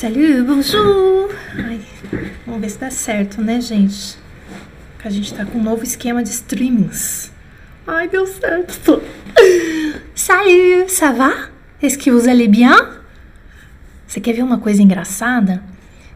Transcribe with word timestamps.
Salut, 0.00 0.44
bonjour! 0.44 1.28
Ai, 1.56 1.80
vamos 2.46 2.60
ver 2.60 2.70
se 2.70 2.78
dá 2.78 2.88
certo, 2.88 3.42
né, 3.42 3.60
gente? 3.60 4.16
Que 4.96 5.08
a 5.08 5.10
gente 5.10 5.34
tá 5.34 5.44
com 5.44 5.58
um 5.58 5.62
novo 5.64 5.82
esquema 5.82 6.22
de 6.22 6.28
streamings. 6.28 7.32
Ai, 7.84 8.06
deu 8.06 8.24
certo! 8.24 9.02
Salut, 10.14 10.88
ça 10.88 11.10
va? 11.10 11.50
Est-ce 11.82 11.98
que 11.98 12.12
vous 12.12 12.28
allez 12.28 12.46
bien? 12.46 12.76
Você 14.06 14.20
quer 14.20 14.34
ver 14.34 14.44
uma 14.44 14.58
coisa 14.58 14.80
engraçada? 14.80 15.64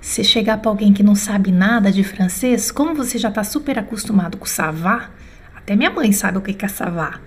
Se 0.01 0.23
chegar 0.23 0.59
para 0.59 0.71
alguém 0.71 0.93
que 0.93 1.03
não 1.03 1.17
sabe 1.17 1.51
nada 1.51 1.91
de 1.91 2.05
francês, 2.05 2.71
como 2.71 2.95
você 2.95 3.19
já 3.19 3.33
tá 3.33 3.43
super 3.43 3.81
acostumado 3.81 4.39
com 4.39 4.47
savá, 4.47 5.11
até 5.57 5.75
minha 5.75 5.91
mãe 5.91 6.13
sabe 6.13 6.39
o 6.39 6.41
que 6.41 6.65
é 6.65 6.69
savá, 6.69 7.19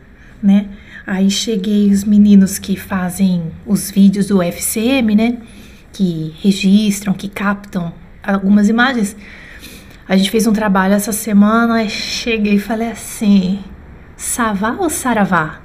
né? 0.41 0.69
Aí 1.05 1.29
cheguei 1.29 1.91
os 1.91 2.05
meninos 2.05 2.57
que 2.57 2.77
fazem 2.77 3.51
os 3.65 3.91
vídeos 3.91 4.27
do 4.27 4.41
FCM, 4.41 5.15
né? 5.15 5.37
Que 5.95 6.35
registram, 6.41 7.13
que 7.13 7.29
captam 7.29 7.93
algumas 8.21 8.67
imagens. 8.67 9.15
A 10.05 10.17
gente 10.17 10.29
fez 10.29 10.45
um 10.45 10.51
trabalho 10.51 10.93
essa 10.93 11.13
semana, 11.13 11.87
cheguei 11.87 12.55
e 12.55 12.59
falei 12.59 12.89
assim: 12.91 13.63
Savá 14.17 14.75
ou 14.77 14.89
Saravá? 14.89 15.61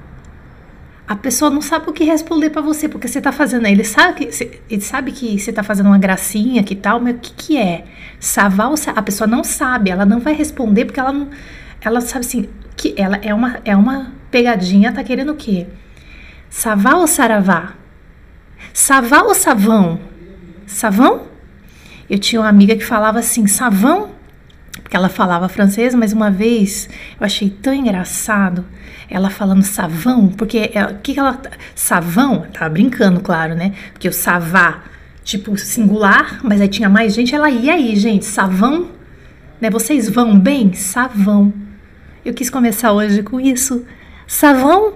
A 1.09 1.17
pessoa 1.17 1.51
não 1.51 1.61
sabe 1.61 1.91
o 1.91 1.93
que 1.93 2.05
responder 2.05 2.51
para 2.51 2.63
você, 2.63 2.89
porque 2.89 3.09
você 3.09 3.21
tá 3.21 3.33
fazendo. 3.33 3.67
Ele 3.67 3.83
sabe 3.83 4.27
que, 4.27 4.61
ele 4.71 4.81
sabe 4.81 5.11
que 5.11 5.37
você 5.37 5.53
tá 5.53 5.65
fazendo 5.65 5.87
uma 5.87 5.99
gracinha, 5.99 6.63
que 6.63 6.77
tal, 6.77 7.01
mas 7.01 7.17
o 7.17 7.19
que, 7.19 7.33
que 7.33 7.59
é? 7.59 7.85
Savá 8.21 8.69
ou 8.69 8.77
Saravá? 8.77 9.01
A 9.01 9.03
pessoa 9.03 9.27
não 9.27 9.43
sabe, 9.43 9.91
ela 9.91 10.07
não 10.07 10.21
vai 10.21 10.33
responder 10.33 10.85
porque 10.85 11.01
ela 11.01 11.13
não. 11.13 11.29
Ela 11.81 12.01
sabe 12.01 12.25
assim, 12.25 12.49
que 12.77 12.95
ela 12.97 13.19
é 13.23 13.35
uma, 13.35 13.59
é 13.65 13.75
uma 13.75 14.13
pegadinha, 14.31 14.93
tá 14.93 15.03
querendo 15.03 15.33
o 15.33 15.37
quê? 15.37 15.67
Savá 16.49 16.95
ou 16.95 17.09
Saravá? 17.09 17.73
Savá 18.73 19.23
ou 19.23 19.35
Savão? 19.35 20.10
Savão? 20.71 21.23
Eu 22.09 22.19
tinha 22.19 22.41
uma 22.41 22.49
amiga 22.49 22.75
que 22.77 22.85
falava 22.85 23.19
assim, 23.19 23.47
Savão? 23.47 24.11
Porque 24.83 24.97
ela 24.97 25.09
falava 25.09 25.49
francês, 25.49 25.95
mas 25.95 26.13
uma 26.13 26.31
vez 26.31 26.89
eu 27.19 27.25
achei 27.25 27.51
tão 27.51 27.75
engraçado 27.75 28.65
ela 29.11 29.29
falando 29.29 29.63
savão, 29.65 30.29
porque 30.29 30.71
o 30.89 30.99
que, 31.03 31.19
ela. 31.19 31.41
Savão, 31.75 32.47
tava 32.53 32.71
brincando, 32.71 33.21
claro, 33.21 33.57
né? 33.57 33.75
Porque 33.93 34.09
o 34.09 34.13
savá, 34.13 34.85
tipo, 35.25 35.57
singular, 35.59 36.39
mas 36.45 36.61
aí 36.61 36.69
tinha 36.69 36.89
mais 36.89 37.13
gente, 37.13 37.35
ela 37.35 37.51
ia 37.51 37.75
aí, 37.75 37.97
gente, 37.97 38.25
savão, 38.25 38.89
né? 39.61 39.69
Vocês 39.69 40.09
vão 40.09 40.39
bem? 40.39 40.73
Savão. 40.75 41.53
Eu 42.25 42.33
quis 42.33 42.49
começar 42.49 42.93
hoje 42.93 43.23
com 43.23 43.41
isso. 43.41 43.85
Savão? 44.29 44.95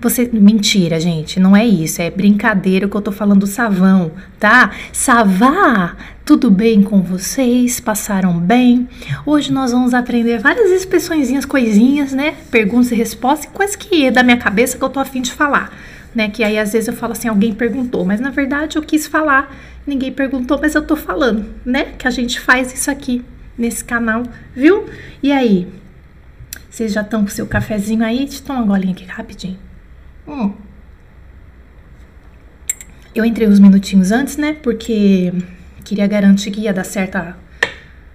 Você, 0.00 0.28
mentira, 0.32 1.00
gente, 1.00 1.40
não 1.40 1.56
é 1.56 1.64
isso, 1.64 2.02
é 2.02 2.10
brincadeira 2.10 2.86
que 2.86 2.94
eu 2.94 3.00
tô 3.00 3.10
falando 3.10 3.46
savão, 3.46 4.12
tá? 4.38 4.70
Savá, 4.92 5.96
tudo 6.24 6.50
bem 6.50 6.82
com 6.82 7.00
vocês? 7.00 7.80
Passaram 7.80 8.38
bem? 8.38 8.86
Hoje 9.24 9.50
nós 9.50 9.72
vamos 9.72 9.94
aprender 9.94 10.38
várias 10.38 10.70
expressõezinhas, 10.70 11.46
coisinhas, 11.46 12.12
né? 12.12 12.34
Perguntas 12.50 12.92
e 12.92 12.94
respostas, 12.94 13.50
coisas 13.50 13.76
que 13.76 14.06
é 14.06 14.10
da 14.10 14.22
minha 14.22 14.36
cabeça 14.36 14.76
que 14.76 14.84
eu 14.84 14.90
tô 14.90 15.00
afim 15.00 15.22
de 15.22 15.32
falar, 15.32 15.72
né? 16.14 16.28
Que 16.28 16.44
aí 16.44 16.58
às 16.58 16.72
vezes 16.72 16.88
eu 16.88 16.94
falo 16.94 17.12
assim, 17.12 17.28
alguém 17.28 17.54
perguntou, 17.54 18.04
mas 18.04 18.20
na 18.20 18.30
verdade 18.30 18.76
eu 18.76 18.82
quis 18.82 19.06
falar, 19.06 19.56
ninguém 19.86 20.12
perguntou, 20.12 20.58
mas 20.60 20.74
eu 20.74 20.82
tô 20.82 20.96
falando, 20.96 21.46
né? 21.64 21.94
Que 21.96 22.06
a 22.06 22.10
gente 22.10 22.38
faz 22.40 22.74
isso 22.74 22.90
aqui 22.90 23.24
nesse 23.56 23.82
canal, 23.82 24.22
viu? 24.54 24.84
E 25.22 25.32
aí, 25.32 25.66
vocês 26.68 26.92
já 26.92 27.00
estão 27.00 27.22
com 27.22 27.30
seu 27.30 27.46
cafezinho 27.46 28.04
aí? 28.04 28.18
Deixa 28.18 28.40
eu 28.40 28.46
tomar 28.46 28.58
uma 28.60 28.66
golinha 28.66 28.92
aqui 28.92 29.04
rapidinho. 29.04 29.63
Hum. 30.26 30.54
Eu 33.14 33.24
entrei 33.24 33.46
uns 33.46 33.60
minutinhos 33.60 34.10
antes, 34.10 34.36
né? 34.36 34.54
Porque 34.54 35.32
queria 35.84 36.06
garantir 36.06 36.50
que 36.50 36.62
ia 36.62 36.72
dar 36.72 36.84
certo 36.84 37.16
a, 37.16 37.36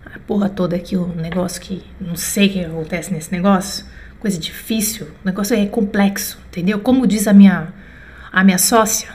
a 0.05 0.19
porra 0.27 0.49
toda 0.49 0.75
aqui, 0.75 0.97
o 0.97 1.07
negócio 1.07 1.61
que 1.61 1.83
não 2.01 2.15
sei 2.15 2.47
o 2.47 2.51
que 2.51 2.65
acontece 2.65 3.13
nesse 3.13 3.31
negócio. 3.31 3.85
Coisa 4.19 4.37
difícil, 4.37 5.07
o 5.23 5.25
negócio 5.25 5.55
é 5.55 5.65
complexo, 5.65 6.37
entendeu? 6.47 6.79
Como 6.79 7.07
diz 7.07 7.27
a 7.27 7.33
minha, 7.33 7.73
a 8.31 8.43
minha 8.43 8.57
sócia 8.57 9.09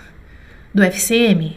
do 0.73 0.83
FCM, 0.83 1.57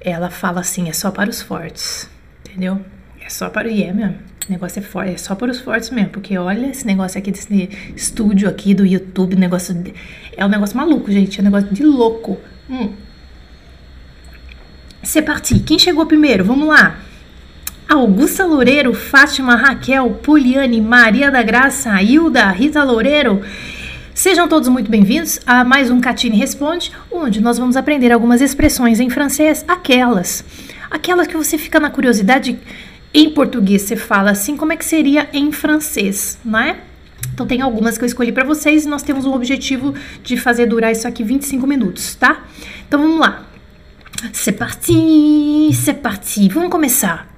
ela 0.00 0.30
fala 0.30 0.60
assim: 0.60 0.88
é 0.88 0.92
só 0.92 1.10
para 1.10 1.30
os 1.30 1.40
fortes, 1.40 2.10
entendeu? 2.40 2.84
É 3.20 3.28
só 3.28 3.48
para 3.48 3.68
o 3.68 3.70
IE 3.70 3.92
mesmo. 3.92 4.18
O 4.48 4.52
negócio 4.52 4.78
é 4.78 4.82
forte, 4.82 5.12
é 5.12 5.18
só 5.18 5.34
para 5.34 5.50
os 5.50 5.60
fortes 5.60 5.90
mesmo, 5.90 6.08
porque 6.08 6.38
olha 6.38 6.68
esse 6.68 6.86
negócio 6.86 7.18
aqui 7.18 7.30
desse 7.30 7.68
estúdio 7.94 8.48
aqui 8.48 8.72
do 8.72 8.86
YouTube, 8.86 9.36
negócio 9.36 9.74
de, 9.74 9.92
é 10.34 10.44
um 10.44 10.48
negócio 10.48 10.74
maluco, 10.74 11.12
gente, 11.12 11.38
é 11.38 11.42
um 11.42 11.44
negócio 11.44 11.68
de 11.70 11.82
louco. 11.84 12.38
Hum. 12.70 12.88
C'est 15.02 15.20
parti. 15.20 15.58
Quem 15.60 15.78
chegou 15.78 16.06
primeiro? 16.06 16.44
Vamos 16.44 16.66
lá. 16.66 16.98
Augusta 17.86 18.46
Loureiro, 18.46 18.94
Fátima 18.94 19.54
Raquel, 19.54 20.10
Poliane, 20.22 20.80
Maria 20.80 21.30
da 21.30 21.42
Graça, 21.42 22.02
Hilda, 22.02 22.50
Rita 22.50 22.82
Loureiro. 22.82 23.42
Sejam 24.14 24.48
todos 24.48 24.70
muito 24.70 24.90
bem-vindos 24.90 25.40
a 25.46 25.62
mais 25.62 25.90
um 25.90 26.00
Catine 26.00 26.38
Responde, 26.38 26.90
onde 27.12 27.42
nós 27.42 27.58
vamos 27.58 27.76
aprender 27.76 28.10
algumas 28.12 28.40
expressões 28.40 28.98
em 28.98 29.10
francês, 29.10 29.62
aquelas, 29.68 30.42
aquelas 30.90 31.26
que 31.26 31.36
você 31.36 31.58
fica 31.58 31.78
na 31.78 31.90
curiosidade 31.90 32.58
em 33.12 33.30
português 33.30 33.82
você 33.82 33.96
fala 33.96 34.30
assim, 34.30 34.56
como 34.56 34.72
é 34.72 34.76
que 34.76 34.84
seria 34.84 35.28
em 35.32 35.50
francês, 35.52 36.38
não 36.44 36.58
é? 36.58 36.80
Então 37.32 37.46
tem 37.46 37.60
algumas 37.60 37.96
que 37.96 38.04
eu 38.04 38.06
escolhi 38.06 38.32
para 38.32 38.44
vocês 38.44 38.84
e 38.84 38.88
nós 38.88 39.02
temos 39.02 39.24
o 39.24 39.32
objetivo 39.32 39.94
de 40.22 40.36
fazer 40.36 40.66
durar 40.66 40.92
isso 40.92 41.06
aqui 41.06 41.22
25 41.22 41.66
minutos, 41.66 42.14
tá? 42.14 42.44
Então 42.86 43.00
vamos 43.00 43.20
lá. 43.20 43.46
C'est 44.32 44.52
parti, 44.58 45.70
c'est 45.72 46.00
parti. 46.00 46.48
Vamos 46.48 46.70
começar. 46.70 47.28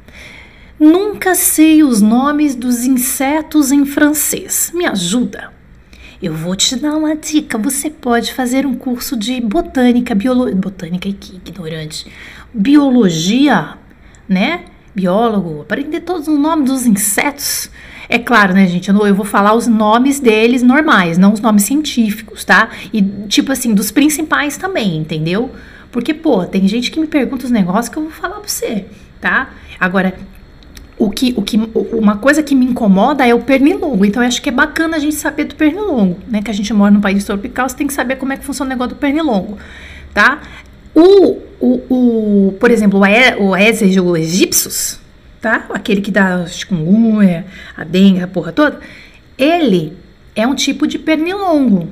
Nunca 0.78 1.34
sei 1.34 1.82
os 1.82 2.00
nomes 2.00 2.54
dos 2.54 2.84
insetos 2.84 3.70
em 3.70 3.84
francês. 3.84 4.72
Me 4.75 4.87
ajuda. 4.87 5.52
Eu 6.22 6.34
vou 6.34 6.56
te 6.56 6.76
dar 6.76 6.97
uma 6.97 7.14
dica. 7.14 7.58
Você 7.58 7.91
pode 7.91 8.32
fazer 8.32 8.64
um 8.64 8.75
curso 8.75 9.14
de 9.14 9.41
botânica, 9.42 10.14
biologia. 10.14 10.56
Botânica, 10.56 11.12
que 11.12 11.37
ignorante. 11.37 12.10
Biologia, 12.54 13.76
né? 14.26 14.64
Biólogo, 14.95 15.62
aprender 15.62 16.01
todos 16.01 16.28
os 16.28 16.39
nomes 16.39 16.71
dos 16.71 16.87
insetos. 16.87 17.71
É 18.09 18.19
claro, 18.19 18.53
né, 18.53 18.67
gente? 18.67 18.89
Eu, 18.89 19.15
vou 19.15 19.25
falar 19.25 19.55
os 19.55 19.69
nomes 19.69 20.19
deles 20.19 20.62
normais, 20.62 21.17
não 21.17 21.33
os 21.33 21.41
nomes 21.41 21.62
científicos, 21.62 22.45
tá? 22.45 22.69
E, 22.93 23.00
tipo 23.29 23.53
assim, 23.53 23.73
dos 23.73 23.93
principais 23.93 24.56
também, 24.56 24.97
entendeu? 24.97 25.50
Porque, 25.93 26.12
pô, 26.12 26.45
tem 26.45 26.67
gente 26.67 26.91
que 26.91 26.99
me 26.99 27.06
pergunta 27.06 27.45
os 27.45 27.53
negócios 27.53 27.89
que 27.89 27.97
eu 27.97 28.03
vou 28.03 28.12
falar 28.12 28.41
pra 28.41 28.49
você, 28.49 28.87
tá? 29.21 29.50
Agora, 29.79 30.15
o 30.99 31.09
que, 31.09 31.33
o 31.37 31.43
que, 31.43 31.56
uma 31.93 32.17
coisa 32.17 32.43
que 32.43 32.55
me 32.55 32.67
incomoda 32.67 33.25
é 33.25 33.33
o 33.33 33.41
pernilongo. 33.41 34.05
Então, 34.05 34.23
eu 34.23 34.29
acho 34.29 34.43
que 34.43 34.49
é 34.49 34.53
bacana 34.53 34.97
a 34.97 35.00
gente 35.00 35.15
saber 35.15 35.45
do 35.45 35.55
pernilongo, 35.55 36.19
né? 36.29 36.43
Que 36.43 36.50
a 36.50 36.55
gente 36.55 36.75
mora 36.75 36.91
num 36.91 37.00
país 37.00 37.25
tropical, 37.25 37.69
você 37.69 37.77
tem 37.77 37.87
que 37.87 37.95
saber 37.95 38.17
como 38.17 38.33
é 38.33 38.37
que 38.37 38.45
funciona 38.45 38.69
o 38.69 38.75
negócio 38.75 38.97
do 38.97 38.99
pernilongo, 38.99 39.56
tá? 40.12 40.41
O, 40.95 41.39
o, 41.60 41.81
o 41.91 42.53
por 42.59 42.71
exemplo, 42.71 43.00
o, 43.00 43.54
Aedes 43.54 43.82
egípcios, 43.82 44.98
tá? 45.41 45.66
Aquele 45.71 46.00
que 46.00 46.10
dá 46.10 46.47
chikungunya, 46.47 47.44
a 47.76 47.84
dengue, 47.84 48.22
a 48.22 48.26
porra 48.26 48.50
toda, 48.50 48.81
ele 49.37 49.97
é 50.34 50.47
um 50.47 50.54
tipo 50.54 50.87
de 50.87 50.99
pernilongo, 50.99 51.88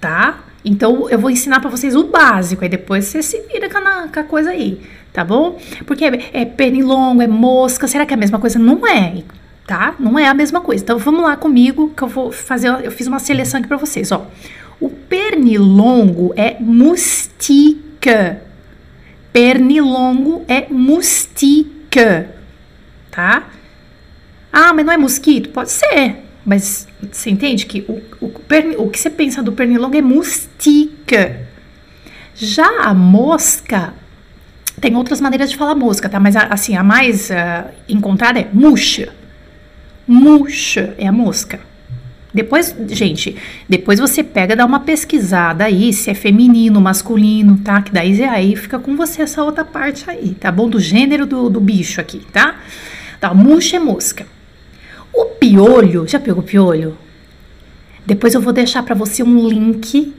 tá? 0.00 0.44
Então 0.64 1.08
eu 1.08 1.18
vou 1.18 1.30
ensinar 1.30 1.60
para 1.60 1.70
vocês 1.70 1.96
o 1.96 2.04
básico, 2.04 2.62
aí 2.62 2.68
depois 2.68 3.06
você 3.06 3.22
se 3.22 3.40
vira 3.52 3.68
com 3.68 3.78
a, 3.78 4.08
com 4.08 4.20
a 4.20 4.24
coisa 4.24 4.50
aí, 4.50 4.80
tá 5.12 5.24
bom? 5.24 5.58
Porque 5.86 6.04
é, 6.04 6.30
é, 6.32 6.44
pernilongo, 6.44 7.22
é 7.22 7.26
mosca, 7.26 7.88
será 7.88 8.04
que 8.04 8.12
é 8.12 8.16
a 8.16 8.20
mesma 8.20 8.38
coisa? 8.38 8.58
Não 8.58 8.86
é, 8.86 9.22
tá? 9.66 9.94
Não 9.98 10.18
é 10.18 10.28
a 10.28 10.34
mesma 10.34 10.60
coisa. 10.60 10.84
Então 10.84 10.98
vamos 10.98 11.22
lá 11.22 11.36
comigo 11.36 11.92
que 11.96 12.02
eu 12.02 12.08
vou 12.08 12.30
fazer, 12.30 12.68
eu 12.84 12.92
fiz 12.92 13.06
uma 13.06 13.18
seleção 13.18 13.58
aqui 13.58 13.68
para 13.68 13.78
vocês, 13.78 14.12
ó. 14.12 14.26
O 14.78 14.88
pernilongo 14.90 16.32
é 16.36 16.56
mustica 16.60 18.42
Pernilongo 19.32 20.44
é 20.46 20.66
mustica, 20.68 22.34
tá? 23.10 23.48
Ah, 24.52 24.74
mas 24.74 24.84
não 24.84 24.92
é 24.92 24.96
mosquito? 24.98 25.48
Pode 25.48 25.70
ser, 25.70 26.16
mas 26.44 26.86
você 27.10 27.30
entende 27.30 27.64
que 27.64 27.84
o, 27.88 28.26
o, 28.26 28.32
o 28.78 28.90
que 28.90 28.98
você 28.98 29.08
pensa 29.08 29.42
do 29.42 29.52
pernilongo 29.52 29.96
é 29.96 30.02
mustica. 30.02 31.48
Já 32.34 32.82
a 32.82 32.92
mosca, 32.92 33.94
tem 34.80 34.94
outras 34.96 35.20
maneiras 35.20 35.50
de 35.50 35.56
falar 35.56 35.74
mosca, 35.74 36.08
tá? 36.08 36.20
Mas 36.20 36.36
assim, 36.36 36.76
a 36.76 36.82
mais 36.82 37.30
uh, 37.30 37.70
encontrada 37.88 38.40
é 38.40 38.48
murcha. 38.52 39.14
Murcha 40.06 40.94
é 40.98 41.06
a 41.06 41.12
mosca. 41.12 41.71
Depois, 42.34 42.74
gente, 42.88 43.36
depois 43.68 44.00
você 44.00 44.22
pega, 44.22 44.56
dá 44.56 44.64
uma 44.64 44.80
pesquisada 44.80 45.64
aí, 45.64 45.92
se 45.92 46.10
é 46.10 46.14
feminino, 46.14 46.80
masculino, 46.80 47.58
tá? 47.58 47.82
Que 47.82 47.92
daí 47.92 48.22
aí 48.24 48.56
fica 48.56 48.78
com 48.78 48.96
você 48.96 49.22
essa 49.22 49.44
outra 49.44 49.64
parte 49.64 50.08
aí, 50.08 50.34
tá 50.40 50.50
bom? 50.50 50.68
Do 50.68 50.80
gênero 50.80 51.26
do, 51.26 51.50
do 51.50 51.60
bicho 51.60 52.00
aqui, 52.00 52.22
tá? 52.32 52.56
Tá, 53.20 53.34
murcha 53.34 53.76
é 53.76 53.78
mosca. 53.78 54.26
O 55.12 55.26
piolho, 55.26 56.08
já 56.08 56.18
pegou 56.18 56.42
piolho? 56.42 56.96
Depois 58.06 58.32
eu 58.34 58.40
vou 58.40 58.52
deixar 58.52 58.82
para 58.82 58.94
você 58.94 59.22
um 59.22 59.46
link, 59.46 60.14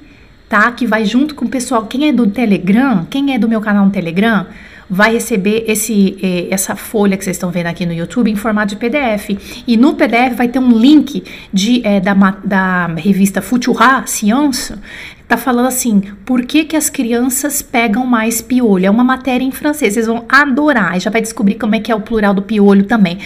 tá? 0.48 0.71
Que 0.71 0.86
vai 0.86 1.04
junto 1.06 1.33
com 1.33 1.45
o 1.45 1.50
pessoal. 1.50 1.88
Quem 1.88 2.07
é 2.07 2.13
do 2.13 2.27
Telegram, 2.27 3.06
quem 3.10 3.33
é 3.33 3.39
do 3.39 3.50
meu 3.50 3.60
canal 3.60 3.86
no 3.86 3.92
Telegram, 3.92 4.45
vai 4.94 5.13
receber 5.13 5.66
esse, 5.68 6.16
eh, 6.22 6.48
essa 6.51 6.75
folha 6.75 7.18
que 7.18 7.24
vocês 7.24 7.36
estão 7.36 7.50
vendo 7.50 7.66
aqui 7.66 7.84
no 7.84 7.94
YouTube 7.94 8.30
em 8.30 8.36
formato 8.36 8.69
de 8.69 8.75
PDF. 8.75 9.30
E 9.68 9.75
no 9.75 9.95
PDF 9.95 10.36
vai 10.36 10.48
ter 10.48 10.60
um 10.60 10.72
link 10.78 11.24
de, 11.51 11.81
eh, 11.84 12.00
da, 12.00 12.13
da 12.13 12.88
revista 12.88 13.42
Futura 13.42 14.04
Science, 14.06 14.75
tá 15.28 15.36
falando 15.36 15.68
assim, 15.68 16.01
por 16.24 16.45
que, 16.45 16.66
que 16.66 16.75
as 16.75 16.92
crianças 16.92 17.63
pegam 17.63 18.06
mais 18.06 18.40
piolho? 18.40 18.86
É 18.86 18.90
uma 18.90 19.04
matéria 19.04 19.44
em 19.44 19.51
francês, 19.51 19.95
vocês 19.95 20.06
vão 20.06 20.25
adorar, 20.30 21.00
já 21.00 21.10
vai 21.10 21.22
descobrir 21.22 21.56
como 21.56 21.74
é 21.74 21.80
que 21.80 21.92
é 21.92 21.96
o 21.96 22.01
plural 22.01 22.34
do 22.36 22.44
piolho 22.44 22.86
também. 22.86 23.18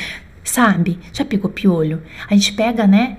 Sabe? 0.46 0.98
Já 1.12 1.26
pegou 1.26 1.52
piolho? 1.52 2.02
A 2.30 2.34
gente 2.34 2.54
pega, 2.54 2.88
né? 2.88 3.18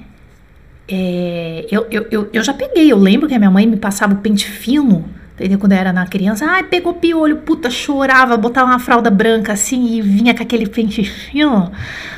É, 0.91 1.67
eu, 1.71 1.87
eu, 1.91 2.06
eu, 2.11 2.31
eu 2.33 2.43
já 2.43 2.55
peguei, 2.55 2.91
eu 2.91 2.97
lembro 2.97 3.29
que 3.29 3.35
a 3.35 3.39
minha 3.39 3.51
mãe 3.51 3.67
me 3.67 3.77
passava 3.77 4.15
o 4.15 4.19
pente 4.19 4.47
fino 4.47 5.05
Entendeu? 5.38 5.56
Quando 5.56 5.70
eu 5.70 5.79
era 5.79 5.93
na 5.93 6.05
criança, 6.05 6.44
ai, 6.44 6.64
pegou 6.64 6.94
piolho, 6.94 7.37
puta, 7.37 7.70
chorava, 7.70 8.37
botava 8.37 8.73
uma 8.73 8.81
fralda 8.81 9.08
branca 9.08 9.52
assim 9.52 9.94
e 9.94 10.02
vinha 10.02 10.35
com 10.35 10.43
aquele 10.43 10.67
pentezinho. 10.67 11.70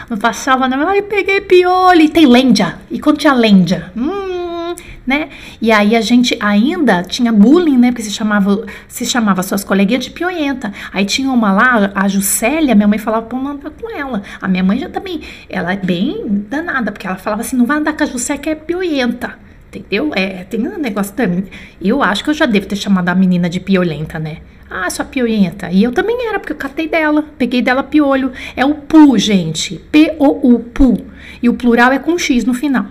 Não 0.09 0.17
passava, 0.17 0.67
não, 0.67 0.89
ai, 0.89 1.03
peguei 1.03 1.43
piolho. 1.43 2.01
E 2.01 2.09
tem 2.09 2.25
lêndia. 2.25 2.79
E 2.91 2.99
quando 2.99 3.19
tinha 3.19 3.35
lêndia? 3.35 3.93
Hum, 3.95 4.75
né? 5.07 5.29
E 5.61 5.71
aí 5.71 5.95
a 5.95 6.01
gente 6.01 6.35
ainda 6.41 7.03
tinha 7.03 7.31
bullying, 7.31 7.77
né? 7.77 7.91
Porque 7.91 8.05
se 8.05 8.11
chamava, 8.11 8.65
se 8.89 9.05
chamava 9.05 9.43
suas 9.43 9.63
coleguinhas 9.63 10.03
de 10.03 10.11
pioenta. 10.11 10.73
Aí 10.91 11.05
tinha 11.05 11.31
uma 11.31 11.53
lá, 11.53 11.93
a 11.95 12.09
Juscelia, 12.09 12.75
minha 12.75 12.89
mãe 12.89 12.99
falava 12.99 13.27
pra 13.27 13.39
não 13.39 13.49
andar 13.49 13.71
com 13.71 13.95
ela. 13.95 14.23
A 14.41 14.49
minha 14.49 14.65
mãe 14.65 14.79
já 14.79 14.89
também, 14.89 15.21
ela 15.47 15.75
é 15.75 15.77
bem 15.77 16.47
danada, 16.49 16.91
porque 16.91 17.07
ela 17.07 17.17
falava 17.17 17.43
assim, 17.43 17.55
não 17.55 17.67
vai 17.67 17.77
andar 17.77 17.93
com 17.93 18.03
a 18.03 18.07
Juscelia 18.07 18.41
que 18.41 18.49
é 18.49 18.55
pioenta. 18.55 19.50
Entendeu? 19.73 20.11
É, 20.17 20.45
tem 20.45 20.67
um 20.67 20.79
negócio 20.79 21.15
também. 21.15 21.45
Eu 21.81 22.03
acho 22.03 22.25
que 22.25 22.31
eu 22.31 22.35
já 22.35 22.45
devo 22.45 22.67
ter 22.67 22.75
chamado 22.75 23.09
a 23.09 23.15
menina 23.15 23.49
de 23.49 23.61
piolenta, 23.61 24.19
né? 24.19 24.39
Ah, 24.69 24.91
sua 24.91 25.05
piolenta. 25.05 25.71
E 25.71 25.83
eu 25.83 25.93
também 25.93 26.29
era, 26.29 26.41
porque 26.41 26.53
eu 26.53 26.57
catei 26.57 26.89
dela. 26.89 27.25
Peguei 27.39 27.63
dela 27.63 27.83
piolho. 27.83 28.33
É 28.57 28.65
o 28.65 28.75
pu, 28.75 29.17
gente. 29.17 29.81
P-O-U, 29.93 30.59
pu. 30.59 31.07
E 31.41 31.49
o 31.49 31.55
plural 31.55 31.93
é 31.93 31.99
com 32.01 32.19
X 32.19 32.45
no 32.45 32.53
final. 32.53 32.87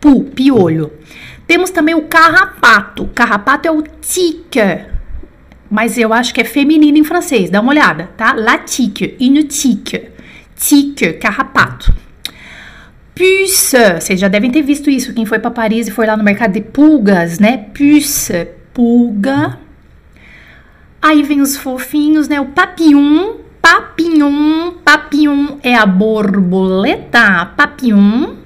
Pu, 0.00 0.24
piolho. 0.24 0.90
Temos 1.46 1.70
também 1.70 1.94
o 1.94 2.02
carrapato. 2.02 3.06
Carrapato 3.14 3.68
é 3.68 3.70
o 3.70 3.82
tique. 3.82 4.60
Mas 5.70 5.98
eu 5.98 6.12
acho 6.12 6.32
que 6.32 6.40
é 6.40 6.44
feminino 6.44 6.96
em 6.96 7.04
francês. 7.04 7.50
Dá 7.50 7.60
uma 7.60 7.72
olhada, 7.72 8.10
tá? 8.16 8.32
La 8.32 8.58
tique, 8.58 9.16
une 9.20 9.44
tique. 9.44 10.08
Tique, 10.56 11.14
carrapato. 11.14 11.94
Puce, 13.20 13.76
vocês 14.00 14.18
já 14.18 14.28
devem 14.28 14.50
ter 14.50 14.62
visto 14.62 14.88
isso, 14.88 15.12
quem 15.12 15.26
foi 15.26 15.38
para 15.38 15.50
Paris 15.50 15.86
e 15.86 15.90
foi 15.90 16.06
lá 16.06 16.16
no 16.16 16.24
mercado 16.24 16.54
de 16.54 16.62
pulgas, 16.62 17.38
né? 17.38 17.66
Puce, 17.74 18.48
pulga. 18.72 19.58
Aí 21.02 21.22
vem 21.22 21.42
os 21.42 21.54
fofinhos, 21.54 22.28
né? 22.28 22.40
O 22.40 22.46
papillon, 22.46 23.34
papillon, 23.60 24.72
papillon 24.82 25.58
é 25.62 25.74
a 25.74 25.84
borboleta, 25.84 27.44
papillon, 27.54 28.36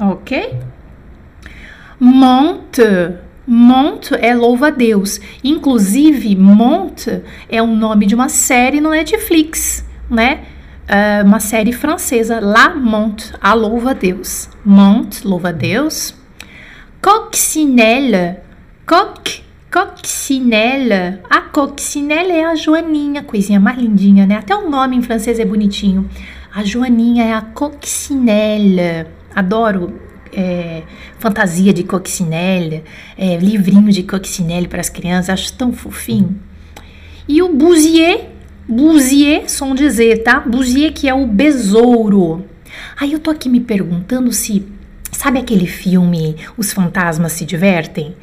ok? 0.00 0.54
Monte, 2.00 3.12
monte 3.46 4.14
é 4.14 4.34
louva 4.34 4.68
a 4.68 4.70
Deus. 4.70 5.20
Inclusive, 5.44 6.34
monte 6.36 7.20
é 7.50 7.60
o 7.60 7.66
nome 7.66 8.06
de 8.06 8.14
uma 8.14 8.30
série 8.30 8.80
no 8.80 8.88
Netflix, 8.88 9.84
né? 10.08 10.46
Uh, 10.92 11.24
uma 11.24 11.40
série 11.40 11.72
francesa, 11.72 12.38
La 12.40 12.74
Monte, 12.74 13.32
a 13.40 13.54
louva 13.54 13.94
Deus. 13.94 14.48
Monte, 14.64 15.26
louva 15.26 15.52
Deus. 15.52 16.14
Coccinelle, 17.00 18.40
coq, 18.86 19.42
coccinelle. 19.72 21.20
A 21.28 21.40
coccinelle 21.40 22.30
é 22.30 22.44
a 22.44 22.54
Joaninha, 22.54 23.22
coisinha 23.22 23.58
mais 23.58 23.78
lindinha, 23.78 24.26
né? 24.26 24.36
Até 24.36 24.54
o 24.54 24.68
nome 24.68 24.96
em 24.96 25.02
francês 25.02 25.40
é 25.40 25.44
bonitinho. 25.44 26.08
A 26.54 26.62
Joaninha 26.62 27.24
é 27.24 27.32
a 27.32 27.40
coccinelle. 27.40 29.06
Adoro 29.34 29.98
é, 30.32 30.82
fantasia 31.18 31.72
de 31.72 31.84
coccinelle, 31.84 32.84
é, 33.16 33.36
livrinho 33.36 33.90
de 33.90 34.02
coccinelle 34.02 34.68
para 34.68 34.80
as 34.80 34.88
crianças, 34.88 35.30
acho 35.30 35.52
tão 35.54 35.72
fofinho. 35.72 36.38
E 37.28 37.42
o 37.42 37.54
Bousier, 37.54 38.31
Bousier, 38.68 39.50
som 39.50 39.74
de 39.74 39.88
Z, 39.90 40.18
tá? 40.18 40.40
Bousier 40.40 40.92
que 40.92 41.08
é 41.08 41.14
o 41.14 41.26
besouro. 41.26 42.44
Aí 42.98 43.12
eu 43.12 43.18
tô 43.18 43.30
aqui 43.30 43.48
me 43.48 43.60
perguntando 43.60 44.32
se, 44.32 44.66
sabe 45.10 45.38
aquele 45.38 45.66
filme 45.66 46.36
Os 46.56 46.72
Fantasmas 46.72 47.32
se 47.32 47.44
Divertem? 47.44 48.14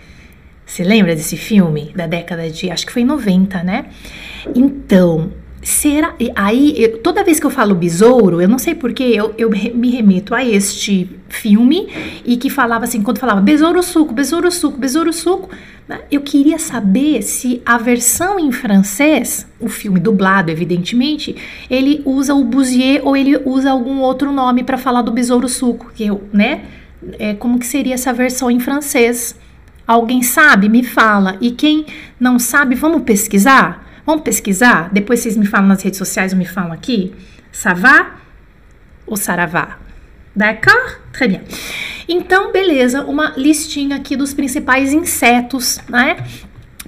Você 0.65 0.83
lembra 0.83 1.15
desse 1.15 1.35
filme 1.35 1.91
da 1.95 2.05
década 2.05 2.49
de, 2.49 2.69
acho 2.69 2.85
que 2.85 2.93
foi 2.93 3.03
90, 3.03 3.63
né? 3.63 3.85
Então, 4.55 5.31
será 5.61 6.15
aí 6.35 6.73
eu, 6.77 6.99
toda 6.99 7.23
vez 7.23 7.39
que 7.39 7.45
eu 7.45 7.49
falo 7.49 7.75
besouro, 7.75 8.41
eu 8.41 8.47
não 8.47 8.57
sei 8.57 8.75
porque 8.75 9.03
eu, 9.03 9.33
eu 9.37 9.49
me 9.49 9.89
remeto 9.89 10.33
a 10.33 10.43
este 10.43 11.09
filme 11.27 11.87
e 12.25 12.37
que 12.37 12.49
falava 12.49 12.85
assim, 12.85 13.01
quando 13.01 13.19
falava 13.19 13.41
besouro 13.41 13.81
suco, 13.83 14.13
besouro 14.13 14.51
suco, 14.51 14.77
besouro 14.77 15.11
suco, 15.11 15.49
né? 15.87 15.99
eu 16.09 16.21
queria 16.21 16.57
saber 16.57 17.21
se 17.21 17.61
a 17.65 17.77
versão 17.77 18.39
em 18.39 18.51
francês, 18.51 19.45
o 19.59 19.67
filme 19.67 19.99
dublado, 19.99 20.49
evidentemente, 20.49 21.35
ele 21.69 22.01
usa 22.05 22.33
o 22.33 22.43
Bousier 22.43 23.01
ou 23.03 23.15
ele 23.15 23.37
usa 23.45 23.71
algum 23.71 23.99
outro 23.99 24.31
nome 24.31 24.63
para 24.63 24.77
falar 24.77 25.01
do 25.01 25.11
besouro 25.11 25.49
suco, 25.49 25.91
que 25.93 26.05
eu, 26.05 26.23
né? 26.31 26.63
É, 27.17 27.33
como 27.33 27.59
que 27.59 27.65
seria 27.65 27.93
essa 27.93 28.11
versão 28.11 28.51
em 28.51 28.59
francês? 28.59 29.35
Alguém 29.87 30.21
sabe? 30.21 30.67
Me 30.67 30.83
fala. 30.83 31.37
E 31.39 31.51
quem 31.51 31.85
não 32.19 32.37
sabe, 32.37 32.75
vamos 32.75 33.03
pesquisar? 33.03 33.88
Vamos 34.09 34.23
pesquisar? 34.23 34.89
Depois 34.91 35.19
vocês 35.19 35.37
me 35.37 35.45
falam 35.45 35.67
nas 35.67 35.83
redes 35.83 35.99
sociais 35.99 36.33
ou 36.33 36.39
me 36.39 36.45
falam 36.45 36.71
aqui. 36.71 37.13
Savá 37.51 38.15
ou 39.05 39.15
Saravá? 39.15 39.77
D'accord? 40.35 40.97
Très 41.13 41.27
bien. 41.27 41.41
Então, 42.07 42.51
beleza, 42.51 43.03
uma 43.03 43.33
listinha 43.37 43.97
aqui 43.97 44.15
dos 44.15 44.33
principais 44.33 44.93
insetos, 44.93 45.77
né? 45.87 46.17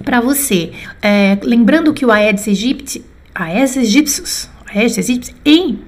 Para 0.02 0.20
você. 0.20 0.72
É, 1.00 1.38
lembrando 1.44 1.94
que 1.94 2.04
o 2.04 2.10
Aedes 2.10 2.48
aegypti, 2.48 3.04
Aedes 3.32 3.76
aegyptus, 3.76 4.50
Aedes 4.74 4.98
aegyptus 4.98 5.32
em 5.44 5.78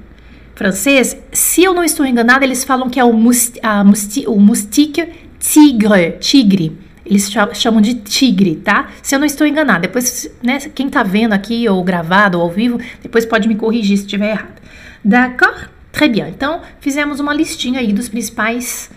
francês, 0.55 1.17
se 1.33 1.65
eu 1.65 1.75
não 1.75 1.83
estou 1.83 2.07
enganada, 2.07 2.45
eles 2.45 2.63
falam 2.63 2.89
que 2.89 3.01
é 3.01 3.03
o, 3.03 3.13
must, 3.13 3.59
a, 3.61 3.83
musti, 3.83 4.25
o 4.29 4.39
mustique 4.39 5.05
tigre, 5.41 6.13
tigre. 6.21 6.79
Eles 7.05 7.31
chamam 7.55 7.81
de 7.81 7.95
tigre, 7.95 8.57
tá? 8.57 8.91
Se 9.03 9.15
eu 9.15 9.19
não 9.19 9.27
estou 9.27 9.47
enganada, 9.47 9.81
depois, 9.81 10.31
né, 10.43 10.59
quem 10.75 10.89
tá 10.89 11.03
vendo 11.03 11.33
aqui, 11.35 11.69
ou 11.69 11.83
gravado, 11.85 12.39
ou 12.39 12.45
ao 12.45 12.51
vivo, 12.51 12.81
depois 13.03 13.27
pode 13.27 13.47
me 13.47 13.55
corrigir 13.55 13.99
se 13.99 14.05
estiver 14.05 14.31
errado. 14.31 14.61
D'accord? 15.05 15.69
Très 15.93 16.11
bien. 16.11 16.29
Então, 16.29 16.61
fizemos 16.81 17.21
uma 17.21 17.33
listinha 17.33 17.79
aí 17.79 17.93
dos 17.93 18.09
principais 18.09 18.91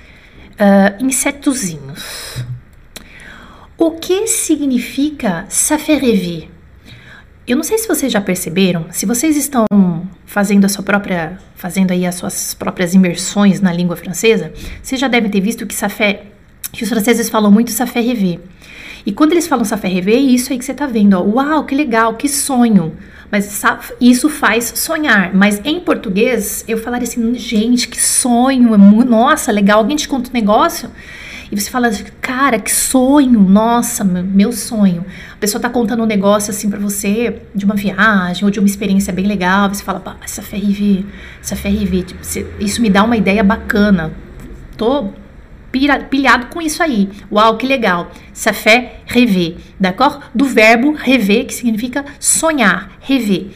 uh, 0.53 1.03
insetozinhos. 1.03 2.43
O 3.77 3.91
que 3.91 4.25
significa 4.25 5.45
rêver? 5.77 6.49
Eu 7.47 7.55
não 7.55 7.63
sei 7.63 7.77
se 7.77 7.87
vocês 7.87 8.11
já 8.11 8.19
perceberam, 8.19 8.87
se 8.89 9.05
vocês 9.05 9.37
estão 9.37 9.65
fazendo 10.25 10.65
a 10.65 10.69
sua 10.69 10.83
própria, 10.83 11.37
fazendo 11.55 11.91
aí 11.91 12.05
as 12.05 12.15
suas 12.15 12.53
próprias 12.53 12.93
imersões 12.93 13.61
na 13.61 13.71
língua 13.71 13.95
francesa, 13.95 14.51
vocês 14.81 14.99
já 14.99 15.07
devem 15.07 15.29
ter 15.29 15.39
visto 15.39 15.65
que 15.65 15.75
fait 15.87 16.36
que 16.77 16.83
os 16.83 16.89
franceses 16.89 17.27
falam 17.27 17.49
muito 17.49 17.71
Safé 17.71 17.99
Revé. 17.99 18.39
E 19.03 19.11
quando 19.11 19.31
eles 19.31 19.47
falam 19.47 19.65
Safé 19.65 19.87
Revé, 19.87 20.13
é 20.13 20.17
isso 20.17 20.53
aí 20.53 20.59
que 20.59 20.63
você 20.63 20.75
tá 20.75 20.85
vendo, 20.85 21.15
ó. 21.15 21.23
Uau, 21.23 21.63
que 21.63 21.73
legal, 21.73 22.13
que 22.13 22.29
sonho. 22.29 22.93
Mas 23.31 23.63
isso 23.99 24.29
faz 24.29 24.73
sonhar. 24.75 25.33
Mas 25.33 25.59
em 25.65 25.79
português, 25.79 26.63
eu 26.67 26.77
falaria 26.77 27.07
assim, 27.07 27.33
gente, 27.33 27.87
que 27.87 27.99
sonho, 27.99 28.75
é 28.75 28.77
nossa, 28.77 29.51
legal. 29.51 29.79
Alguém 29.79 29.97
te 29.97 30.07
conta 30.07 30.29
um 30.29 30.33
negócio 30.33 30.91
e 31.51 31.59
você 31.59 31.67
fala, 31.67 31.89
cara, 32.21 32.59
que 32.59 32.71
sonho, 32.71 33.39
nossa, 33.39 34.03
meu 34.03 34.51
sonho. 34.51 35.03
A 35.33 35.37
pessoa 35.37 35.59
tá 35.59 35.69
contando 35.69 36.03
um 36.03 36.05
negócio 36.05 36.51
assim 36.51 36.69
para 36.69 36.77
você 36.77 37.41
de 37.55 37.65
uma 37.65 37.75
viagem 37.75 38.45
ou 38.45 38.51
de 38.51 38.59
uma 38.59 38.67
experiência 38.67 39.11
bem 39.11 39.25
legal. 39.25 39.67
Você 39.73 39.83
fala, 39.83 40.15
essa 40.23 40.43
ferrivé, 40.43 41.03
essa 41.41 41.55
ferrivé, 41.55 42.03
tipo, 42.03 42.21
isso 42.59 42.83
me 42.83 42.89
dá 42.91 43.03
uma 43.03 43.17
ideia 43.17 43.43
bacana. 43.43 44.13
Tô 44.77 45.09
pilhado 45.71 46.47
com 46.47 46.61
isso 46.61 46.81
aí. 46.81 47.09
Uau, 47.31 47.57
que 47.57 47.67
legal. 47.67 48.11
Ça 48.33 48.53
fait 48.53 49.01
rêver, 49.05 49.57
d'accord? 49.79 50.19
Do 50.33 50.45
verbo 50.45 50.91
rever, 50.93 51.45
que 51.45 51.53
significa 51.53 52.05
sonhar, 52.19 52.91
rever. 53.01 53.47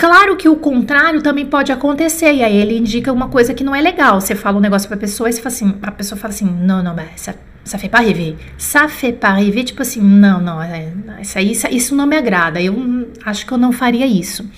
Claro 0.00 0.34
que 0.34 0.48
o 0.48 0.56
contrário 0.56 1.20
também 1.20 1.44
pode 1.44 1.70
acontecer, 1.70 2.32
e 2.32 2.42
aí 2.42 2.56
ele 2.56 2.78
indica 2.78 3.12
uma 3.12 3.28
coisa 3.28 3.52
que 3.52 3.62
não 3.62 3.74
é 3.74 3.82
legal. 3.82 4.18
Você 4.18 4.34
fala 4.34 4.56
um 4.56 4.60
negócio 4.60 4.88
pra 4.88 4.96
pessoa 4.96 5.28
e 5.28 5.32
você 5.34 5.42
fala 5.42 5.54
assim, 5.54 5.74
a 5.82 5.90
pessoa 5.90 6.18
fala 6.18 6.32
assim, 6.32 6.46
não, 6.46 6.82
não, 6.82 6.94
mas 6.94 7.20
ça, 7.20 7.78
fait 7.78 7.90
pas 7.90 8.00
rêver. 8.00 8.34
Ça 8.56 8.88
fait 8.88 9.12
pas 9.12 9.34
rêver, 9.34 9.62
tipo 9.62 9.82
assim, 9.82 10.00
não, 10.00 10.40
não, 10.40 10.62
é, 10.62 10.90
isso, 11.20 11.36
aí, 11.36 11.52
isso 11.76 11.94
não 11.94 12.06
me 12.06 12.16
agrada, 12.16 12.62
eu 12.62 13.10
acho 13.26 13.44
que 13.44 13.52
eu 13.52 13.58
não 13.58 13.72
faria 13.72 14.06
isso. 14.06 14.48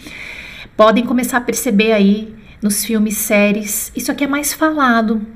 Podem 0.77 1.05
começar 1.05 1.39
a 1.39 1.41
perceber 1.41 1.91
aí 1.91 2.33
nos 2.63 2.85
filmes, 2.85 3.17
séries, 3.17 3.91
isso 3.97 4.13
aqui 4.13 4.23
é 4.23 4.29
mais 4.29 4.53
falado, 4.53 5.27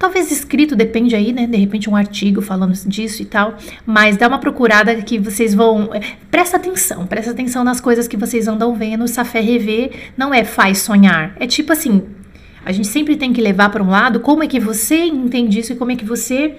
Talvez 0.00 0.32
escrito, 0.32 0.74
depende 0.74 1.14
aí, 1.14 1.30
né? 1.30 1.46
De 1.46 1.58
repente 1.58 1.90
um 1.90 1.94
artigo 1.94 2.40
falando 2.40 2.72
disso 2.86 3.20
e 3.20 3.26
tal. 3.26 3.58
Mas 3.84 4.16
dá 4.16 4.28
uma 4.28 4.38
procurada 4.38 4.94
que 5.02 5.18
vocês 5.18 5.54
vão. 5.54 5.90
É, 5.92 6.00
presta 6.30 6.56
atenção, 6.56 7.06
presta 7.06 7.32
atenção 7.32 7.62
nas 7.62 7.82
coisas 7.82 8.08
que 8.08 8.16
vocês 8.16 8.48
andam 8.48 8.74
vendo. 8.74 9.06
Safé 9.06 9.40
rever 9.40 9.90
não 10.16 10.32
é 10.32 10.42
faz 10.42 10.78
sonhar. 10.78 11.36
É 11.38 11.46
tipo 11.46 11.70
assim, 11.70 12.02
a 12.64 12.72
gente 12.72 12.88
sempre 12.88 13.14
tem 13.14 13.30
que 13.30 13.42
levar 13.42 13.68
para 13.68 13.82
um 13.82 13.90
lado 13.90 14.20
como 14.20 14.42
é 14.42 14.46
que 14.46 14.58
você 14.58 15.04
entende 15.04 15.60
isso 15.60 15.74
e 15.74 15.76
como 15.76 15.90
é 15.90 15.96
que 15.96 16.04
você 16.06 16.56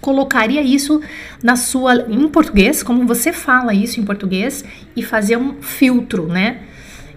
colocaria 0.00 0.62
isso 0.62 1.02
na 1.42 1.56
sua 1.56 2.06
em 2.08 2.26
português, 2.26 2.82
como 2.82 3.06
você 3.06 3.34
fala 3.34 3.74
isso 3.74 4.00
em 4.00 4.02
português 4.02 4.64
e 4.96 5.02
fazer 5.02 5.36
um 5.36 5.60
filtro, 5.60 6.26
né? 6.26 6.62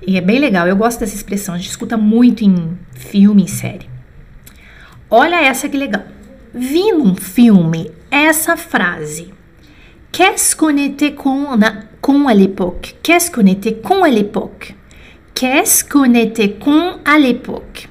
E 0.05 0.17
é 0.17 0.21
bem 0.21 0.37
legal, 0.37 0.67
eu 0.67 0.75
gosto 0.75 0.99
dessa 0.99 1.15
expressão, 1.15 1.55
a 1.55 1.57
gente 1.57 1.69
escuta 1.69 1.95
muito 1.95 2.43
em 2.43 2.77
filme, 2.93 3.43
em 3.43 3.47
série. 3.47 3.90
Olha 5.13 5.41
essa 5.43 5.67
que 5.67 5.75
legal. 5.75 6.05
Vi 6.53 6.93
num 6.93 7.15
filme 7.15 7.91
essa 8.09 8.55
frase. 8.55 9.33
Qu'est-ce 10.09 10.55
qu'on 10.55 10.77
était 10.77 11.11
con, 11.11 11.47
con 11.99 12.29
à 12.29 12.33
l'époque? 12.33 12.95
Qu'est-ce 13.03 13.29
qu'on 13.29 13.45
était 13.45 13.73
con 13.73 14.05
à 14.05 14.09
l'époque? 14.09 14.73
Qu'est-ce 15.35 15.83
qu'on 15.83 16.13
était 16.13 16.57
con 16.57 16.99
à 17.03 17.17
l'époque? 17.17 17.89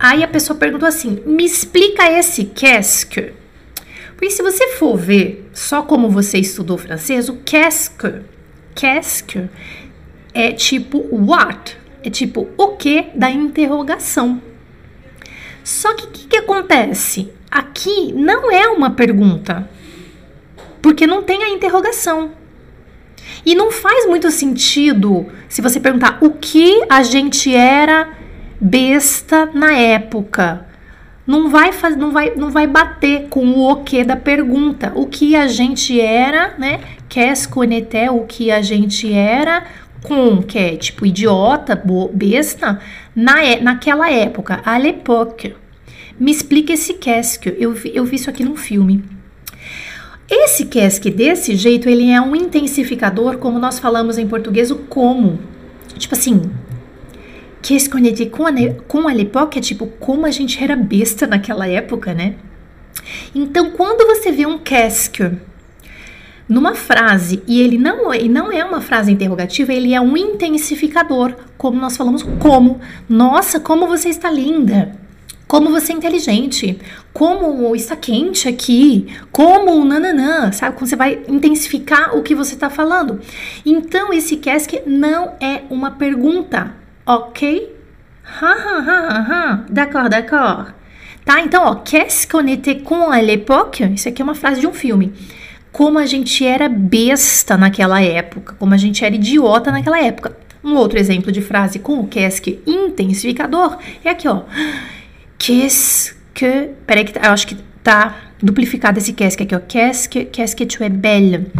Aí 0.00 0.24
a 0.24 0.26
pessoa 0.26 0.58
perguntou 0.58 0.88
assim: 0.88 1.20
me 1.24 1.44
explica 1.44 2.10
esse 2.10 2.44
qu'est-ce 2.46 3.06
que? 3.06 3.32
Porque 4.16 4.30
se 4.30 4.42
você 4.42 4.66
for 4.78 4.96
ver 4.96 5.48
só 5.52 5.82
como 5.82 6.10
você 6.10 6.38
estudou 6.38 6.76
francês, 6.76 7.28
o 7.28 7.36
qu'est-ce 7.44 7.88
que, 7.88 8.20
qu'est-ce 8.74 9.22
que 9.22 9.48
é 10.34 10.50
tipo 10.50 11.06
what, 11.12 11.76
é 12.02 12.10
tipo 12.10 12.48
o 12.58 12.76
que 12.76 13.06
da 13.14 13.30
interrogação. 13.30 14.42
Só 15.64 15.94
que 15.94 16.04
o 16.04 16.08
que, 16.08 16.26
que 16.26 16.36
acontece? 16.36 17.32
Aqui 17.50 18.12
não 18.12 18.50
é 18.50 18.68
uma 18.68 18.90
pergunta, 18.90 19.68
porque 20.80 21.06
não 21.06 21.22
tem 21.22 21.42
a 21.44 21.48
interrogação. 21.48 22.32
E 23.44 23.54
não 23.54 23.70
faz 23.70 24.06
muito 24.06 24.30
sentido 24.30 25.26
se 25.48 25.60
você 25.60 25.80
perguntar 25.80 26.18
o 26.20 26.30
que 26.30 26.82
a 26.88 27.02
gente 27.02 27.54
era 27.54 28.10
besta 28.60 29.50
na 29.52 29.72
época. 29.72 30.66
Não 31.26 31.48
vai, 31.48 31.72
faz, 31.72 31.96
não 31.96 32.10
vai, 32.10 32.34
não 32.34 32.50
vai 32.50 32.66
bater 32.66 33.28
com 33.28 33.46
o 33.46 33.70
o 33.70 33.76
que 33.84 34.02
da 34.02 34.16
pergunta. 34.16 34.92
O 34.94 35.06
que 35.06 35.36
a 35.36 35.46
gente 35.46 36.00
era, 36.00 36.54
né? 36.58 36.80
Était, 37.14 38.08
o 38.10 38.24
que 38.24 38.50
a 38.50 38.62
gente 38.62 39.12
era 39.12 39.64
com, 40.02 40.42
que 40.42 40.58
é 40.58 40.76
tipo 40.76 41.06
idiota, 41.06 41.80
besta, 42.12 42.80
na, 43.14 43.60
naquela 43.60 44.10
época, 44.10 44.60
à 44.64 44.78
l'époque. 44.78 45.54
Me 46.18 46.30
explica 46.30 46.72
esse 46.72 46.94
casque. 46.94 47.54
Eu 47.58 47.74
eu 47.92 48.04
vi 48.04 48.16
isso 48.16 48.28
aqui 48.28 48.44
num 48.44 48.56
filme. 48.56 49.02
Esse 50.30 50.66
casque 50.66 51.10
desse 51.10 51.54
jeito, 51.54 51.88
ele 51.88 52.10
é 52.10 52.20
um 52.20 52.34
intensificador, 52.34 53.38
como 53.38 53.58
nós 53.58 53.78
falamos 53.78 54.16
em 54.18 54.26
português, 54.26 54.70
o 54.70 54.76
como. 54.76 55.38
Tipo 55.98 56.14
assim, 56.14 56.50
qu'est-ce 57.60 57.88
qu'on 57.88 58.00
com, 58.88 59.08
à 59.08 59.12
l'époque 59.12 59.58
é 59.58 59.60
tipo 59.60 59.86
como 59.86 60.24
a 60.24 60.30
gente 60.30 60.62
era 60.62 60.74
besta 60.74 61.26
naquela 61.26 61.68
época, 61.68 62.14
né? 62.14 62.34
Então, 63.34 63.70
quando 63.70 64.06
você 64.06 64.32
vê 64.32 64.46
um 64.46 64.58
casque 64.58 65.30
numa 66.52 66.74
frase 66.74 67.42
e 67.46 67.62
ele 67.62 67.78
não, 67.78 68.14
e 68.14 68.28
não 68.28 68.52
é 68.52 68.62
uma 68.62 68.82
frase 68.82 69.10
interrogativa, 69.10 69.72
ele 69.72 69.94
é 69.94 70.00
um 70.00 70.14
intensificador, 70.16 71.34
como 71.56 71.80
nós 71.80 71.96
falamos, 71.96 72.22
como, 72.38 72.78
nossa, 73.08 73.58
como 73.58 73.86
você 73.86 74.10
está 74.10 74.30
linda, 74.30 74.92
como 75.48 75.70
você 75.70 75.92
é 75.92 75.96
inteligente, 75.96 76.78
como 77.10 77.74
está 77.74 77.96
quente 77.96 78.48
aqui, 78.48 79.06
como 79.30 79.82
nananã, 79.82 80.52
sabe? 80.52 80.76
Como 80.76 80.86
você 80.86 80.94
vai 80.94 81.22
intensificar 81.26 82.14
o 82.14 82.22
que 82.22 82.34
você 82.34 82.54
está 82.54 82.68
falando. 82.68 83.18
Então, 83.64 84.12
esse 84.12 84.36
cask 84.36 84.74
não 84.86 85.32
é 85.40 85.62
uma 85.70 85.92
pergunta, 85.92 86.74
ok? 87.06 87.74
Ha, 88.40 88.46
ha, 88.46 88.78
ha, 88.78 89.26
ha, 89.28 89.64
d'accord, 89.70 90.10
d'accord. 90.10 90.74
Tá? 91.24 91.40
Então, 91.40 91.64
ó, 91.64 91.76
qu'est-ce 91.76 92.26
qu'on 92.26 92.46
était 92.46 92.82
con 92.82 93.10
à 93.10 93.22
l'époque? 93.22 93.84
Isso 93.94 94.08
aqui 94.08 94.20
é 94.20 94.24
uma 94.24 94.34
frase 94.34 94.60
de 94.60 94.66
um 94.66 94.72
filme 94.72 95.12
como 95.72 95.98
a 95.98 96.04
gente 96.04 96.44
era 96.44 96.68
besta 96.68 97.56
naquela 97.56 98.00
época, 98.02 98.54
como 98.58 98.74
a 98.74 98.76
gente 98.76 99.04
era 99.04 99.14
idiota 99.14 99.72
naquela 99.72 99.98
época. 99.98 100.36
Um 100.62 100.76
outro 100.76 100.98
exemplo 100.98 101.32
de 101.32 101.40
frase 101.40 101.78
com 101.78 101.98
o 101.98 102.06
qu'est-ce 102.06 102.60
intensificador 102.66 103.78
é 104.04 104.10
aqui, 104.10 104.28
ó. 104.28 104.42
Qu'est-ce 105.38 106.14
que. 106.34 106.70
Peraí, 106.86 107.04
que 107.04 107.12
tá, 107.12 107.26
eu 107.26 107.32
acho 107.32 107.46
que 107.46 107.56
tá 107.82 108.16
duplificado 108.40 108.98
esse 108.98 109.12
qu'est-ce 109.12 109.42
aqui, 109.42 109.56
ó. 109.56 109.60
Qu'est-ce 109.60 110.08
que, 110.08 110.24
qu'est-ce 110.26 110.54
que 110.54 110.66
tu 110.66 110.84
es 110.84 110.90
belle. 110.92 111.50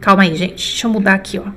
Calma 0.00 0.24
aí, 0.24 0.36
gente. 0.36 0.56
Deixa 0.56 0.86
eu 0.86 0.90
mudar 0.90 1.14
aqui, 1.14 1.38
ó. 1.38 1.50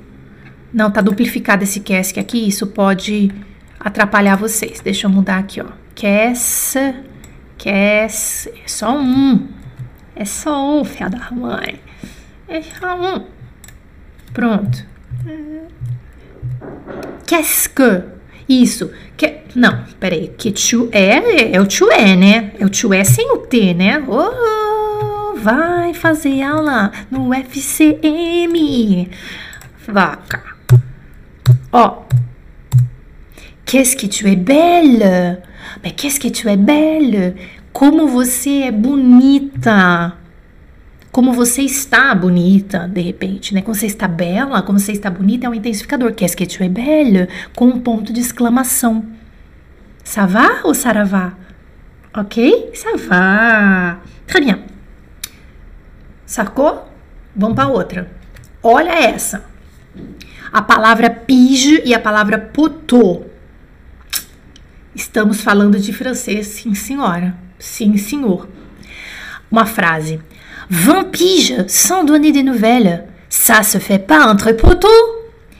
Não, 0.72 0.90
tá 0.90 1.02
duplificado 1.02 1.64
esse 1.64 1.80
qu'est-ce 1.80 2.18
aqui. 2.18 2.48
Isso 2.48 2.66
pode 2.68 3.30
atrapalhar 3.78 4.36
vocês. 4.36 4.80
Deixa 4.80 5.06
eu 5.06 5.10
mudar 5.10 5.38
aqui, 5.38 5.60
ó. 5.60 5.66
Qu'est-ce. 5.94 6.94
Qu'est-ce. 7.58 8.48
É 8.48 8.68
só 8.68 8.96
um. 8.96 9.48
É 10.14 10.24
só 10.24 10.80
um, 10.80 10.82
filha 10.82 11.10
da 11.10 11.30
mãe. 11.30 11.85
É 12.48 12.60
um. 12.94 13.24
Pronto. 14.32 14.86
Qu'est-ce 17.26 17.68
que? 17.68 18.02
Isso. 18.48 18.90
Que, 19.16 19.38
não, 19.56 19.84
peraí. 19.98 20.28
Que 20.38 20.52
tu 20.52 20.88
é, 20.92 21.54
é 21.54 21.60
o 21.60 21.66
tu 21.66 21.90
é, 21.90 22.14
né? 22.14 22.52
É 22.58 22.64
o 22.64 22.70
tu 22.70 22.94
é 22.94 23.02
sem 23.02 23.32
o 23.32 23.38
T, 23.38 23.74
né? 23.74 23.98
Oh, 24.06 25.36
vai 25.36 25.92
fazer 25.92 26.42
aula 26.42 26.92
no 27.10 27.34
FCM. 27.34 29.10
Vaca. 29.88 30.42
Ó. 31.72 32.02
Qu'est-ce 33.64 33.96
que 33.96 34.06
tu 34.06 34.28
es 34.28 34.36
belle? 34.36 35.42
Mais 35.82 35.92
qu'est-ce 35.96 36.20
que 36.20 36.30
tu 36.30 36.48
es 36.48 36.56
belle? 36.56 37.34
Como 37.72 38.06
você 38.06 38.62
é 38.62 38.70
bonita 38.70 40.16
como 41.16 41.32
você 41.32 41.62
está 41.62 42.14
bonita, 42.14 42.86
de 42.86 43.00
repente, 43.00 43.54
né? 43.54 43.62
Como 43.62 43.74
você 43.74 43.86
está 43.86 44.06
bela, 44.06 44.60
como 44.60 44.78
você 44.78 44.92
está 44.92 45.08
bonita 45.08 45.46
é 45.46 45.48
um 45.48 45.54
intensificador. 45.54 46.12
Qu'est-ce 46.12 46.36
que 46.36 46.44
tu 46.44 46.62
es 46.62 46.70
belle? 46.70 47.26
Com 47.54 47.68
um 47.68 47.80
ponto 47.80 48.12
de 48.12 48.20
exclamação. 48.20 49.02
Ça 50.04 50.26
va 50.26 50.60
ou 50.64 50.74
saravá? 50.74 51.32
Ok? 52.14 52.70
Ça 52.74 52.98
va. 52.98 54.02
Très 54.26 54.44
bien. 54.44 54.58
Sacou? 56.26 56.86
Vamos 57.34 57.56
para 57.56 57.68
outra. 57.68 58.12
Olha 58.62 58.92
essa. 58.92 59.42
A 60.52 60.60
palavra 60.60 61.08
pige 61.08 61.80
e 61.86 61.94
a 61.94 61.98
palavra 61.98 62.38
potô. 62.38 63.22
Estamos 64.94 65.40
falando 65.40 65.80
de 65.80 65.94
francês, 65.94 66.46
sim, 66.48 66.74
senhora. 66.74 67.34
Sim, 67.58 67.96
senhor. 67.96 68.46
Uma 69.50 69.64
frase. 69.64 70.20
20 70.70 71.04
piges 71.10 71.64
sans 71.68 72.04
donner 72.04 72.32
des 72.32 72.42
nouvelles. 72.42 73.04
Ça 73.28 73.62
se 73.62 73.78
fait 73.78 73.98
pas 73.98 74.26
entre 74.26 74.52
poteaux. 74.52 74.88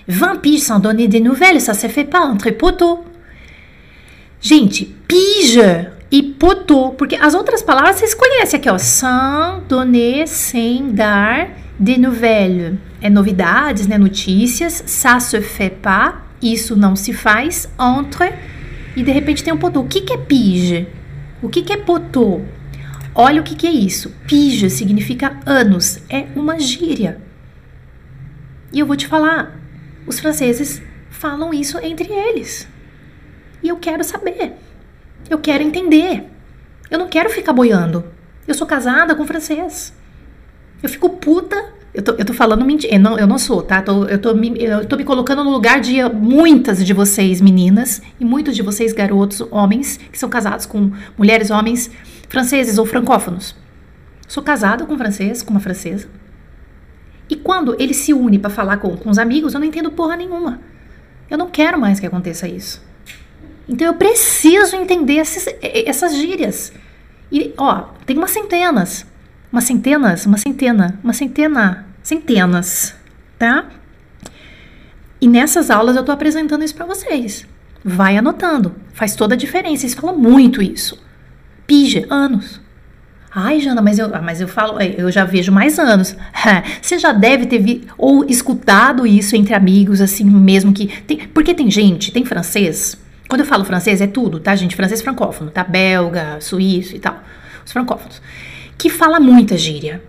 20 0.08 0.36
piges 0.36 0.60
sans 0.60 0.78
donner 0.78 1.08
des 1.08 1.20
nouvelles, 1.20 1.60
ça 1.60 1.74
se 1.74 1.88
fait 1.88 2.04
pas 2.04 2.20
entre 2.20 2.50
poteaux. 2.50 3.04
Gente, 4.40 4.84
pige 5.08 5.60
e 6.12 6.22
poteau, 6.22 6.90
porque 6.90 7.16
as 7.16 7.34
outras 7.34 7.62
palavras 7.62 7.96
vocês 7.96 8.14
conhecem 8.14 8.60
aqui, 8.60 8.70
ó. 8.70 8.78
Sans 8.78 9.60
donner, 9.68 10.26
sem 10.26 10.92
dar, 10.92 11.48
des 11.78 11.98
nouvelles. 11.98 12.74
É 13.02 13.10
novidades, 13.10 13.86
né? 13.86 13.98
Notícias. 13.98 14.84
Ça 14.86 15.18
se 15.20 15.40
fait 15.40 15.70
pas, 15.70 16.14
isso 16.40 16.76
não 16.76 16.94
se 16.94 17.12
faz, 17.12 17.68
entre. 17.78 18.32
E 18.96 19.02
de 19.02 19.10
repente 19.10 19.42
tem 19.42 19.52
um 19.52 19.58
poteau. 19.58 19.82
O 19.82 19.88
que, 19.88 20.00
que 20.00 20.12
é 20.12 20.16
pige? 20.16 20.86
O 21.42 21.48
que, 21.48 21.62
que 21.62 21.72
é 21.72 21.76
poteau? 21.76 22.42
Olha 23.18 23.40
o 23.40 23.44
que, 23.44 23.54
que 23.54 23.66
é 23.66 23.70
isso. 23.70 24.14
Pija 24.26 24.68
significa 24.68 25.40
anos, 25.46 26.00
é 26.06 26.26
uma 26.36 26.60
gíria. 26.60 27.18
E 28.70 28.78
eu 28.78 28.84
vou 28.84 28.94
te 28.94 29.06
falar, 29.06 29.58
os 30.06 30.20
franceses 30.20 30.82
falam 31.08 31.54
isso 31.54 31.78
entre 31.78 32.12
eles. 32.12 32.68
E 33.62 33.68
eu 33.68 33.78
quero 33.78 34.04
saber. 34.04 34.52
Eu 35.30 35.38
quero 35.38 35.62
entender. 35.62 36.24
Eu 36.90 36.98
não 36.98 37.08
quero 37.08 37.30
ficar 37.30 37.54
boiando. 37.54 38.04
Eu 38.46 38.54
sou 38.54 38.66
casada 38.66 39.14
com 39.14 39.26
francês. 39.26 39.94
Eu 40.82 40.88
fico 40.90 41.08
puta. 41.08 41.72
Eu 41.94 42.02
tô, 42.02 42.12
eu 42.12 42.24
tô 42.26 42.34
falando 42.34 42.66
mentira. 42.66 42.94
Eu 42.94 43.00
não, 43.00 43.18
eu 43.18 43.26
não 43.26 43.38
sou, 43.38 43.62
tá? 43.62 43.80
Tô, 43.80 44.04
eu, 44.04 44.18
tô 44.18 44.34
me, 44.34 44.62
eu 44.62 44.84
tô 44.84 44.94
me 44.94 45.04
colocando 45.04 45.42
no 45.42 45.50
lugar 45.50 45.80
de 45.80 46.04
muitas 46.12 46.84
de 46.84 46.92
vocês, 46.92 47.40
meninas, 47.40 48.02
e 48.20 48.26
muitos 48.26 48.54
de 48.54 48.60
vocês, 48.60 48.92
garotos, 48.92 49.40
homens, 49.50 49.98
que 50.12 50.18
são 50.18 50.28
casados 50.28 50.66
com 50.66 50.92
mulheres, 51.16 51.50
homens 51.50 51.90
franceses 52.36 52.76
ou 52.76 52.84
francófonos. 52.84 53.56
Sou 54.28 54.42
casada 54.42 54.84
com 54.84 54.92
um 54.92 54.98
francês, 54.98 55.42
com 55.42 55.52
uma 55.52 55.60
francesa. 55.60 56.06
E 57.30 57.34
quando 57.34 57.74
ele 57.78 57.94
se 57.94 58.12
une 58.12 58.38
para 58.38 58.50
falar 58.50 58.76
com, 58.76 58.94
com 58.94 59.08
os 59.08 59.16
amigos, 59.16 59.54
eu 59.54 59.60
não 59.60 59.66
entendo 59.66 59.90
porra 59.90 60.18
nenhuma. 60.18 60.60
Eu 61.30 61.38
não 61.38 61.48
quero 61.48 61.80
mais 61.80 61.98
que 61.98 62.04
aconteça 62.04 62.46
isso. 62.46 62.84
Então 63.66 63.86
eu 63.86 63.94
preciso 63.94 64.76
entender 64.76 65.14
esses, 65.14 65.46
essas 65.62 66.14
gírias. 66.14 66.74
E, 67.32 67.54
ó, 67.56 67.86
tem 68.04 68.18
umas 68.18 68.32
centenas. 68.32 69.06
Umas 69.50 69.64
centenas, 69.64 70.26
uma 70.26 70.36
centena, 70.36 71.00
uma 71.02 71.14
centena, 71.14 71.86
centenas, 72.02 72.94
tá? 73.38 73.64
E 75.18 75.26
nessas 75.26 75.70
aulas 75.70 75.96
eu 75.96 76.04
tô 76.04 76.12
apresentando 76.12 76.64
isso 76.64 76.74
para 76.74 76.84
vocês. 76.84 77.46
Vai 77.82 78.18
anotando, 78.18 78.74
faz 78.92 79.16
toda 79.16 79.34
a 79.34 79.38
diferença. 79.38 79.86
Eles 79.86 79.94
falam 79.94 80.18
muito 80.18 80.60
isso. 80.60 81.05
Pija, 81.66 82.06
anos. 82.10 82.60
Ai, 83.38 83.60
Jana, 83.60 83.82
mas 83.82 83.98
eu, 83.98 84.14
ah, 84.14 84.22
mas 84.22 84.40
eu 84.40 84.48
falo, 84.48 84.80
é, 84.80 84.94
eu 84.96 85.10
já 85.10 85.24
vejo 85.24 85.52
mais 85.52 85.78
anos. 85.78 86.16
Você 86.80 86.98
já 86.98 87.12
deve 87.12 87.44
ter 87.44 87.58
vi, 87.58 87.86
ou 87.98 88.24
escutado 88.24 89.06
isso 89.06 89.36
entre 89.36 89.54
amigos, 89.54 90.00
assim, 90.00 90.24
mesmo 90.24 90.72
que. 90.72 90.86
Tem, 91.02 91.28
porque 91.28 91.52
tem 91.52 91.70
gente, 91.70 92.10
tem 92.10 92.24
francês. 92.24 92.96
Quando 93.28 93.40
eu 93.40 93.46
falo 93.46 93.64
francês, 93.64 94.00
é 94.00 94.06
tudo, 94.06 94.40
tá, 94.40 94.56
gente? 94.56 94.74
Francês 94.74 95.02
francófono, 95.02 95.50
tá? 95.50 95.62
Belga, 95.62 96.40
suíço 96.40 96.96
e 96.96 96.98
tal. 96.98 97.22
Os 97.64 97.72
francófonos. 97.72 98.22
Que 98.78 98.88
fala 98.88 99.20
muita 99.20 99.58
gíria. 99.58 100.02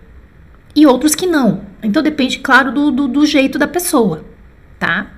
E 0.74 0.86
outros 0.86 1.14
que 1.14 1.26
não. 1.26 1.62
Então 1.82 2.02
depende, 2.02 2.38
claro, 2.38 2.72
do, 2.72 2.90
do, 2.90 3.08
do 3.08 3.26
jeito 3.26 3.58
da 3.58 3.66
pessoa, 3.68 4.24
tá? 4.78 5.10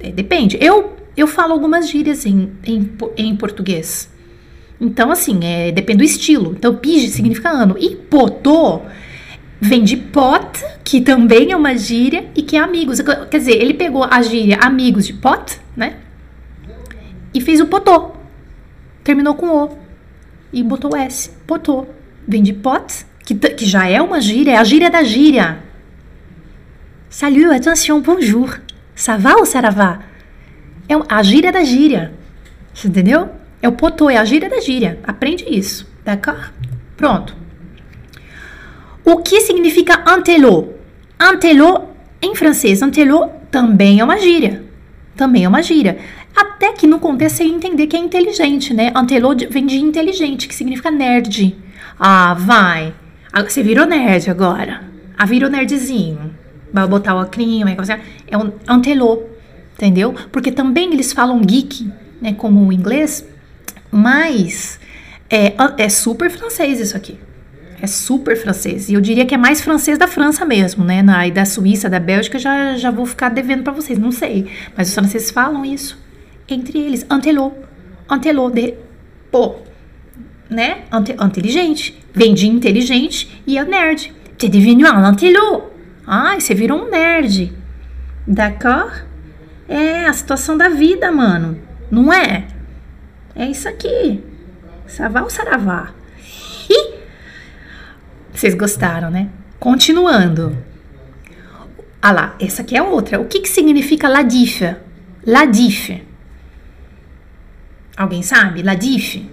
É, 0.00 0.10
depende. 0.10 0.58
Eu 0.60 0.94
eu 1.16 1.26
falo 1.26 1.52
algumas 1.52 1.88
gírias 1.88 2.26
em, 2.26 2.52
em, 2.64 2.90
em 3.16 3.36
português. 3.36 4.12
Então, 4.80 5.10
assim, 5.10 5.40
é, 5.42 5.72
depende 5.72 5.98
do 5.98 6.04
estilo. 6.04 6.54
Então, 6.56 6.74
pige 6.74 7.08
significa 7.08 7.50
ano. 7.50 7.76
E 7.78 7.96
potô 7.96 8.82
vem 9.60 9.82
de 9.82 9.96
pot, 9.96 10.62
que 10.84 11.00
também 11.00 11.52
é 11.52 11.56
uma 11.56 11.76
gíria, 11.76 12.26
e 12.34 12.42
que 12.42 12.56
é 12.56 12.60
amigos. 12.60 13.00
Quer 13.00 13.38
dizer, 13.38 13.60
ele 13.60 13.74
pegou 13.74 14.04
a 14.04 14.20
gíria 14.22 14.58
amigos 14.60 15.06
de 15.06 15.14
pot, 15.14 15.58
né? 15.76 15.96
E 17.32 17.40
fez 17.40 17.60
o 17.60 17.66
potô. 17.66 18.12
Terminou 19.02 19.34
com 19.34 19.48
O. 19.48 19.78
E 20.52 20.62
botou 20.62 20.96
S. 20.96 21.30
Potô. 21.46 21.86
Vem 22.26 22.42
de 22.42 22.52
pot, 22.52 23.04
que, 23.24 23.34
que 23.34 23.66
já 23.66 23.88
é 23.88 24.00
uma 24.00 24.20
gíria, 24.20 24.52
é 24.52 24.56
a 24.56 24.64
gíria 24.64 24.90
da 24.90 25.02
gíria. 25.02 25.58
Salut, 27.10 27.46
attention, 27.46 28.00
bonjour. 28.00 28.60
Ça 28.94 29.16
va 29.16 29.36
ou 29.36 29.44
va? 29.72 30.00
É 30.88 30.94
a 31.08 31.22
gíria 31.22 31.52
da 31.52 31.62
gíria. 31.64 32.12
Entendeu? 32.84 33.30
É 33.64 33.68
o 33.68 33.72
potô, 33.72 34.10
é 34.10 34.18
a 34.18 34.24
gíria 34.26 34.50
da 34.50 34.60
gíria. 34.60 34.98
Aprende 35.04 35.46
isso, 35.48 35.90
d'accord? 36.04 36.52
Pronto. 36.98 37.34
O 39.02 39.22
que 39.22 39.40
significa 39.40 40.04
antelô? 40.06 40.74
Antelô, 41.18 41.84
em 42.20 42.34
francês, 42.34 42.82
antelô 42.82 43.26
também 43.50 44.00
é 44.00 44.04
uma 44.04 44.18
gíria. 44.18 44.62
Também 45.16 45.44
é 45.44 45.48
uma 45.48 45.62
gíria. 45.62 45.96
Até 46.36 46.74
que 46.74 46.86
no 46.86 46.98
contexto 46.98 47.38
você 47.38 47.44
entender 47.44 47.86
que 47.86 47.96
é 47.96 47.98
inteligente, 47.98 48.74
né? 48.74 48.92
Antelô 48.94 49.34
vem 49.48 49.64
de 49.64 49.78
inteligente, 49.78 50.46
que 50.46 50.54
significa 50.54 50.90
nerd. 50.90 51.56
Ah, 51.98 52.34
vai. 52.34 52.92
Ah, 53.32 53.42
você 53.42 53.62
virou 53.62 53.86
nerd 53.86 54.28
agora. 54.28 54.82
Ah, 55.16 55.24
virou 55.24 55.48
nerdzinho. 55.48 56.34
Vai 56.70 56.86
botar 56.86 57.14
o 57.14 57.18
acrinho, 57.18 57.66
é 57.66 58.36
um 58.36 58.52
antelô 58.68 59.22
entendeu? 59.74 60.14
Porque 60.30 60.52
também 60.52 60.92
eles 60.92 61.14
falam 61.14 61.40
geek, 61.40 61.90
né, 62.20 62.34
como 62.34 62.66
o 62.66 62.72
inglês, 62.72 63.26
mas 63.94 64.78
é, 65.30 65.54
é 65.78 65.88
super 65.88 66.30
francês 66.30 66.80
isso 66.80 66.96
aqui. 66.96 67.18
É 67.80 67.86
super 67.86 68.36
francês. 68.36 68.88
E 68.88 68.94
eu 68.94 69.00
diria 69.00 69.26
que 69.26 69.34
é 69.34 69.38
mais 69.38 69.60
francês 69.60 69.98
da 69.98 70.08
França 70.08 70.44
mesmo, 70.44 70.84
né? 70.84 71.02
Na, 71.02 71.26
e 71.26 71.30
da 71.30 71.44
Suíça, 71.44 71.88
da 71.88 72.00
Bélgica, 72.00 72.38
já, 72.38 72.76
já 72.76 72.90
vou 72.90 73.04
ficar 73.04 73.28
devendo 73.28 73.62
para 73.62 73.72
vocês, 73.72 73.98
não 73.98 74.10
sei. 74.10 74.46
Mas 74.76 74.88
os 74.88 74.94
franceses 74.94 75.30
falam 75.30 75.64
isso 75.64 75.98
entre 76.48 76.78
eles. 76.78 77.04
Antelô. 77.10 77.52
Antelô. 78.08 78.50
De, 78.50 78.74
pô, 79.30 79.56
né? 80.48 80.84
Ante, 80.90 81.12
inteligente. 81.12 82.02
Vem 82.12 82.32
de 82.32 82.46
inteligente 82.46 83.42
e 83.46 83.58
é 83.58 83.64
nerd. 83.64 84.12
T'es 84.38 84.50
devenu 84.50 84.86
un 84.86 85.04
antelô. 85.04 85.70
Ai, 86.06 86.40
você 86.40 86.54
virou 86.54 86.86
um 86.86 86.90
nerd. 86.90 87.52
D'accord? 88.26 89.04
É 89.68 90.06
a 90.06 90.12
situação 90.12 90.56
da 90.56 90.68
vida, 90.68 91.10
mano. 91.10 91.58
Não 91.90 92.12
é? 92.12 92.46
É 93.34 93.46
isso 93.46 93.68
aqui. 93.68 94.22
Savá 94.86 95.22
ou 95.22 95.30
saravá? 95.30 95.92
Vocês 98.32 98.54
gostaram, 98.54 99.10
né? 99.10 99.28
Continuando. 99.58 100.56
Ah 102.02 102.12
lá, 102.12 102.36
essa 102.38 102.62
aqui 102.62 102.76
é 102.76 102.82
outra. 102.82 103.20
O 103.20 103.24
que, 103.26 103.40
que 103.40 103.48
significa 103.48 104.08
ladif? 104.08 104.60
Ladif. 105.26 106.02
Alguém 107.96 108.22
sabe? 108.22 108.62
Ladif? 108.62 109.26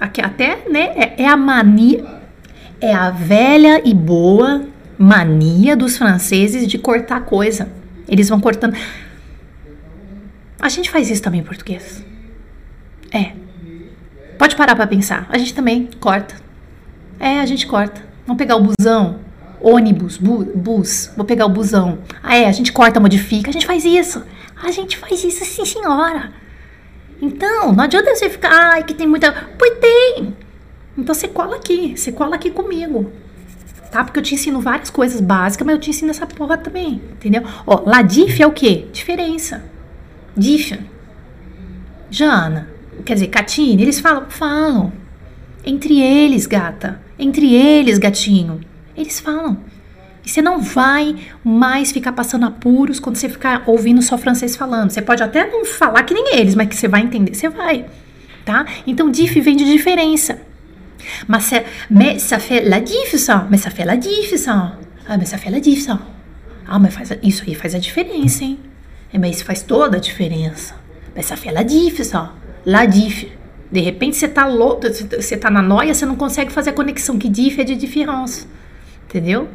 Aqui 0.00 0.20
até, 0.20 0.68
né? 0.68 0.92
É, 0.94 1.22
é 1.22 1.28
a 1.28 1.36
mania. 1.36 2.04
É 2.80 2.94
a 2.94 3.10
velha 3.10 3.82
e 3.84 3.94
boa 3.94 4.66
mania 4.98 5.76
dos 5.76 5.96
franceses 5.96 6.66
de 6.66 6.78
cortar 6.78 7.22
coisa. 7.22 7.68
Eles 8.06 8.28
vão 8.28 8.40
cortando. 8.40 8.76
A 10.60 10.68
gente 10.68 10.90
faz 10.90 11.10
isso 11.10 11.22
também 11.22 11.40
em 11.40 11.44
português. 11.44 12.04
É. 13.12 13.32
Pode 14.38 14.56
parar 14.56 14.74
para 14.74 14.86
pensar. 14.86 15.26
A 15.28 15.38
gente 15.38 15.54
também 15.54 15.88
corta. 16.00 16.34
É, 17.20 17.40
a 17.40 17.46
gente 17.46 17.66
corta. 17.66 18.02
Vamos 18.26 18.38
pegar 18.38 18.56
o 18.56 18.62
busão, 18.62 19.20
ônibus, 19.60 20.16
bu 20.16 20.44
bus. 20.54 21.10
Vou 21.16 21.24
pegar 21.24 21.46
o 21.46 21.50
busão. 21.50 21.98
Ah, 22.22 22.36
é, 22.36 22.46
a 22.46 22.52
gente 22.52 22.72
corta, 22.72 22.98
modifica. 22.98 23.50
A 23.50 23.52
gente 23.52 23.66
faz 23.66 23.84
isso. 23.84 24.22
A 24.62 24.70
gente 24.70 24.96
faz 24.96 25.22
isso, 25.22 25.44
sim, 25.44 25.64
senhora. 25.64 26.32
Então, 27.20 27.72
não 27.72 27.84
adianta 27.84 28.14
você 28.14 28.28
ficar, 28.28 28.50
ai, 28.50 28.84
que 28.84 28.94
tem 28.94 29.06
muita. 29.06 29.32
Pois 29.58 29.78
tem. 29.78 30.36
Então 30.96 31.14
você 31.14 31.28
cola 31.28 31.56
aqui, 31.56 31.96
você 31.96 32.12
cola 32.12 32.34
aqui 32.34 32.50
comigo 32.50 33.12
tá? 33.92 34.02
Porque 34.02 34.18
eu 34.18 34.22
te 34.22 34.34
ensino 34.34 34.58
várias 34.58 34.88
coisas 34.88 35.20
básicas, 35.20 35.66
mas 35.66 35.74
eu 35.74 35.80
te 35.80 35.90
ensino 35.90 36.10
essa 36.10 36.26
porra 36.26 36.56
também, 36.56 37.00
entendeu? 37.12 37.42
Ó, 37.66 37.82
lá 37.86 37.98
é 38.00 38.46
o 38.46 38.50
quê? 38.50 38.86
Diferença. 38.90 39.62
Dif. 40.34 40.80
Jana, 42.10 42.68
quer 43.04 43.14
dizer, 43.14 43.28
Catine, 43.28 43.82
eles 43.82 44.00
falam, 44.00 44.26
falam. 44.28 44.92
Entre 45.64 46.00
eles, 46.00 46.46
gata. 46.46 47.00
Entre 47.18 47.54
eles, 47.54 47.98
gatinho. 47.98 48.60
Eles 48.96 49.20
falam. 49.20 49.58
E 50.24 50.28
você 50.28 50.40
não 50.40 50.60
vai 50.60 51.16
mais 51.42 51.90
ficar 51.90 52.12
passando 52.12 52.46
apuros 52.46 53.00
quando 53.00 53.16
você 53.16 53.28
ficar 53.28 53.64
ouvindo 53.66 54.00
só 54.02 54.16
francês 54.16 54.56
falando. 54.56 54.90
Você 54.90 55.02
pode 55.02 55.22
até 55.22 55.48
não 55.50 55.64
falar 55.64 56.02
que 56.04 56.14
nem 56.14 56.36
eles, 56.36 56.54
mas 56.54 56.68
que 56.68 56.76
você 56.76 56.88
vai 56.88 57.02
entender, 57.02 57.34
você 57.34 57.48
vai. 57.48 57.86
Tá? 58.44 58.64
Então, 58.86 59.10
diff 59.10 59.40
vem 59.40 59.56
de 59.56 59.64
diferença. 59.64 60.40
Mas, 61.26 61.50
mais 61.90 62.22
ça 62.22 62.38
fait 62.38 62.60
la 62.60 62.80
diff, 62.80 63.18
ça. 63.18 63.46
Mais 63.50 63.60
ça 63.60 63.70
fait 63.70 63.84
la 63.84 63.96
diff, 63.96 64.36
ça. 64.38 64.78
Ah, 65.08 65.16
mas 65.18 65.28
ça 65.28 65.38
fait 65.38 65.50
la 65.50 65.60
diff, 65.60 65.82
ça. 65.82 65.98
Ah, 66.66 66.78
mas 66.78 66.94
faz, 66.94 67.10
isso 67.22 67.42
aí 67.46 67.54
faz 67.54 67.74
a 67.74 67.78
diferença, 67.78 68.44
hein? 68.44 68.58
É, 69.12 69.18
mas 69.18 69.36
isso 69.36 69.44
faz 69.44 69.62
toda 69.62 69.96
a 69.96 70.00
diferença. 70.00 70.74
Mas 71.14 71.26
ça 71.26 71.36
fait 71.36 71.52
la 71.52 71.64
diff, 71.64 72.04
ça. 72.04 72.32
La 72.64 72.86
diff. 72.86 73.30
De 73.70 73.80
repente 73.80 74.16
você 74.16 74.28
tá 74.28 74.46
louco, 74.46 74.82
você 74.88 75.36
tá 75.36 75.50
na 75.50 75.62
noia, 75.62 75.94
você 75.94 76.04
não 76.04 76.16
consegue 76.16 76.52
fazer 76.52 76.70
a 76.70 76.72
conexão. 76.72 77.18
Que 77.18 77.28
diff 77.28 77.60
é 77.60 77.64
de 77.64 77.74
diferença. 77.74 78.46
Entendeu? 79.08 79.48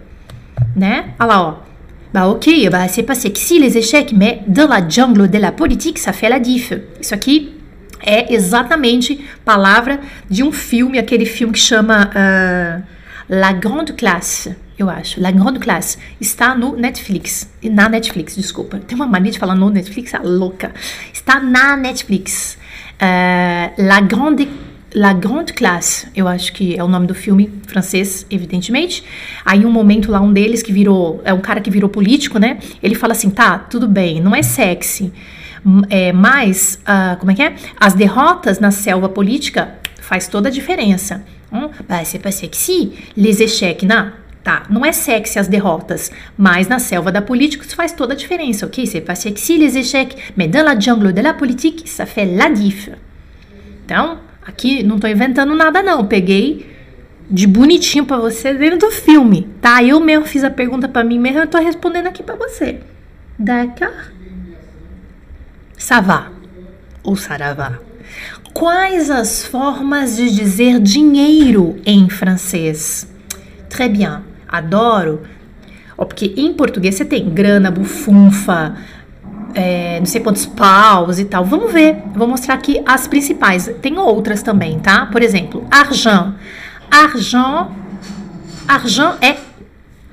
Né? 0.76 1.14
Olha 1.20 1.28
lá, 1.28 1.42
ó. 1.42 1.68
Bah 2.14 2.26
ok, 2.26 2.70
bah 2.70 2.88
c'est 2.88 3.04
passé 3.04 3.30
que 3.30 3.38
si 3.38 3.60
les 3.60 3.76
échecs, 3.76 4.14
mais 4.14 4.40
dans 4.48 4.70
la 4.70 4.88
jungle 4.88 5.28
de 5.30 5.38
la 5.38 5.52
politique, 5.52 6.00
ça 6.00 6.14
fait 6.14 6.30
la 6.30 6.40
diff. 6.40 6.74
Isso 7.02 7.14
aqui 7.14 7.54
é 8.00 8.34
exatamente 8.34 9.26
palavra 9.44 10.00
de 10.30 10.42
um 10.42 10.52
filme, 10.52 10.98
aquele 10.98 11.26
filme 11.26 11.54
que 11.54 11.60
chama 11.60 12.10
uh, 12.10 12.84
La 13.30 13.52
Grande 13.52 13.94
Classe, 13.94 14.56
eu 14.80 14.90
acho. 14.90 15.20
La 15.20 15.32
Grande 15.32 15.60
Classe. 15.60 15.98
Está 16.20 16.56
no 16.56 16.78
Netflix. 16.78 17.50
Na 17.64 17.90
Netflix, 17.90 18.36
desculpa. 18.36 18.80
Tem 18.80 18.96
uma 18.96 19.08
mania 19.08 19.32
de 19.32 19.40
falar 19.40 19.56
no 19.56 19.70
Netflix, 19.70 20.14
a 20.14 20.20
louca. 20.20 20.72
Está 21.14 21.42
na 21.42 21.76
Netflix. 21.76 22.58
Uh, 23.02 23.74
La 23.78 24.02
Grande 24.02 24.48
La 24.96 25.14
Grande 25.14 25.54
Classe, 25.54 26.08
eu 26.16 26.28
acho 26.28 26.52
que 26.54 26.76
é 26.76 26.84
o 26.84 26.88
nome 26.88 27.06
do 27.06 27.14
filme 27.14 27.52
francês, 27.68 28.26
evidentemente. 28.32 29.04
Aí 29.46 29.66
um 29.66 29.72
momento 29.72 30.10
lá, 30.10 30.20
um 30.20 30.34
deles 30.34 30.64
que 30.64 30.72
virou, 30.72 31.22
é 31.24 31.34
um 31.34 31.42
cara 31.42 31.60
que 31.60 31.70
virou 31.70 31.90
político, 31.90 32.40
né? 32.40 32.58
Ele 32.82 32.96
fala 32.96 33.12
assim, 33.12 33.30
tá, 33.30 33.60
tudo 33.60 33.88
bem, 33.88 34.20
não 34.22 34.34
é 34.34 34.42
sexy, 34.42 35.14
é, 35.90 36.14
mas, 36.14 36.80
uh, 36.84 37.18
como 37.20 37.32
é 37.32 37.36
que 37.36 37.44
é? 37.44 37.56
As 37.80 37.94
derrotas 37.94 38.60
na 38.60 38.72
selva 38.72 39.10
política 39.10 39.76
faz 40.02 40.28
toda 40.28 40.48
a 40.48 40.52
diferença. 40.52 41.24
Hum? 41.52 41.70
C'est 42.04 42.20
pas 42.20 42.34
sexy, 42.34 42.94
les 43.16 43.40
échecs, 43.40 43.88
não. 43.88 44.12
Tá, 44.48 44.64
não 44.70 44.86
é 44.86 44.94
sexy 44.94 45.38
as 45.38 45.50
derrotas, 45.50 46.10
mas 46.38 46.70
na 46.70 46.80
selva 46.80 47.12
da 47.12 47.22
política 47.22 47.66
isso 47.66 47.76
faz 47.76 47.92
toda 47.92 48.14
a 48.14 48.16
diferença, 48.16 48.66
ok? 48.66 48.86
C'est 48.86 49.02
pas 49.02 49.20
sexy 49.20 49.58
les 49.58 49.76
échecs, 49.76 50.16
mais 50.38 50.50
dans 50.50 50.64
la 50.64 50.80
jungle 50.80 51.12
de 51.12 51.22
la 51.22 51.34
politique, 51.34 51.86
ça 51.86 52.06
fait 52.06 52.24
la 52.24 52.48
diff. 52.48 52.90
Então, 53.84 54.20
aqui 54.46 54.84
não 54.84 55.00
tô 55.00 55.08
inventando 55.08 55.54
nada 55.54 55.84
não, 55.84 56.08
peguei 56.08 56.66
de 57.30 57.46
bonitinho 57.46 58.06
para 58.06 58.20
você 58.20 58.54
dentro 58.54 58.88
do 58.88 58.90
filme, 58.90 59.50
tá? 59.60 59.84
Eu 59.84 60.00
mesmo 60.00 60.26
fiz 60.26 60.46
a 60.46 60.50
pergunta 60.50 60.88
para 60.88 61.04
mim 61.04 61.20
mesmo, 61.20 61.40
eu 61.40 61.48
tô 61.48 61.58
respondendo 61.58 62.08
aqui 62.08 62.24
para 62.24 62.36
você. 62.36 62.80
D'accord? 63.38 64.14
Savá 65.78 66.32
ou 67.04 67.18
saravá. 67.18 67.80
Quais 68.54 69.10
as 69.10 69.46
formas 69.46 70.16
de 70.16 70.34
dizer 70.34 70.80
dinheiro 70.80 71.76
em 71.86 72.10
francês? 72.10 73.06
Très 73.70 73.90
bien, 73.90 74.24
adoro. 74.48 75.24
Ó, 75.98 76.06
porque 76.06 76.34
em 76.38 76.54
português 76.54 76.96
você 76.96 77.06
tem 77.06 77.30
grana, 77.30 77.72
bufunfa, 77.72 78.76
é, 79.54 79.98
não 80.00 80.06
sei 80.06 80.22
quantos 80.22 80.46
paus 80.46 81.20
e 81.20 81.26
tal. 81.26 81.44
Vamos 81.44 81.72
ver, 81.72 82.04
vou 82.16 82.28
mostrar 82.28 82.54
aqui 82.54 82.82
as 82.86 83.08
principais. 83.08 83.70
Tem 83.82 83.98
outras 83.98 84.44
também, 84.44 84.80
tá? 84.80 85.08
Por 85.08 85.22
exemplo, 85.22 85.66
argent. 85.72 86.36
Argent, 86.90 87.70
argent 88.68 89.16
é 89.22 89.36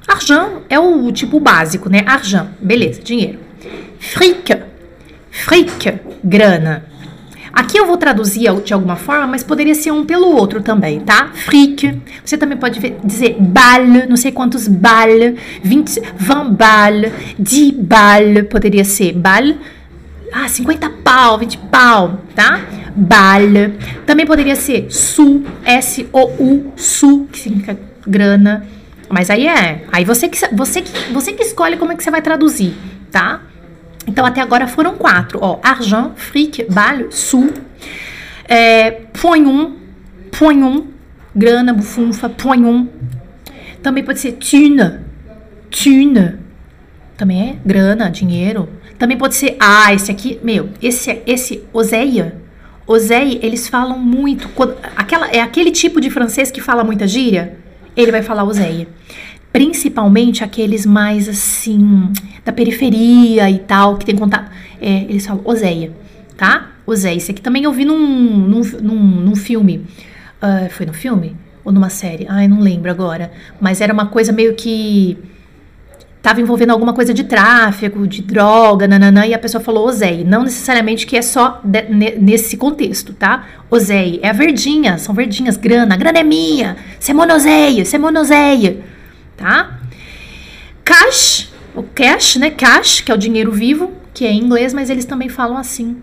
argent 0.08 0.62
é 0.68 0.78
o 0.78 1.10
tipo 1.12 1.38
básico, 1.38 1.88
né? 1.88 2.02
Argent, 2.06 2.48
beleza, 2.60 3.02
dinheiro. 3.02 3.38
Fric, 3.98 4.62
fric, 5.30 6.00
grana. 6.22 6.93
Aqui 7.54 7.78
eu 7.78 7.86
vou 7.86 7.96
traduzir 7.96 8.52
de 8.62 8.74
alguma 8.74 8.96
forma, 8.96 9.28
mas 9.28 9.44
poderia 9.44 9.76
ser 9.76 9.92
um 9.92 10.04
pelo 10.04 10.26
outro 10.26 10.60
também, 10.60 10.98
tá? 11.00 11.30
Fric. 11.32 12.00
Você 12.24 12.36
também 12.36 12.58
pode 12.58 12.80
dizer 13.04 13.36
balle, 13.38 14.06
não 14.06 14.16
sei 14.16 14.32
quantos 14.32 14.66
balle, 14.66 15.36
20, 15.62 16.00
20 16.16 16.50
balle, 16.50 17.12
10 17.38 17.70
balle, 17.76 18.42
poderia 18.42 18.84
ser 18.84 19.12
balle. 19.12 19.56
Ah, 20.32 20.48
50 20.48 20.90
pau, 21.04 21.38
20 21.38 21.58
pau, 21.58 22.20
tá? 22.34 22.60
Balle. 22.96 23.74
Também 24.04 24.26
poderia 24.26 24.56
ser 24.56 24.90
su, 24.90 25.44
S-O-U, 25.64 26.72
su, 26.76 27.28
que 27.30 27.38
significa 27.38 27.78
grana. 28.04 28.66
Mas 29.08 29.30
aí 29.30 29.46
é, 29.46 29.84
aí 29.92 30.04
você 30.04 30.28
que, 30.28 30.38
você 30.52 30.82
que, 30.82 31.12
você 31.12 31.32
que 31.32 31.44
escolhe 31.44 31.76
como 31.76 31.92
é 31.92 31.94
que 31.96 32.02
você 32.02 32.10
vai 32.10 32.20
traduzir, 32.20 32.74
tá? 33.12 33.42
Então, 34.06 34.24
até 34.24 34.40
agora 34.40 34.66
foram 34.66 34.96
quatro. 34.96 35.38
Ó, 35.42 35.58
argent, 35.62 36.12
fric, 36.16 36.66
bal, 36.70 37.10
sou, 37.10 37.50
é, 38.48 38.90
poignon, 39.20 40.82
grana, 41.34 41.72
bufunfa, 41.72 42.28
poignon. 42.28 42.86
Também 43.82 44.04
pode 44.04 44.20
ser 44.20 44.32
thune, 44.32 45.00
thune. 45.70 46.38
Também 47.16 47.50
é 47.50 47.56
grana, 47.66 48.10
dinheiro. 48.10 48.68
Também 48.98 49.16
pode 49.16 49.34
ser, 49.34 49.56
ah, 49.60 49.92
esse 49.92 50.10
aqui, 50.10 50.38
meu, 50.42 50.70
esse, 50.82 51.22
esse 51.26 51.62
oseia. 51.72 52.36
Oseia, 52.86 53.38
eles 53.42 53.68
falam 53.68 53.98
muito. 53.98 54.48
Quando, 54.50 54.76
aquela, 54.96 55.28
é 55.28 55.40
aquele 55.40 55.70
tipo 55.70 56.00
de 56.00 56.10
francês 56.10 56.50
que 56.50 56.60
fala 56.60 56.84
muita 56.84 57.06
gíria. 57.06 57.56
Ele 57.96 58.10
vai 58.10 58.22
falar 58.22 58.44
oseia 58.44 58.86
principalmente 59.54 60.42
aqueles 60.42 60.84
mais 60.84 61.28
assim, 61.28 62.10
da 62.44 62.52
periferia 62.52 63.48
e 63.48 63.60
tal, 63.60 63.96
que 63.96 64.04
tem 64.04 64.16
contato. 64.16 64.50
É, 64.82 65.04
eles 65.04 65.24
falam 65.24 65.42
Oséia, 65.44 65.92
tá? 66.36 66.72
Oséia. 66.84 67.14
Isso 67.14 67.30
aqui 67.30 67.40
também 67.40 67.62
eu 67.62 67.72
vi 67.72 67.84
num, 67.84 67.96
num, 67.96 68.62
num, 68.82 68.98
num 68.98 69.36
filme. 69.36 69.86
Uh, 70.42 70.68
foi 70.70 70.84
no 70.84 70.92
filme? 70.92 71.36
Ou 71.64 71.70
numa 71.70 71.88
série? 71.88 72.26
Ai, 72.28 72.48
não 72.48 72.58
lembro 72.58 72.90
agora. 72.90 73.30
Mas 73.60 73.80
era 73.80 73.92
uma 73.92 74.06
coisa 74.06 74.32
meio 74.32 74.56
que. 74.56 75.16
Tava 76.20 76.40
envolvendo 76.40 76.70
alguma 76.70 76.92
coisa 76.92 77.14
de 77.14 77.22
tráfico, 77.22 78.08
de 78.08 78.22
droga, 78.22 78.88
nananã, 78.88 79.24
e 79.24 79.34
a 79.34 79.38
pessoa 79.38 79.62
falou 79.62 79.86
Oséia. 79.86 80.24
Não 80.24 80.42
necessariamente 80.42 81.06
que 81.06 81.16
é 81.16 81.22
só 81.22 81.60
de, 81.62 81.82
nesse 82.18 82.56
contexto, 82.56 83.12
tá? 83.12 83.46
Oséia 83.70 84.18
é 84.20 84.30
a 84.30 84.32
verdinha, 84.32 84.98
são 84.98 85.14
verdinhas, 85.14 85.56
grana, 85.56 85.96
grana 85.96 86.18
é 86.18 86.24
minha, 86.24 86.76
você 86.98 87.12
é 87.12 87.14
é 87.94 88.93
tá? 89.36 89.80
Cash, 90.84 91.52
o 91.74 91.82
cash, 91.82 92.36
né? 92.36 92.50
Cash, 92.50 93.00
que 93.00 93.10
é 93.10 93.14
o 93.14 93.18
dinheiro 93.18 93.50
vivo, 93.50 93.92
que 94.12 94.24
é 94.24 94.30
em 94.30 94.40
inglês, 94.40 94.72
mas 94.72 94.90
eles 94.90 95.04
também 95.04 95.28
falam 95.28 95.56
assim. 95.56 95.96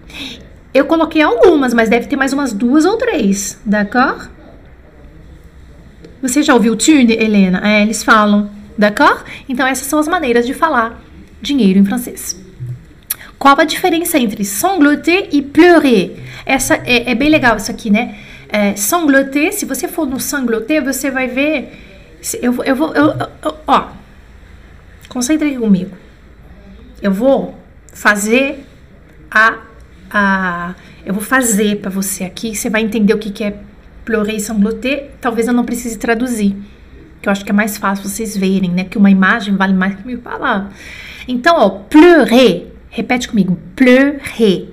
Eu 0.73 0.85
coloquei 0.85 1.21
algumas, 1.21 1.73
mas 1.73 1.89
deve 1.89 2.07
ter 2.07 2.15
mais 2.15 2.33
umas 2.33 2.53
duas 2.53 2.85
ou 2.85 2.97
três, 2.97 3.59
d'accord? 3.65 4.29
Você 6.21 6.43
já 6.43 6.53
ouviu 6.53 6.75
tune, 6.75 7.13
Helena? 7.13 7.61
É, 7.63 7.81
eles 7.81 8.03
falam, 8.03 8.49
d'accord? 8.77 9.23
Então 9.49 9.65
essas 9.65 9.87
são 9.87 9.99
as 9.99 10.07
maneiras 10.07 10.45
de 10.45 10.53
falar 10.53 11.01
dinheiro 11.41 11.79
em 11.79 11.85
francês. 11.85 12.39
Qual 13.39 13.59
a 13.59 13.63
diferença 13.63 14.19
entre 14.19 14.45
sangloter 14.45 15.29
e 15.31 15.41
pleurer? 15.41 16.17
Essa 16.45 16.75
é, 16.85 17.11
é 17.11 17.15
bem 17.15 17.27
legal 17.27 17.57
isso 17.57 17.71
aqui, 17.71 17.89
né? 17.89 18.15
É, 18.47 18.75
sangloter, 18.75 19.51
se 19.51 19.65
você 19.65 19.87
for 19.87 20.05
no 20.05 20.19
sangloter, 20.19 20.83
você 20.83 21.09
vai 21.09 21.27
ver 21.27 21.90
eu, 22.41 22.63
eu 22.63 22.75
vou. 22.75 22.93
Eu, 22.93 23.07
eu, 23.07 23.57
ó, 23.67 23.89
concentre 25.09 25.49
aqui 25.49 25.57
comigo. 25.57 25.91
Eu 27.01 27.11
vou 27.11 27.57
fazer 27.93 28.65
a. 29.29 29.57
a 30.09 30.75
eu 31.03 31.13
vou 31.13 31.23
fazer 31.23 31.77
para 31.77 31.89
você 31.89 32.23
aqui. 32.23 32.55
Você 32.55 32.69
vai 32.69 32.81
entender 32.81 33.13
o 33.13 33.17
que, 33.17 33.31
que 33.31 33.43
é 33.43 33.57
pleurer 34.05 34.35
e 34.35 34.39
sangloter. 34.39 35.09
Talvez 35.19 35.47
eu 35.47 35.53
não 35.53 35.65
precise 35.65 35.97
traduzir. 35.97 36.55
Que 37.21 37.27
eu 37.27 37.31
acho 37.31 37.43
que 37.43 37.51
é 37.51 37.53
mais 37.53 37.77
fácil 37.77 38.07
vocês 38.07 38.37
verem, 38.37 38.71
né? 38.71 38.83
Que 38.83 38.97
uma 38.97 39.09
imagem 39.09 39.55
vale 39.55 39.73
mais 39.73 39.95
que 39.95 40.05
mil 40.05 40.19
palavras. 40.19 40.73
Então, 41.27 41.55
ó, 41.57 41.69
pleurer. 41.69 42.67
Repete 42.89 43.27
comigo. 43.27 43.57
Pleurer. 43.75 44.69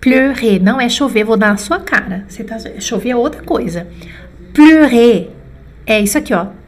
Pleurer. 0.00 0.62
Não 0.62 0.80
é 0.80 0.88
chover, 0.88 1.24
vou 1.24 1.36
dar 1.36 1.50
na 1.50 1.56
sua 1.56 1.78
cara. 1.78 2.24
Você 2.26 2.42
tá, 2.42 2.56
chover 2.80 3.10
é 3.10 3.16
outra 3.16 3.42
coisa. 3.42 3.86
Pleurer. 4.52 5.30
É 5.86 6.00
isso 6.00 6.18
aqui, 6.18 6.32
ó. 6.32 6.59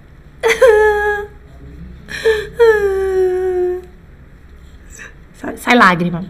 Sai, 5.35 5.57
sai 5.57 5.75
lágrima. 5.75 6.25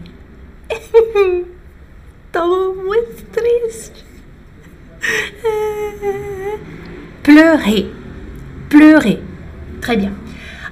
Tô 2.31 2.73
muito 2.73 3.23
triste. 3.31 4.03
Pleurer. 7.23 7.91
Pleurer. 8.69 9.19
Très 9.81 9.97
bien. 9.97 10.15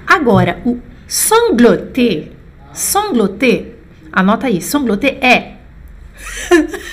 Agora, 0.08 0.60
o 0.66 0.80
sangloter. 1.08 2.32
Sangloter. 2.74 3.76
Anota 4.12 4.48
aí. 4.48 4.62
Sangloter 4.62 5.18
é. 5.24 5.58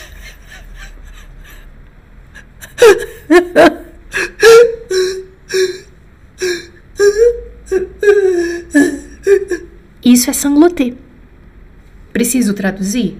Isso 10.04 10.30
é 10.30 10.32
sangloter. 10.32 10.94
Preciso 12.12 12.54
traduzir? 12.54 13.18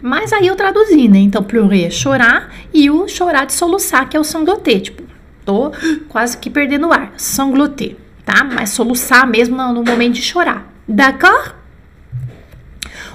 Mas 0.00 0.32
aí 0.32 0.46
eu 0.48 0.56
traduzi, 0.56 1.08
né? 1.08 1.18
Então, 1.18 1.42
pleurer 1.42 1.86
é 1.86 1.90
chorar 1.90 2.52
e 2.74 2.90
o 2.90 3.06
chorar 3.06 3.44
de 3.46 3.52
soluçar, 3.52 4.08
que 4.08 4.16
é 4.16 4.20
o 4.20 4.24
sangloter. 4.24 4.80
Tipo, 4.80 5.02
tô 5.44 5.72
quase 6.08 6.36
que 6.38 6.50
perdendo 6.50 6.88
o 6.88 6.92
ar. 6.92 7.12
Sangloter, 7.16 7.96
tá? 8.24 8.42
Mas 8.42 8.70
soluçar 8.70 9.26
mesmo 9.26 9.56
no 9.56 9.84
momento 9.84 10.14
de 10.14 10.22
chorar. 10.22 10.72
D'accord? 10.88 11.54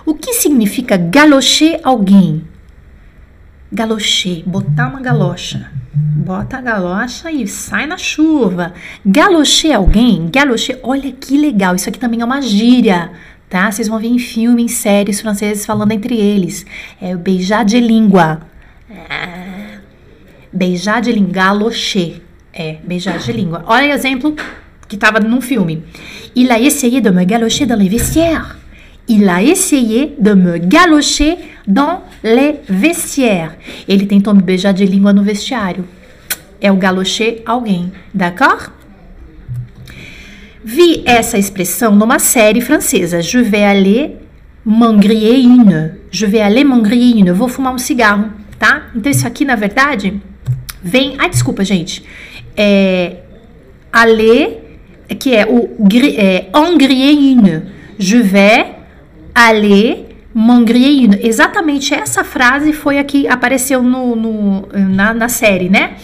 O 0.06 0.14
que 0.14 0.34
significa 0.34 0.96
galocher 0.96 1.82
alguém? 1.84 2.48
Galocher, 3.72 4.44
botar 4.48 4.88
uma 4.88 5.02
galocha. 5.02 5.70
Bota 6.00 6.58
a 6.58 6.62
galocha 6.62 7.32
e 7.32 7.48
sai 7.48 7.88
na 7.88 7.98
chuva. 7.98 8.74
Galocher 9.04 9.76
alguém? 9.76 10.30
Galocher, 10.32 10.80
olha 10.84 11.12
que 11.12 11.38
legal. 11.38 11.76
Isso 11.76 11.90
aqui 11.90 11.98
também 11.98 12.22
é 12.22 12.26
uma 12.26 12.42
gíria, 12.42 13.10
tá? 13.50 13.72
Vocês 13.72 13.88
vão 13.88 13.98
ver 13.98 14.08
em 14.08 14.20
filme, 14.20 14.62
em 14.62 14.68
séries 14.68 15.20
franceses 15.22 15.66
falando 15.66 15.92
entre 15.92 16.16
eles. 16.16 16.66
É 17.02 17.16
o 17.16 17.18
beijar 17.18 17.66
de 17.66 17.80
língua. 17.80 18.42
É. 18.90 19.80
Beijar 20.54 21.02
de 21.02 21.12
língua, 21.12 21.34
galocher. 21.34 22.22
É, 22.54 22.78
beijar 22.84 23.18
de 23.18 23.32
língua. 23.32 23.64
Olha 23.66 23.90
o 23.90 23.94
exemplo 23.94 24.36
que 24.88 24.96
estava 24.96 25.20
num 25.20 25.42
filme. 25.42 25.84
Il 26.36 26.52
a 26.52 26.60
essayé 26.60 27.02
de 27.02 27.10
me 27.10 27.26
galocher 27.26 27.66
dans 27.66 27.80
les 27.80 27.90
vestiaires. 27.90 28.56
Il 29.08 29.28
a 29.30 29.44
essayé 29.44 30.14
de 30.20 30.36
me 30.36 30.60
galocher 30.60 31.38
dans 31.68 32.04
les 32.24 32.56
vestiaires. 32.68 33.58
Ele 33.88 34.06
tentou 34.06 34.34
me 34.34 34.42
beijar 34.42 34.74
de 34.74 34.86
língua 34.86 35.12
no 35.12 35.22
vestiário. 35.22 35.86
É 36.62 36.72
o 36.72 36.78
galocher 36.78 37.42
alguém, 37.46 37.92
d'accord? 38.14 38.72
Vi 40.64 41.04
essa 41.06 41.38
expressão 41.38 41.96
numa 41.96 42.20
série 42.20 42.62
francesa. 42.62 43.22
Je 43.22 43.40
vais 43.40 43.64
aller 43.64 44.18
m'engrier 44.66 45.40
une. 45.40 45.92
Je 46.10 46.26
vais 46.26 46.42
aller 46.42 46.64
m'engrier 46.64 47.20
une. 47.20 47.32
Vou 47.32 47.48
fumar 47.48 47.74
um 47.74 47.78
cigarro, 47.78 48.32
tá? 48.58 48.88
Então 48.96 49.12
isso 49.12 49.28
aqui, 49.28 49.46
na 49.46 49.56
verdade, 49.56 50.22
vem... 50.82 51.16
Ai, 51.20 51.30
desculpa, 51.30 51.64
gente. 51.64 52.04
É... 52.56 53.18
Aller, 53.92 54.80
que 55.20 55.36
é 55.36 55.46
o... 55.46 55.70
É, 56.18 56.48
engrier 56.54 57.14
une. 57.14 57.64
Je 58.00 58.22
vais 58.22 58.66
aller 59.34 60.07
m'engrier 60.38 61.04
une. 61.04 61.18
Exatamente 61.20 61.96
essa 61.96 62.24
frase 62.24 62.72
foi 62.72 63.00
a 63.00 63.04
que 63.04 63.28
apareceu 63.28 63.82
no, 63.82 64.16
no 64.16 64.68
na, 64.72 65.12
na, 65.12 65.28
série, 65.28 65.68
né? 65.68 65.96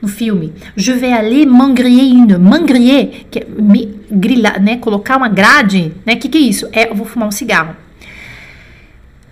No 0.00 0.06
filme. 0.06 0.52
Je 0.76 0.92
vais 0.92 1.12
aller 1.12 1.44
m'engrier 1.44 2.04
une. 2.04 2.38
M'engrier, 2.38 3.26
que 3.28 3.40
é 3.40 3.44
me 3.44 3.88
grillar, 4.08 4.62
né? 4.62 4.76
Colocar 4.76 5.16
uma 5.16 5.28
grade, 5.28 5.92
né? 6.06 6.14
Que, 6.14 6.28
que 6.28 6.38
é 6.38 6.40
isso? 6.40 6.68
É, 6.72 6.88
eu 6.88 6.94
vou 6.94 7.04
fumar 7.04 7.26
um 7.26 7.32
cigarro. 7.32 7.74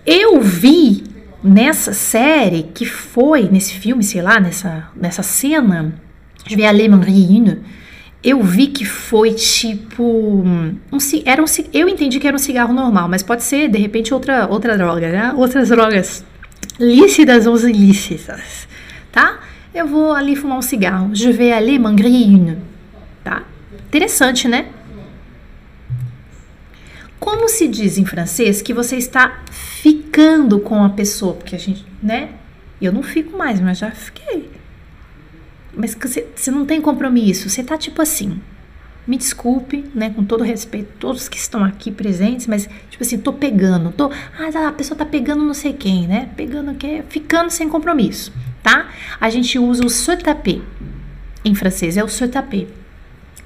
Eu 0.05 0.41
vi 0.41 1.03
nessa 1.41 1.93
série 1.93 2.63
que 2.73 2.85
foi, 2.85 3.47
nesse 3.49 3.73
filme, 3.73 4.03
sei 4.03 4.21
lá, 4.21 4.41
nessa, 4.41 4.89
nessa 4.93 5.23
cena, 5.23 5.93
Je 6.49 6.55
vais 6.55 6.65
aller 6.65 6.89
une, 6.89 7.59
eu 8.23 8.43
vi 8.43 8.67
que 8.67 8.83
foi 8.83 9.33
tipo 9.33 10.03
um, 10.03 10.75
era 11.25 11.41
um, 11.41 11.45
eu 11.73 11.87
entendi 11.87 12.19
que 12.19 12.27
era 12.27 12.35
um 12.35 12.39
cigarro 12.39 12.73
normal, 12.73 13.07
mas 13.07 13.23
pode 13.23 13.43
ser 13.43 13.69
de 13.69 13.79
repente 13.79 14.13
outra 14.13 14.47
outra 14.47 14.77
droga, 14.77 15.09
né? 15.09 15.33
Outras 15.35 15.69
drogas 15.69 16.25
lícitas 16.79 17.47
ou 17.47 17.57
ilícitas, 17.57 18.67
tá? 19.11 19.39
Eu 19.73 19.87
vou 19.87 20.11
ali 20.11 20.35
fumar 20.35 20.57
um 20.57 20.61
cigarro. 20.61 21.15
Je 21.15 21.31
vais 21.31 21.53
aller 21.53 21.79
une, 21.79 22.57
tá? 23.23 23.43
Interessante, 23.87 24.47
né? 24.47 24.67
Como 27.19 27.47
se 27.47 27.67
diz 27.67 27.97
em 27.97 28.05
francês 28.05 28.61
que 28.61 28.73
você 28.73 28.97
está 28.97 29.43
ficando 29.51 30.59
com 30.59 30.83
a 30.83 30.89
pessoa, 30.89 31.33
porque 31.35 31.55
a 31.55 31.59
gente, 31.59 31.85
né? 32.01 32.29
Eu 32.81 32.91
não 32.91 33.03
fico 33.03 33.37
mais, 33.37 33.59
mas 33.59 33.77
já 33.77 33.91
fiquei. 33.91 34.58
Mas 35.73 35.95
você, 35.95 36.51
não 36.51 36.65
tem 36.65 36.81
compromisso, 36.81 37.49
você 37.49 37.63
tá 37.63 37.77
tipo 37.77 38.01
assim. 38.01 38.39
Me 39.07 39.17
desculpe, 39.17 39.85
né, 39.95 40.11
com 40.11 40.23
todo 40.23 40.43
respeito, 40.43 40.89
todos 40.99 41.27
que 41.27 41.37
estão 41.37 41.63
aqui 41.63 41.89
presentes, 41.89 42.45
mas 42.45 42.69
tipo 42.91 43.01
assim, 43.03 43.17
tô 43.17 43.33
pegando, 43.33 43.91
tô, 43.91 44.11
ah, 44.37 44.51
tá, 44.51 44.67
a 44.67 44.71
pessoa 44.71 44.95
tá 44.95 45.03
pegando 45.03 45.43
não 45.43 45.53
sei 45.53 45.73
quem, 45.73 46.07
né? 46.07 46.29
Pegando 46.37 46.75
que 46.75 47.03
ficando 47.09 47.49
sem 47.49 47.67
compromisso, 47.67 48.31
tá? 48.61 48.89
A 49.19 49.29
gente 49.29 49.57
usa 49.57 49.83
o 49.83 49.89
se. 49.89 50.15
Em 51.43 51.55
francês 51.55 51.97
é 51.97 52.03
o 52.03 52.07
se. 52.07 52.29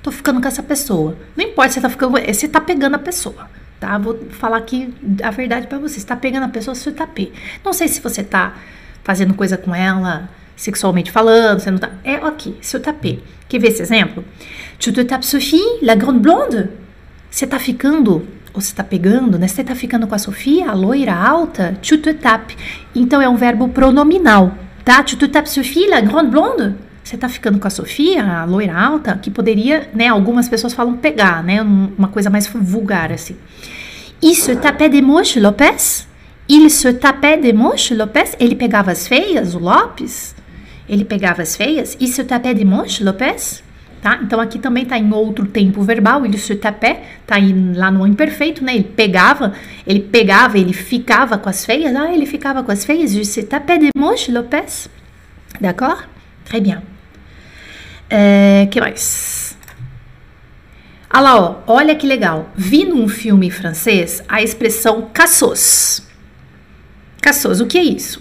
Tô 0.02 0.12
ficando 0.12 0.42
com 0.42 0.48
essa 0.48 0.64
pessoa. 0.64 1.18
Não 1.38 1.46
importa 1.46 1.74
se 1.74 1.82
tá 1.82 1.90
ficando, 1.90 2.20
você 2.20 2.48
tá 2.48 2.60
pegando 2.60 2.96
a 2.96 3.00
pessoa 3.00 3.48
tá? 3.84 3.98
Vou 3.98 4.18
falar 4.30 4.58
aqui 4.58 4.94
a 5.22 5.30
verdade 5.30 5.68
para 5.68 5.78
você. 5.78 6.00
Você 6.00 6.08
tá 6.08 6.16
pegando 6.16 6.44
a 6.46 6.50
pessoa 6.50 6.74
se. 6.74 6.94
Não 7.66 7.74
sei 7.74 7.90
se 7.90 8.00
você 8.00 8.24
tá 8.24 8.56
fazendo 9.04 9.34
coisa 9.34 9.58
com 9.58 9.76
ela, 9.76 10.30
sexualmente 10.56 11.12
falando, 11.12 11.60
você 11.60 11.72
não 11.72 11.78
tá. 11.78 11.92
É 12.04 12.16
aqui, 12.16 12.56
seu 12.62 12.80
tapê. 12.80 13.20
Quer 13.48 13.60
ver 13.60 13.68
esse 13.70 13.82
exemplo? 13.82 14.24
Tu 14.80 14.92
te 14.92 15.04
tapes 15.04 15.30
Sophie, 15.30 15.80
la 15.82 15.96
grande 15.96 16.20
blonde? 16.20 16.70
Você 17.30 17.48
tá 17.48 17.58
ficando, 17.58 18.28
ou 18.54 18.62
você 18.62 18.76
tá 18.76 18.84
pegando, 18.84 19.40
né? 19.40 19.48
Você 19.48 19.64
tá 19.64 19.74
ficando 19.74 20.06
com 20.06 20.14
a 20.14 20.20
Sofia, 20.20 20.70
a 20.70 20.74
loira 20.74 21.16
alta? 21.16 21.78
Tu 21.82 21.98
te 21.98 22.14
tapes. 22.14 22.56
Então 22.94 23.22
é 23.22 23.28
um 23.28 23.36
verbo 23.36 23.70
pronominal, 23.70 24.56
tá? 24.86 25.02
Tu 25.02 25.16
te 25.16 25.28
tapes 25.28 25.54
Sophie, 25.54 25.88
la 25.88 26.00
grande 26.00 26.30
blonde? 26.30 26.76
Você 27.04 27.18
tá 27.18 27.28
ficando 27.28 27.60
com 27.60 27.68
a 27.68 27.72
Sofia, 27.72 28.24
a 28.24 28.46
loira 28.46 28.80
alta, 28.80 29.18
que 29.18 29.32
poderia, 29.32 29.90
né? 29.94 30.08
Algumas 30.08 30.48
pessoas 30.48 30.74
falam 30.74 30.96
pegar, 30.96 31.44
né? 31.44 31.62
Uma 31.62 32.08
coisa 32.08 32.30
mais 32.30 32.48
vulgar 32.48 33.12
assim. 33.12 33.36
Il 34.22 34.36
se 34.36 34.56
tapait 34.56 34.90
des 34.90 35.02
mouches, 35.02 35.42
Lopes? 35.42 36.08
Il 36.48 36.70
se 36.70 36.94
tapait 36.94 37.38
des 37.38 37.52
mouches, 37.52 37.98
Lopes? 37.98 38.36
Ele 38.40 38.56
pegava 38.56 38.92
as 38.92 39.06
feias, 39.06 39.54
o 39.54 39.60
Lopes? 39.60 40.34
Ele 40.88 41.06
pegava 41.06 41.42
as 41.42 41.56
feias? 41.56 41.98
Il 42.00 42.08
se 42.08 42.24
tapait 42.24 42.54
des 42.54 42.66
mouches, 42.66 43.00
Lopes? 43.00 43.64
Tá? 44.02 44.20
Então 44.22 44.40
aqui 44.42 44.60
também 44.60 44.86
tá 44.86 44.98
em 44.98 45.14
outro 45.14 45.46
tempo 45.46 45.82
verbal, 45.82 46.26
ele 46.26 46.38
se 46.38 46.56
tapait, 46.56 47.00
tá 47.26 47.36
aí 47.36 47.54
lá 47.74 47.90
no 47.90 48.06
imperfeito, 48.06 48.62
né? 48.62 48.76
Ele 48.76 48.84
pegava, 48.84 49.54
ele 49.88 50.02
pegava, 50.02 50.58
ele 50.58 50.74
ficava 50.74 51.38
com 51.38 51.48
as 51.48 51.66
feias. 51.66 51.96
Ah, 51.96 52.14
ele 52.14 52.26
ficava 52.26 52.62
com 52.64 52.72
as 52.72 52.84
feias. 52.84 53.14
Il 53.14 53.24
se 53.24 53.44
tapait 53.44 53.80
des 53.80 53.92
mouches, 53.96 54.34
Lopes? 54.34 54.90
D'accord? 55.62 56.04
Très 56.44 56.62
bien. 56.62 56.82
É, 58.10 58.68
que 58.70 58.82
mais? 58.82 59.58
Ah 61.10 61.22
lá, 61.22 61.40
ó, 61.40 61.56
olha 61.68 61.96
que 61.96 62.06
legal. 62.06 62.50
Vi 62.56 62.86
num 62.86 63.08
filme 63.08 63.50
francês 63.50 64.24
a 64.28 64.42
expressão 64.42 65.10
cassos. 65.14 66.02
Cassos, 67.22 67.62
o 67.62 67.68
que 67.68 67.78
é 67.78 67.84
isso? 67.84 68.20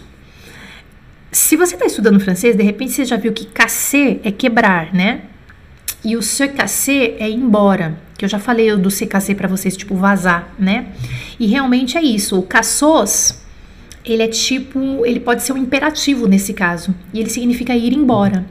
Se 1.33 1.57
você 1.57 1.75
está 1.75 1.87
estudando 1.87 2.21
francês, 2.21 2.55
de 2.55 2.63
repente 2.63 2.93
você 2.93 3.07
já 3.07 3.17
viu 3.17 3.33
que 3.33 3.47
casser 3.47 4.21
é 4.23 4.31
quebrar, 4.31 4.93
né? 4.93 5.23
E 6.05 6.15
o 6.15 6.23
se 6.23 6.47
casser 6.49 7.17
é 7.19 7.31
ir 7.31 7.35
embora, 7.35 7.99
que 8.19 8.25
eu 8.25 8.29
já 8.29 8.39
falei 8.39 8.77
do 8.77 8.91
se 8.91 9.07
casser 9.07 9.35
para 9.35 9.49
vocês, 9.49 9.75
tipo 9.75 9.95
vazar, 9.95 10.53
né? 10.59 10.89
E 11.41 11.47
realmente 11.47 11.97
é 11.97 12.03
isso. 12.03 12.39
O 12.39 12.43
cassos, 12.43 13.35
ele 14.05 14.23
é 14.23 14.29
tipo, 14.29 15.07
ele 15.07 15.21
pode 15.21 15.43
ser 15.43 15.55
um 15.55 15.57
imperativo 15.57 16.29
nesse 16.29 16.53
caso, 16.53 16.95
e 17.15 17.21
ele 17.21 17.31
significa 17.31 17.75
ir 17.75 17.95
embora. 17.95 18.45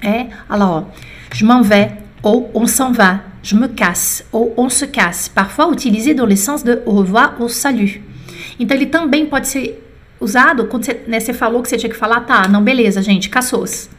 É, 0.00 0.28
olha 0.48 0.58
lá, 0.58 0.70
ó. 0.70 0.84
Je 1.32 1.44
m'en 1.44 1.62
vais 1.62 1.92
ou 2.22 2.50
on 2.54 2.66
s'en 2.66 2.92
va. 2.92 3.24
Je 3.42 3.56
me 3.56 3.68
casse 3.68 4.24
ou 4.30 4.54
on 4.56 4.68
se 4.68 4.86
casse. 4.86 5.28
Parfois 5.30 5.66
utilisé 5.66 6.14
dans 6.14 6.26
le 6.28 6.36
sens 6.36 6.62
de 6.62 6.82
au 6.86 6.92
revoir 6.92 7.36
ou 7.40 7.48
salut. 7.48 8.00
Então 8.60 8.76
ele 8.76 8.86
também 8.86 9.26
pode 9.26 9.48
ser 9.48 9.82
usado 10.22 10.66
quando 10.66 10.84
você, 10.84 11.02
né, 11.06 11.20
você 11.20 11.32
falou 11.32 11.62
que 11.62 11.68
você 11.68 11.76
tinha 11.76 11.90
que 11.90 11.96
falar, 11.96 12.20
tá, 12.20 12.48
não, 12.48 12.62
beleza, 12.62 13.02
gente, 13.02 13.28
caçou-se. 13.28 13.90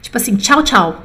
Tipo 0.00 0.16
assim, 0.16 0.36
tchau, 0.36 0.62
tchau. 0.62 1.04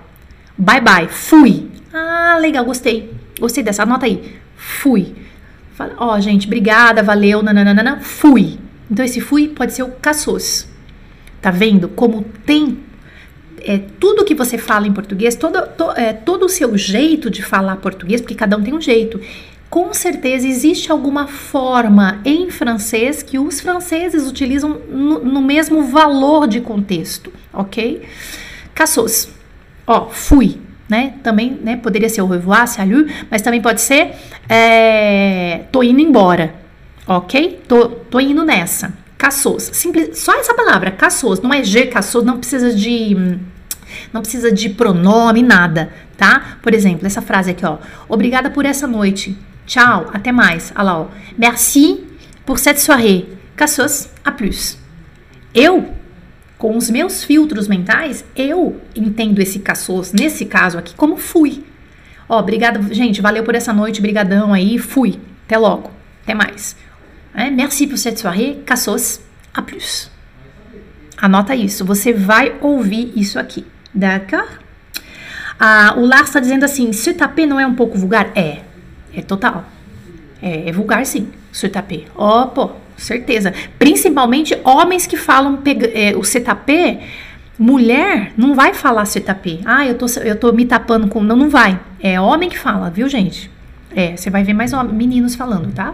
Bye, 0.57 0.81
bye. 0.81 1.07
Fui. 1.07 1.69
Ah, 1.93 2.37
legal, 2.39 2.63
gostei. 2.63 3.13
Gostei 3.39 3.63
dessa. 3.63 3.83
Anota 3.83 4.05
aí. 4.05 4.39
Fui. 4.55 5.15
Ó, 5.97 6.19
gente, 6.19 6.45
obrigada, 6.45 7.01
valeu, 7.01 7.41
nananana. 7.41 7.99
Fui. 7.99 8.59
Então 8.89 9.03
esse 9.03 9.19
fui 9.19 9.47
pode 9.47 9.73
ser 9.73 9.83
o 9.83 9.89
caçou-se. 9.89 10.67
Tá 11.41 11.49
vendo 11.49 11.89
como 11.89 12.23
tem 12.45 12.77
é, 13.61 13.79
tudo 13.99 14.25
que 14.25 14.35
você 14.35 14.57
fala 14.57 14.87
em 14.87 14.93
português, 14.93 15.35
todo, 15.35 15.61
to, 15.69 15.91
é, 15.95 16.13
todo 16.13 16.45
o 16.45 16.49
seu 16.49 16.77
jeito 16.77 17.29
de 17.29 17.41
falar 17.41 17.77
português, 17.77 18.21
porque 18.21 18.35
cada 18.35 18.57
um 18.57 18.61
tem 18.61 18.73
um 18.73 18.81
jeito, 18.81 19.19
com 19.71 19.93
certeza 19.93 20.45
existe 20.45 20.91
alguma 20.91 21.27
forma 21.27 22.19
em 22.25 22.51
francês 22.51 23.23
que 23.23 23.39
os 23.39 23.61
franceses 23.61 24.27
utilizam 24.27 24.81
no, 24.89 25.23
no 25.23 25.41
mesmo 25.41 25.83
valor 25.83 26.45
de 26.45 26.59
contexto, 26.59 27.31
ok? 27.53 28.01
Caços, 28.75 29.29
ó, 29.87 30.09
fui, 30.09 30.59
né? 30.89 31.13
Também, 31.23 31.57
né? 31.63 31.77
Poderia 31.77 32.09
ser 32.09 32.21
o 32.21 32.27
revoir, 32.27 32.67
salut, 32.67 33.09
mas 33.31 33.41
também 33.41 33.61
pode 33.61 33.79
ser 33.79 34.11
é, 34.49 35.61
tô 35.71 35.81
indo 35.81 36.01
embora, 36.01 36.53
ok? 37.07 37.61
Tô, 37.65 37.87
tô 37.87 38.19
indo 38.19 38.43
nessa. 38.43 38.93
Caços, 39.17 39.69
simples, 39.71 40.19
só 40.19 40.37
essa 40.37 40.53
palavra, 40.53 40.91
caços, 40.91 41.39
não 41.39 41.53
é 41.53 41.63
G, 41.63 41.85
caços, 41.85 42.25
não 42.25 42.39
precisa 42.39 42.75
de 42.75 43.39
não 44.11 44.19
precisa 44.21 44.51
de 44.51 44.67
pronome, 44.67 45.41
nada, 45.41 45.93
tá? 46.17 46.57
Por 46.61 46.73
exemplo, 46.73 47.07
essa 47.07 47.21
frase 47.21 47.51
aqui, 47.51 47.65
ó. 47.65 47.77
Obrigada 48.09 48.49
por 48.49 48.65
essa 48.65 48.85
noite. 48.85 49.37
Tchau, 49.71 50.11
até 50.11 50.33
mais. 50.33 50.73
Olha 50.75 50.83
lá, 50.83 50.99
ó. 50.99 51.07
Merci 51.37 52.03
pour 52.45 52.59
cette 52.59 52.81
soirée. 52.81 53.25
Cassos, 53.55 54.09
a 54.21 54.29
plus. 54.29 54.77
Eu, 55.55 55.93
com 56.57 56.75
os 56.75 56.89
meus 56.89 57.23
filtros 57.23 57.69
mentais, 57.69 58.25
eu 58.35 58.81
entendo 58.93 59.39
esse 59.39 59.59
cassos, 59.59 60.11
nesse 60.11 60.43
caso 60.43 60.77
aqui, 60.77 60.93
como 60.93 61.15
fui. 61.15 61.63
Ó, 62.27 62.37
obrigada, 62.37 62.93
gente, 62.93 63.21
valeu 63.21 63.45
por 63.45 63.55
essa 63.55 63.71
noite, 63.71 64.01
brigadão 64.01 64.53
aí, 64.53 64.77
fui. 64.77 65.17
Até 65.45 65.57
logo, 65.57 65.89
até 66.21 66.33
mais. 66.33 66.75
É, 67.33 67.49
merci 67.49 67.87
pour 67.87 67.97
cette 67.97 68.19
soirée, 68.19 68.61
cassos, 68.65 69.21
a 69.53 69.61
plus. 69.61 70.11
Anota 71.15 71.55
isso, 71.55 71.85
você 71.85 72.11
vai 72.11 72.57
ouvir 72.59 73.13
isso 73.15 73.39
aqui. 73.39 73.65
D'accord? 73.95 74.49
Ah, 75.57 75.93
o 75.95 76.05
Lars 76.05 76.27
está 76.27 76.41
dizendo 76.41 76.65
assim: 76.65 76.91
se 76.91 77.13
tapê 77.13 77.45
não 77.45 77.57
é 77.57 77.65
um 77.65 77.75
pouco 77.75 77.97
vulgar? 77.97 78.31
É, 78.35 78.63
é 79.15 79.21
total. 79.21 79.65
É, 80.41 80.69
é 80.69 80.71
vulgar 80.71 81.05
sim, 81.05 81.29
tapê. 81.71 82.05
Ó, 82.15 82.43
oh, 82.43 82.47
pô, 82.47 82.71
certeza. 82.97 83.53
Principalmente 83.77 84.57
homens 84.63 85.05
que 85.05 85.17
falam 85.17 85.59
é, 85.93 86.15
o 86.15 86.23
setapê. 86.23 86.99
Mulher 87.59 88.33
não 88.35 88.55
vai 88.55 88.73
falar 88.73 89.05
setapê. 89.05 89.59
Ah, 89.65 89.85
eu 89.85 89.95
tô, 89.95 90.07
eu 90.23 90.35
tô 90.35 90.51
me 90.51 90.65
tapando 90.65 91.07
com. 91.07 91.21
Não, 91.21 91.35
não 91.35 91.49
vai. 91.49 91.79
É 92.01 92.19
homem 92.19 92.49
que 92.49 92.57
fala, 92.57 92.89
viu, 92.89 93.07
gente? 93.07 93.51
É, 93.95 94.15
você 94.15 94.29
vai 94.29 94.43
ver 94.43 94.53
mais 94.53 94.71
meninos 94.91 95.35
falando, 95.35 95.71
tá? 95.73 95.93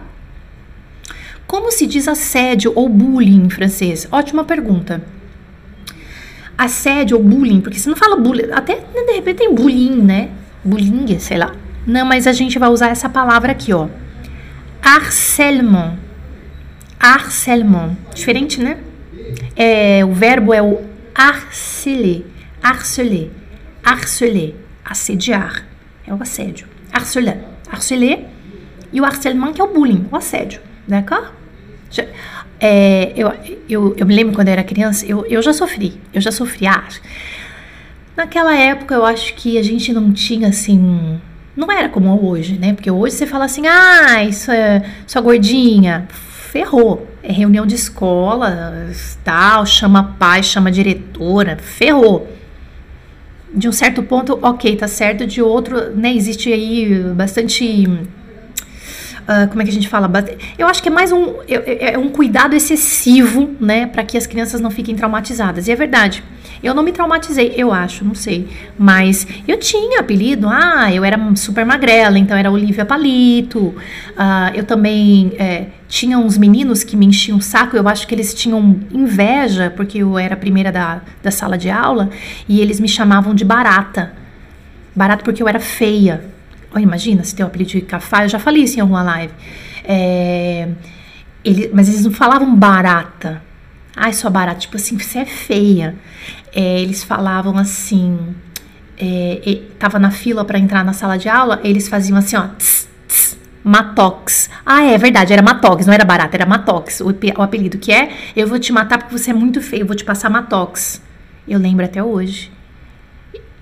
Como 1.45 1.71
se 1.71 1.85
diz 1.85 2.07
assédio 2.07 2.71
ou 2.75 2.87
bullying 2.87 3.45
em 3.45 3.49
francês? 3.49 4.07
Ótima 4.11 4.43
pergunta 4.43 5.01
assédio 6.57 7.17
ou 7.17 7.23
bullying, 7.23 7.61
porque 7.61 7.77
você 7.77 7.89
não 7.89 7.95
fala 7.95 8.17
bullying, 8.17 8.51
até 8.51 8.75
né, 8.75 9.03
de 9.05 9.13
repente 9.13 9.37
tem 9.37 9.53
bullying, 9.53 10.01
né? 10.01 10.29
Bullying, 10.63 11.19
sei 11.19 11.37
lá. 11.37 11.53
Não, 11.87 12.05
mas 12.05 12.27
a 12.27 12.33
gente 12.33 12.59
vai 12.59 12.67
usar 12.67 12.89
essa 12.89 13.07
palavra 13.07 13.53
aqui, 13.53 13.71
ó. 13.71 13.87
Harcèlement. 14.83 15.97
Harcèlement. 16.99 17.95
Diferente, 18.13 18.61
né? 18.61 18.77
É, 19.55 20.03
o 20.03 20.11
verbo 20.11 20.53
é 20.53 20.61
o 20.61 20.81
harceler. 21.15 22.25
Harceler. 22.61 23.31
Harceler. 23.81 24.55
Assediar. 24.83 25.65
É 26.05 26.13
o 26.13 26.21
assédio. 26.21 26.67
Harceler. 26.91 27.39
Harceler. 27.71 28.25
E 28.91 28.99
o 28.99 29.05
harcèlement 29.05 29.53
que 29.53 29.61
é 29.61 29.63
o 29.63 29.73
bullying, 29.73 30.05
o 30.11 30.15
assédio. 30.17 30.59
D'accord? 30.85 31.29
É, 32.59 33.13
eu, 33.15 33.31
eu, 33.69 33.95
eu 33.97 34.05
me 34.05 34.13
lembro 34.13 34.35
quando 34.35 34.47
eu 34.49 34.53
era 34.53 34.63
criança, 34.63 35.05
eu, 35.05 35.25
eu 35.27 35.41
já 35.41 35.53
sofri, 35.53 35.99
eu 36.13 36.19
já 36.19 36.31
sofri. 36.31 36.67
Ah, 36.67 36.83
naquela 38.15 38.55
época 38.57 38.95
eu 38.95 39.05
acho 39.05 39.35
que 39.35 39.57
a 39.57 39.63
gente 39.63 39.93
não 39.93 40.11
tinha 40.11 40.49
assim. 40.49 41.19
Não 41.57 41.71
era 41.71 41.89
como 41.89 42.23
hoje, 42.23 42.59
né? 42.59 42.73
Porque 42.73 42.91
hoje 42.91 43.15
você 43.15 43.25
fala 43.25 43.45
assim, 43.45 43.65
ah, 43.65 44.23
isso 44.23 44.51
é 44.51 44.83
sua 45.07 45.21
gordinha, 45.23 46.07
ferrou. 46.07 47.07
é 47.23 47.31
reunião 47.31 47.65
de 47.65 47.73
escola, 47.73 48.91
tal, 49.23 49.65
chama 49.65 50.15
pai, 50.19 50.43
chama 50.43 50.71
diretora, 50.71 51.57
ferrou. 51.57 52.31
De 53.51 53.67
um 53.67 53.71
certo 53.71 54.03
ponto, 54.03 54.37
ok, 54.39 54.75
tá 54.75 54.87
certo, 54.87 55.25
de 55.25 55.41
outro, 55.41 55.95
né, 55.95 56.13
existe 56.13 56.53
aí 56.53 57.01
bastante 57.15 57.87
uh, 59.27 59.47
como 59.49 59.61
é 59.61 59.65
que 59.65 59.71
a 59.71 59.73
gente 59.73 59.89
fala? 59.89 60.09
Eu 60.59 60.67
acho 60.67 60.83
que 60.83 60.89
é 60.89 60.91
mais 60.91 61.11
um, 61.11 61.41
é, 61.47 61.93
é 61.93 61.97
um 61.97 62.09
cuidado 62.09 62.55
excessivo, 62.55 63.55
né, 63.59 63.87
para 63.87 64.03
que 64.03 64.17
as 64.17 64.27
crianças 64.27 64.61
não 64.61 64.69
fiquem 64.69 64.95
traumatizadas. 64.95 65.67
E 65.67 65.71
é 65.71 65.75
verdade. 65.75 66.23
Eu 66.61 66.73
não 66.73 66.83
me 66.83 66.91
traumatizei, 66.91 67.53
eu 67.55 67.71
acho, 67.71 68.03
não 68.03 68.15
sei. 68.15 68.47
Mas 68.77 69.27
eu 69.47 69.57
tinha 69.57 69.99
apelido, 69.99 70.47
ah, 70.49 70.91
eu 70.93 71.03
era 71.03 71.19
super 71.35 71.65
magrela, 71.65 72.17
então 72.17 72.35
era 72.35 72.51
Olivia 72.51 72.85
Palito. 72.85 73.59
Uh, 73.67 74.55
eu 74.55 74.63
também 74.63 75.33
é, 75.37 75.67
tinha 75.87 76.17
uns 76.17 76.37
meninos 76.37 76.83
que 76.83 76.95
me 76.95 77.05
enchiam 77.05 77.37
o 77.37 77.41
saco, 77.41 77.77
eu 77.77 77.87
acho 77.87 78.07
que 78.07 78.15
eles 78.15 78.33
tinham 78.33 78.79
inveja, 78.91 79.71
porque 79.75 79.99
eu 79.99 80.17
era 80.17 80.33
a 80.33 80.37
primeira 80.37 80.71
da, 80.71 81.01
da 81.21 81.31
sala 81.31 81.57
de 81.57 81.69
aula, 81.69 82.09
e 82.47 82.59
eles 82.59 82.79
me 82.79 82.87
chamavam 82.87 83.33
de 83.33 83.45
barata. 83.45 84.13
Barata 84.95 85.23
porque 85.23 85.43
eu 85.43 85.47
era 85.47 85.59
feia. 85.59 86.25
Oh, 86.73 86.79
imagina 86.79 87.23
se 87.23 87.35
tem 87.35 87.45
o 87.45 87.47
apelido 87.47 87.71
de 87.71 87.81
Cafá, 87.81 88.23
eu 88.23 88.29
já 88.29 88.39
falei 88.39 88.63
isso 88.63 88.77
em 88.77 88.81
alguma 88.81 89.03
live. 89.03 89.33
É, 89.83 90.67
ele, 91.43 91.71
mas 91.73 91.87
eles 91.87 92.03
não 92.03 92.11
falavam 92.11 92.53
barata. 92.55 93.41
Ai, 93.99 94.13
sua 94.13 94.29
barata, 94.29 94.59
tipo 94.59 94.77
assim, 94.77 94.95
você 94.95 95.19
é 95.19 95.25
feia. 95.25 95.95
É, 96.53 96.79
eles 96.79 97.03
falavam 97.03 97.57
assim. 97.57 98.19
É, 98.95 99.61
tava 99.79 99.97
na 99.97 100.11
fila 100.11 100.45
para 100.45 100.59
entrar 100.59 100.85
na 100.85 100.93
sala 100.93 101.17
de 101.17 101.27
aula, 101.27 101.59
eles 101.63 101.87
faziam 101.87 102.15
assim, 102.15 102.35
ó. 102.35 102.47
Tss, 102.59 102.87
tss, 103.07 103.37
Matox. 103.63 104.51
Ah, 104.63 104.85
é 104.85 104.99
verdade, 104.99 105.33
era 105.33 105.41
Matox, 105.41 105.87
não 105.87 105.93
era 105.95 106.05
barata, 106.05 106.37
era 106.37 106.45
Matox. 106.45 107.01
O, 107.01 107.07
o 107.07 107.41
apelido 107.41 107.79
que 107.79 107.91
é, 107.91 108.11
eu 108.35 108.47
vou 108.47 108.59
te 108.59 108.71
matar 108.71 108.99
porque 108.99 109.17
você 109.17 109.31
é 109.31 109.33
muito 109.33 109.61
feio, 109.61 109.81
eu 109.81 109.87
vou 109.87 109.95
te 109.95 110.05
passar 110.05 110.29
Matox. 110.29 111.01
Eu 111.47 111.57
lembro 111.57 111.83
até 111.83 112.03
hoje. 112.03 112.51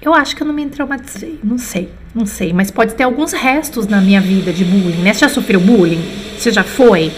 Eu 0.01 0.13
acho 0.13 0.35
que 0.35 0.43
eu 0.43 0.47
não 0.47 0.53
me 0.53 0.65
traumatizei, 0.65 1.39
não 1.41 1.57
sei, 1.57 1.89
não 2.13 2.25
sei, 2.25 2.51
mas 2.51 2.69
pode 2.69 2.93
ter 2.93 3.03
alguns 3.03 3.31
restos 3.31 3.87
na 3.87 4.01
minha 4.01 4.19
vida 4.19 4.51
de 4.51 4.65
bullying, 4.65 5.01
né? 5.01 5.13
Você 5.13 5.21
já 5.21 5.29
sofreu 5.29 5.61
bullying? 5.61 6.03
Você 6.37 6.51
já 6.51 6.63
foi? 6.63 7.11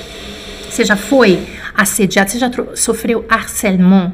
Você 0.70 0.86
já 0.86 0.96
foi 0.96 1.58
assediado? 1.78 2.32
Você 2.32 2.40
já 2.40 2.52
sofreu 2.76 3.26
harcèlement? 3.30 4.12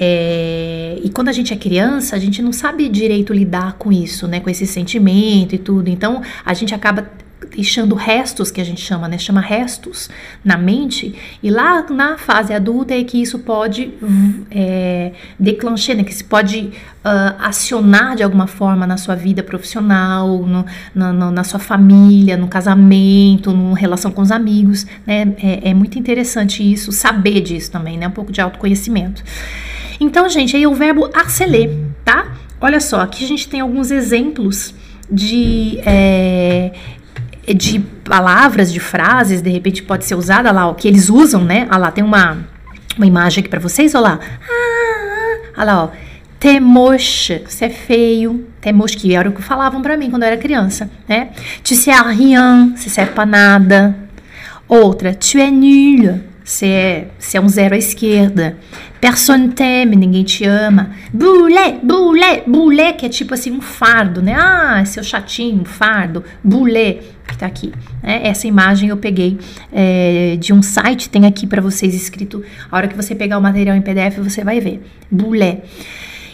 É, 0.00 0.98
e 1.04 1.10
quando 1.10 1.28
a 1.28 1.32
gente 1.32 1.52
é 1.52 1.56
criança, 1.56 2.16
a 2.16 2.18
gente 2.18 2.42
não 2.42 2.52
sabe 2.52 2.88
direito 2.88 3.32
lidar 3.32 3.74
com 3.74 3.92
isso, 3.92 4.26
né? 4.26 4.40
Com 4.40 4.50
esse 4.50 4.66
sentimento 4.66 5.54
e 5.54 5.58
tudo. 5.58 5.88
Então, 5.88 6.22
a 6.44 6.54
gente 6.54 6.74
acaba 6.74 7.08
deixando 7.50 7.94
restos, 7.94 8.50
que 8.50 8.60
a 8.60 8.64
gente 8.64 8.80
chama, 8.80 9.08
né? 9.08 9.18
Chama 9.18 9.40
restos 9.40 10.08
na 10.44 10.56
mente. 10.56 11.14
E 11.42 11.50
lá 11.50 11.84
na 11.90 12.16
fase 12.18 12.52
adulta 12.52 12.94
é 12.94 13.02
que 13.04 13.20
isso 13.20 13.38
pode 13.40 13.92
é, 14.50 15.12
declancher, 15.38 15.96
né? 15.96 16.04
Que 16.04 16.14
se 16.14 16.24
pode 16.24 16.70
uh, 17.04 17.36
acionar 17.38 18.16
de 18.16 18.22
alguma 18.22 18.46
forma 18.46 18.86
na 18.86 18.96
sua 18.96 19.14
vida 19.14 19.42
profissional, 19.42 20.38
no, 20.44 20.64
no, 20.94 21.30
na 21.30 21.44
sua 21.44 21.60
família, 21.60 22.36
no 22.36 22.48
casamento, 22.48 23.52
na 23.52 23.76
relação 23.76 24.10
com 24.10 24.22
os 24.22 24.30
amigos, 24.30 24.86
né? 25.06 25.34
É, 25.42 25.70
é 25.70 25.74
muito 25.74 25.98
interessante 25.98 26.62
isso, 26.62 26.92
saber 26.92 27.40
disso 27.40 27.70
também, 27.70 27.98
né? 27.98 28.08
Um 28.08 28.12
pouco 28.12 28.32
de 28.32 28.40
autoconhecimento. 28.40 29.22
Então, 30.00 30.28
gente, 30.28 30.56
aí 30.56 30.66
o 30.66 30.74
verbo 30.74 31.08
harceler, 31.14 31.70
tá? 32.04 32.32
Olha 32.60 32.80
só, 32.80 33.00
aqui 33.00 33.24
a 33.24 33.28
gente 33.28 33.48
tem 33.48 33.60
alguns 33.60 33.90
exemplos 33.90 34.74
de 35.10 35.78
é, 35.84 36.72
de 37.52 37.80
palavras, 38.04 38.72
de 38.72 38.80
frases, 38.80 39.42
de 39.42 39.50
repente 39.50 39.82
pode 39.82 40.04
ser 40.04 40.14
usada 40.14 40.50
lá, 40.50 40.68
o 40.68 40.74
que 40.74 40.88
eles 40.88 41.10
usam, 41.10 41.44
né? 41.44 41.66
Olha 41.70 41.78
lá, 41.78 41.90
tem 41.90 42.02
uma, 42.02 42.38
uma 42.96 43.06
imagem 43.06 43.40
aqui 43.40 43.48
para 43.48 43.60
vocês, 43.60 43.94
olha 43.94 44.02
lá. 44.02 44.20
Ah, 44.48 45.38
olha 45.58 45.64
lá, 45.64 45.84
ó. 45.84 45.88
Temoche, 46.38 47.42
você 47.46 47.66
é 47.66 47.70
feio. 47.70 48.46
Temoche, 48.60 48.96
que 48.96 49.14
era 49.14 49.28
o 49.28 49.32
que 49.32 49.42
falavam 49.42 49.80
para 49.80 49.96
mim 49.96 50.10
quando 50.10 50.24
eu 50.24 50.28
era 50.28 50.36
criança, 50.36 50.90
né? 51.08 51.30
Tu 51.62 51.74
sais 51.74 52.00
rien, 52.06 52.74
você 52.76 52.90
serve 52.90 53.12
pra 53.12 53.24
nada. 53.24 53.96
Outra, 54.68 55.14
tu 55.14 55.38
es 55.38 55.52
nul, 55.52 56.20
você 56.44 56.66
é, 56.66 57.08
você 57.18 57.38
é 57.38 57.40
um 57.40 57.48
zero 57.48 57.74
à 57.74 57.78
esquerda. 57.78 58.58
Personne 59.00 59.48
t'aime, 59.48 59.96
ninguém 59.96 60.22
te 60.22 60.44
ama. 60.44 60.90
Boulé, 61.10 61.78
boulé, 61.82 62.42
boulé, 62.46 62.92
que 62.92 63.06
é 63.06 63.08
tipo 63.08 63.32
assim 63.32 63.50
um 63.50 63.62
fardo, 63.62 64.20
né? 64.20 64.34
Ah, 64.36 64.84
seu 64.84 65.02
chatinho, 65.02 65.62
um 65.62 65.64
fardo. 65.64 66.22
Boulé, 66.42 66.98
que 67.26 67.38
tá 67.38 67.46
aqui. 67.46 67.72
Né? 68.02 68.20
Essa 68.24 68.46
imagem 68.46 68.90
eu 68.90 68.96
peguei 68.98 69.38
é, 69.72 70.36
de 70.38 70.52
um 70.52 70.62
site, 70.62 71.08
tem 71.08 71.24
aqui 71.24 71.46
para 71.46 71.62
vocês 71.62 71.94
escrito. 71.94 72.44
A 72.70 72.76
hora 72.76 72.88
que 72.88 72.96
você 72.96 73.14
pegar 73.14 73.38
o 73.38 73.42
material 73.42 73.74
em 73.74 73.82
PDF, 73.82 74.18
você 74.18 74.44
vai 74.44 74.60
ver. 74.60 74.82
Boulé. 75.10 75.62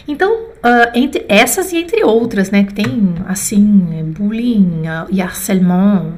Então, 0.05 0.33
uh, 0.33 0.91
entre 0.93 1.25
essas 1.29 1.71
e 1.71 1.77
entre 1.77 2.03
outras, 2.03 2.51
né? 2.51 2.65
Que 2.65 2.73
tem, 2.73 3.15
assim, 3.27 4.03
bullying 4.13 4.81
e 5.09 5.21
harcèlement 5.21 6.11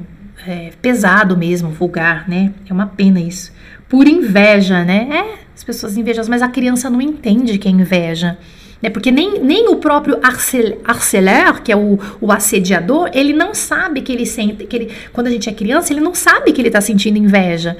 é, 0.46 0.72
pesado 0.80 1.36
mesmo, 1.36 1.70
vulgar, 1.70 2.28
né? 2.28 2.52
É 2.68 2.72
uma 2.72 2.86
pena 2.86 3.20
isso. 3.20 3.52
Por 3.88 4.08
inveja, 4.08 4.84
né? 4.84 5.08
É, 5.10 5.38
as 5.54 5.62
pessoas 5.62 5.96
invejam, 5.96 6.24
mas 6.28 6.42
a 6.42 6.48
criança 6.48 6.90
não 6.90 7.00
entende 7.00 7.58
que 7.58 7.68
é 7.68 7.70
inveja. 7.70 8.38
Né? 8.84 8.90
Porque 8.90 9.10
nem, 9.10 9.40
nem 9.40 9.68
o 9.68 9.76
próprio 9.76 10.18
arceler, 10.22 11.62
que 11.62 11.72
é 11.72 11.76
o, 11.76 11.98
o 12.20 12.30
assediador, 12.30 13.10
ele 13.14 13.32
não 13.32 13.54
sabe 13.54 14.02
que 14.02 14.12
ele 14.12 14.26
sente, 14.26 14.66
que 14.66 14.76
ele, 14.76 14.92
quando 15.10 15.28
a 15.28 15.30
gente 15.30 15.48
é 15.48 15.52
criança, 15.52 15.92
ele 15.92 16.00
não 16.00 16.14
sabe 16.14 16.52
que 16.52 16.60
ele 16.60 16.68
está 16.68 16.82
sentindo 16.82 17.16
inveja, 17.16 17.78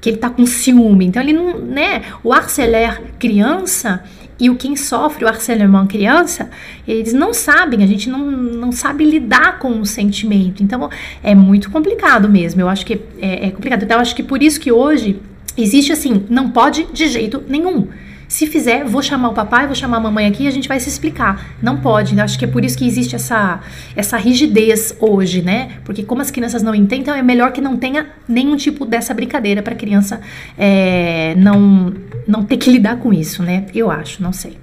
que 0.00 0.08
ele 0.08 0.16
está 0.16 0.30
com 0.30 0.46
ciúme. 0.46 1.04
Então 1.04 1.22
ele 1.22 1.34
não, 1.34 1.58
né? 1.58 2.02
O 2.24 2.32
arceler 2.32 2.98
criança 3.18 4.02
e 4.40 4.48
o 4.48 4.54
quem 4.54 4.76
sofre 4.76 5.24
o 5.24 5.28
harcèlement 5.28 5.86
criança, 5.86 6.48
eles 6.86 7.12
não 7.12 7.34
sabem, 7.34 7.82
a 7.82 7.86
gente 7.86 8.08
não, 8.08 8.30
não 8.30 8.70
sabe 8.70 9.04
lidar 9.04 9.58
com 9.58 9.80
o 9.80 9.84
sentimento. 9.84 10.62
Então 10.62 10.88
é 11.22 11.34
muito 11.34 11.70
complicado 11.70 12.28
mesmo. 12.28 12.60
Eu 12.60 12.68
acho 12.68 12.86
que 12.86 13.00
é, 13.20 13.48
é 13.48 13.50
complicado. 13.50 13.82
Então 13.82 13.98
eu 13.98 14.00
acho 14.00 14.14
que 14.14 14.22
por 14.22 14.42
isso 14.42 14.58
que 14.60 14.70
hoje 14.70 15.20
Existe 15.58 15.92
assim, 15.92 16.24
não 16.30 16.50
pode 16.50 16.86
de 16.92 17.08
jeito 17.08 17.42
nenhum. 17.48 17.88
Se 18.28 18.46
fizer, 18.46 18.84
vou 18.84 19.02
chamar 19.02 19.30
o 19.30 19.32
papai, 19.32 19.66
vou 19.66 19.74
chamar 19.74 19.96
a 19.96 20.00
mamãe 20.00 20.26
aqui 20.26 20.44
e 20.44 20.46
a 20.46 20.50
gente 20.50 20.68
vai 20.68 20.78
se 20.78 20.88
explicar. 20.90 21.56
Não 21.62 21.78
pode. 21.78 22.18
Acho 22.20 22.38
que 22.38 22.44
é 22.44 22.48
por 22.48 22.62
isso 22.62 22.76
que 22.76 22.86
existe 22.86 23.16
essa, 23.16 23.60
essa 23.96 24.18
rigidez 24.18 24.94
hoje, 25.00 25.40
né? 25.40 25.78
Porque 25.82 26.02
como 26.02 26.20
as 26.20 26.30
crianças 26.30 26.62
não 26.62 26.74
entendem, 26.74 27.14
é 27.14 27.22
melhor 27.22 27.52
que 27.52 27.60
não 27.62 27.78
tenha 27.78 28.06
nenhum 28.28 28.54
tipo 28.54 28.84
dessa 28.84 29.14
brincadeira 29.14 29.62
para 29.62 29.72
a 29.72 29.76
criança 29.76 30.20
é, 30.58 31.34
não, 31.38 31.94
não 32.26 32.44
ter 32.44 32.58
que 32.58 32.70
lidar 32.70 32.98
com 32.98 33.14
isso, 33.14 33.42
né? 33.42 33.64
Eu 33.74 33.90
acho, 33.90 34.22
não 34.22 34.32
sei. 34.32 34.58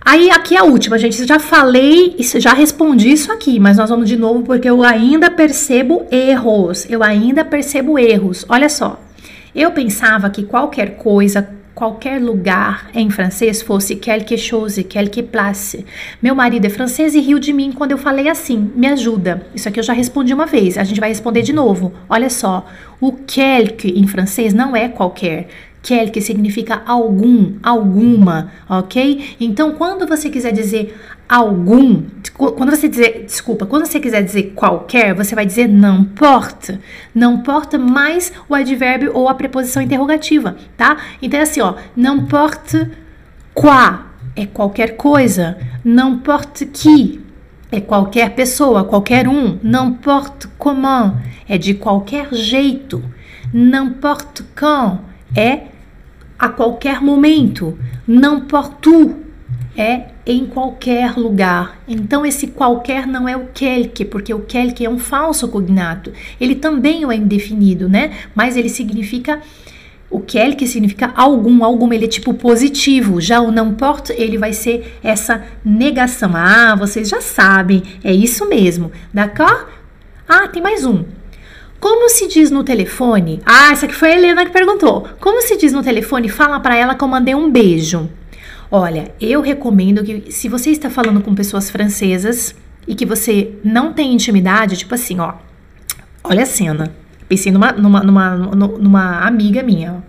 Aí, 0.00 0.28
aqui 0.30 0.56
é 0.56 0.58
a 0.58 0.64
última, 0.64 0.98
gente. 0.98 1.24
Já 1.24 1.38
falei, 1.38 2.16
já 2.18 2.52
respondi 2.52 3.12
isso 3.12 3.30
aqui, 3.30 3.60
mas 3.60 3.76
nós 3.76 3.90
vamos 3.90 4.08
de 4.08 4.16
novo 4.16 4.42
porque 4.42 4.68
eu 4.68 4.82
ainda 4.82 5.30
percebo 5.30 6.04
erros. 6.10 6.84
Eu 6.90 7.02
ainda 7.04 7.44
percebo 7.44 7.96
erros. 7.96 8.44
Olha 8.48 8.68
só. 8.68 8.98
Eu 9.54 9.72
pensava 9.72 10.30
que 10.30 10.42
qualquer 10.42 10.96
coisa, 10.96 11.48
qualquer 11.74 12.20
lugar 12.20 12.90
em 12.92 13.08
francês 13.08 13.62
fosse 13.62 13.94
quelque 13.94 14.36
chose, 14.36 14.82
quelque 14.82 15.22
place. 15.22 15.86
Meu 16.20 16.34
marido 16.34 16.66
é 16.66 16.68
francês 16.70 17.14
e 17.14 17.20
riu 17.20 17.38
de 17.38 17.52
mim 17.52 17.70
quando 17.70 17.92
eu 17.92 17.98
falei 17.98 18.28
assim. 18.28 18.70
Me 18.74 18.88
ajuda. 18.88 19.46
Isso 19.54 19.68
aqui 19.68 19.78
eu 19.78 19.84
já 19.84 19.92
respondi 19.92 20.34
uma 20.34 20.44
vez. 20.44 20.76
A 20.76 20.82
gente 20.82 20.98
vai 20.98 21.08
responder 21.08 21.42
de 21.42 21.52
novo. 21.52 21.92
Olha 22.08 22.28
só. 22.28 22.66
O 23.00 23.12
quelque 23.12 23.88
em 23.96 24.08
francês 24.08 24.52
não 24.52 24.74
é 24.74 24.88
qualquer. 24.88 25.46
Quelque 25.82 26.20
significa 26.20 26.82
algum, 26.84 27.54
alguma, 27.62 28.50
ok? 28.68 29.36
Então, 29.40 29.72
quando 29.72 30.06
você 30.06 30.28
quiser 30.28 30.52
dizer 30.52 30.94
algum, 31.28 32.04
quando 32.32 32.70
você 32.70 32.88
dizer, 32.88 33.24
desculpa, 33.26 33.66
quando 33.66 33.86
você 33.86 34.00
quiser 34.00 34.22
dizer 34.22 34.52
qualquer, 34.54 35.14
você 35.14 35.34
vai 35.34 35.44
dizer 35.44 35.68
não 35.68 36.02
porta, 36.02 36.80
não 37.14 37.42
porta 37.42 37.78
mais 37.78 38.32
o 38.48 38.54
advérbio 38.54 39.12
ou 39.14 39.28
a 39.28 39.34
preposição 39.34 39.82
interrogativa, 39.82 40.56
tá? 40.76 40.96
Então 41.20 41.38
é 41.38 41.42
assim, 41.42 41.60
ó, 41.60 41.74
não 41.94 42.26
porte 42.26 42.90
quoi 43.54 43.98
é 44.34 44.46
qualquer 44.46 44.96
coisa, 44.96 45.58
não 45.84 46.18
porte 46.18 46.64
qui 46.64 47.20
é 47.70 47.80
qualquer 47.80 48.30
pessoa, 48.30 48.84
qualquer 48.84 49.28
um, 49.28 49.58
não 49.62 49.92
porte 49.92 50.48
comment 50.56 51.14
é 51.46 51.58
de 51.58 51.74
qualquer 51.74 52.32
jeito, 52.32 53.02
não 53.52 53.90
porte 53.90 54.42
quand 54.54 55.07
é 55.36 55.62
a 56.38 56.48
qualquer 56.48 57.00
momento, 57.00 57.78
não 58.06 58.42
porte 58.42 58.88
où 58.88 59.28
é 59.76 60.08
em 60.26 60.44
qualquer 60.46 61.16
lugar. 61.16 61.80
Então 61.86 62.26
esse 62.26 62.48
qualquer 62.48 63.06
não 63.06 63.28
é 63.28 63.36
o 63.36 63.46
quelque, 63.54 64.04
porque 64.04 64.34
o 64.34 64.40
quelque 64.40 64.84
é 64.84 64.90
um 64.90 64.98
falso 64.98 65.48
cognato. 65.48 66.12
Ele 66.40 66.54
também 66.54 67.04
é 67.10 67.14
indefinido, 67.14 67.88
né? 67.88 68.12
Mas 68.34 68.56
ele 68.56 68.68
significa 68.68 69.40
o 70.10 70.20
quelque 70.20 70.66
significa 70.66 71.12
algum, 71.14 71.62
algum, 71.62 71.92
ele 71.92 72.06
é 72.06 72.08
tipo 72.08 72.32
positivo. 72.34 73.20
Já 73.20 73.40
o 73.40 73.50
não 73.50 73.74
porte, 73.74 74.12
ele 74.12 74.38
vai 74.38 74.52
ser 74.52 74.98
essa 75.02 75.44
negação. 75.64 76.30
Ah, 76.34 76.74
vocês 76.74 77.08
já 77.08 77.20
sabem, 77.20 77.82
é 78.02 78.12
isso 78.12 78.48
mesmo. 78.48 78.90
D'accord? 79.12 79.66
Ah, 80.26 80.48
tem 80.48 80.62
mais 80.62 80.84
um. 80.84 81.04
Como 81.80 82.08
se 82.08 82.26
diz 82.26 82.50
no 82.50 82.64
telefone? 82.64 83.40
Ah, 83.46 83.70
essa 83.70 83.86
aqui 83.86 83.94
foi 83.94 84.10
a 84.10 84.16
Helena 84.16 84.44
que 84.44 84.50
perguntou. 84.50 85.08
Como 85.20 85.40
se 85.42 85.56
diz 85.56 85.72
no 85.72 85.82
telefone? 85.82 86.28
Fala 86.28 86.58
para 86.58 86.76
ela 86.76 86.94
que 86.94 87.04
eu 87.04 87.08
mandei 87.08 87.34
um 87.34 87.50
beijo. 87.50 88.10
Olha, 88.70 89.14
eu 89.20 89.40
recomendo 89.40 90.02
que 90.02 90.30
se 90.32 90.48
você 90.48 90.70
está 90.70 90.90
falando 90.90 91.20
com 91.20 91.34
pessoas 91.34 91.70
francesas 91.70 92.54
e 92.86 92.94
que 92.94 93.06
você 93.06 93.54
não 93.62 93.92
tem 93.92 94.12
intimidade, 94.12 94.76
tipo 94.76 94.94
assim, 94.94 95.20
ó. 95.20 95.34
Olha 96.24 96.42
a 96.42 96.46
cena. 96.46 96.92
Pensei 97.28 97.52
numa, 97.52 97.70
numa, 97.72 98.02
numa, 98.02 98.36
numa 98.36 99.20
amiga 99.20 99.62
minha. 99.62 100.02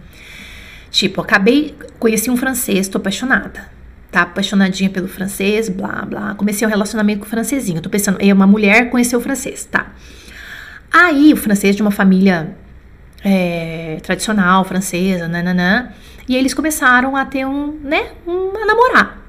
Tipo, 0.90 1.22
acabei, 1.22 1.76
conheci 2.00 2.32
um 2.32 2.38
francês, 2.38 2.88
tô 2.88 2.98
apaixonada. 2.98 3.70
Tá 4.12 4.24
apaixonadinha 4.24 4.90
pelo 4.90 5.08
francês, 5.08 5.70
blá, 5.70 6.04
blá. 6.04 6.34
Comecei 6.34 6.68
um 6.68 6.70
relacionamento 6.70 7.20
com 7.20 7.28
o 7.28 7.30
francesinho. 7.30 7.80
Tô 7.80 7.90
pensando, 7.90 8.18
é 8.20 8.34
uma 8.34 8.48
mulher 8.48 8.90
conheceu 8.90 9.20
o 9.20 9.22
francês, 9.22 9.66
tá? 9.66 9.94
Aí, 10.92 11.34
o 11.34 11.38
francês 11.38 11.76
de 11.76 11.82
uma 11.82 11.92
família 11.92 12.56
é, 13.24 13.98
tradicional 14.02 14.64
francesa, 14.64 15.28
nananã. 15.28 15.90
E 16.28 16.36
eles 16.36 16.54
começaram 16.54 17.16
a 17.16 17.26
ter 17.26 17.46
um, 17.46 17.80
né, 17.84 18.10
um, 18.28 18.56
a 18.56 18.66
namorar. 18.66 19.20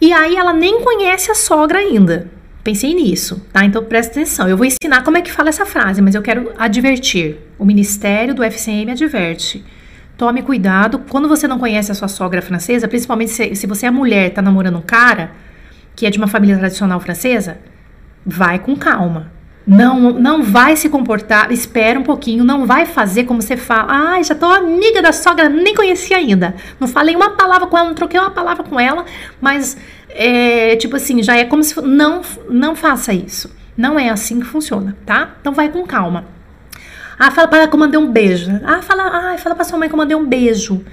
E 0.00 0.12
aí 0.12 0.36
ela 0.36 0.52
nem 0.52 0.82
conhece 0.82 1.30
a 1.30 1.34
sogra 1.34 1.78
ainda. 1.78 2.30
Pensei 2.62 2.92
nisso, 2.94 3.46
tá? 3.52 3.64
Então 3.64 3.84
presta 3.84 4.12
atenção. 4.12 4.48
Eu 4.48 4.56
vou 4.56 4.66
ensinar 4.66 5.04
como 5.04 5.16
é 5.16 5.22
que 5.22 5.32
fala 5.32 5.48
essa 5.48 5.64
frase, 5.64 6.02
mas 6.02 6.14
eu 6.14 6.22
quero 6.22 6.52
advertir. 6.58 7.38
O 7.58 7.64
Ministério 7.64 8.34
do 8.34 8.42
FCM 8.42 8.90
adverte. 8.90 9.64
Tome 10.18 10.42
cuidado 10.42 10.98
quando 11.08 11.28
você 11.28 11.46
não 11.46 11.58
conhece 11.58 11.92
a 11.92 11.94
sua 11.94 12.08
sogra 12.08 12.42
francesa, 12.42 12.88
principalmente 12.88 13.30
se, 13.30 13.54
se 13.54 13.66
você 13.66 13.86
é 13.86 13.90
mulher, 13.90 14.30
tá 14.30 14.42
namorando 14.42 14.78
um 14.78 14.82
cara 14.82 15.30
que 15.94 16.06
é 16.06 16.10
de 16.10 16.18
uma 16.18 16.26
família 16.26 16.58
tradicional 16.58 17.00
francesa, 17.00 17.58
vai 18.24 18.58
com 18.58 18.76
calma. 18.76 19.32
Não, 19.66 20.12
não 20.12 20.44
vai 20.44 20.76
se 20.76 20.88
comportar, 20.88 21.50
espera 21.50 21.98
um 21.98 22.04
pouquinho, 22.04 22.44
não 22.44 22.66
vai 22.66 22.86
fazer 22.86 23.24
como 23.24 23.42
você 23.42 23.56
fala. 23.56 23.86
Ai, 23.88 24.20
ah, 24.20 24.22
já 24.22 24.34
tô 24.34 24.46
amiga 24.46 25.02
da 25.02 25.12
sogra, 25.12 25.48
nem 25.48 25.74
conheci 25.74 26.14
ainda. 26.14 26.54
Não 26.78 26.86
falei 26.86 27.16
uma 27.16 27.30
palavra 27.30 27.66
com 27.66 27.76
ela, 27.76 27.88
não 27.88 27.94
troquei 27.94 28.20
uma 28.20 28.30
palavra 28.30 28.62
com 28.62 28.78
ela, 28.78 29.04
mas 29.40 29.76
é, 30.10 30.76
tipo 30.76 30.94
assim, 30.94 31.20
já 31.20 31.36
é 31.36 31.44
como 31.44 31.64
se 31.64 31.80
não 31.82 32.22
não 32.48 32.76
faça 32.76 33.12
isso. 33.12 33.52
Não 33.76 33.98
é 33.98 34.08
assim 34.08 34.38
que 34.38 34.46
funciona, 34.46 34.96
tá? 35.04 35.34
Então 35.40 35.52
vai 35.52 35.68
com 35.68 35.84
calma. 35.84 36.24
Ah, 37.18 37.32
fala 37.32 37.48
para 37.48 37.58
ela 37.58 37.68
que 37.68 37.74
eu 37.74 37.80
mandei 37.80 37.98
um 37.98 38.10
beijo. 38.10 38.48
Ah, 38.64 38.80
fala, 38.82 39.32
ah, 39.32 39.38
fala 39.38 39.56
para 39.56 39.64
sua 39.64 39.78
mãe 39.78 39.88
que 39.88 39.94
eu 39.94 39.98
mandei 39.98 40.16
um 40.16 40.26
beijo. 40.26 40.84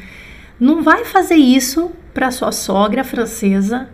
Não 0.59 0.81
vai 0.81 1.05
fazer 1.05 1.35
isso 1.35 1.91
para 2.11 2.31
sua 2.31 2.51
sogra 2.51 3.03
francesa 3.03 3.87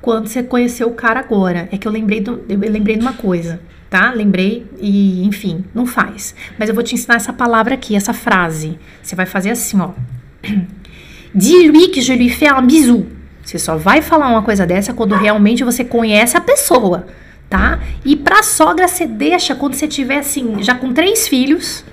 quando 0.00 0.26
você 0.26 0.42
conheceu 0.42 0.88
o 0.88 0.94
cara 0.94 1.20
agora. 1.20 1.68
É 1.70 1.76
que 1.76 1.86
eu 1.86 1.92
lembrei, 1.92 2.24
eu 2.26 2.58
lembrei 2.58 2.96
de 2.96 3.02
uma 3.02 3.12
coisa 3.12 3.60
tá? 3.90 4.10
Lembrei 4.12 4.66
e, 4.78 5.24
enfim, 5.24 5.64
não 5.74 5.86
faz. 5.86 6.34
Mas 6.58 6.68
eu 6.68 6.74
vou 6.74 6.84
te 6.84 6.94
ensinar 6.94 7.16
essa 7.16 7.32
palavra 7.32 7.74
aqui, 7.74 7.94
essa 7.94 8.12
frase. 8.12 8.78
Você 9.02 9.14
vai 9.14 9.26
fazer 9.26 9.50
assim, 9.50 9.80
ó. 9.80 9.90
Dis-lui 11.34 11.88
que 11.88 12.00
je 12.00 12.14
lui 12.14 12.30
fais 12.30 12.52
un 12.52 12.66
bisou. 12.66 13.06
Você 13.42 13.58
só 13.58 13.76
vai 13.76 14.02
falar 14.02 14.28
uma 14.28 14.42
coisa 14.42 14.66
dessa 14.66 14.92
quando 14.92 15.14
realmente 15.14 15.62
você 15.62 15.84
conhece 15.84 16.36
a 16.36 16.40
pessoa, 16.40 17.06
tá? 17.48 17.78
E 18.04 18.16
pra 18.16 18.42
sogra 18.42 18.88
você 18.88 19.06
deixa 19.06 19.54
quando 19.54 19.74
você 19.74 19.86
tiver 19.86 20.18
assim, 20.18 20.62
já 20.62 20.74
com 20.74 20.92
três 20.92 21.28
filhos, 21.28 21.84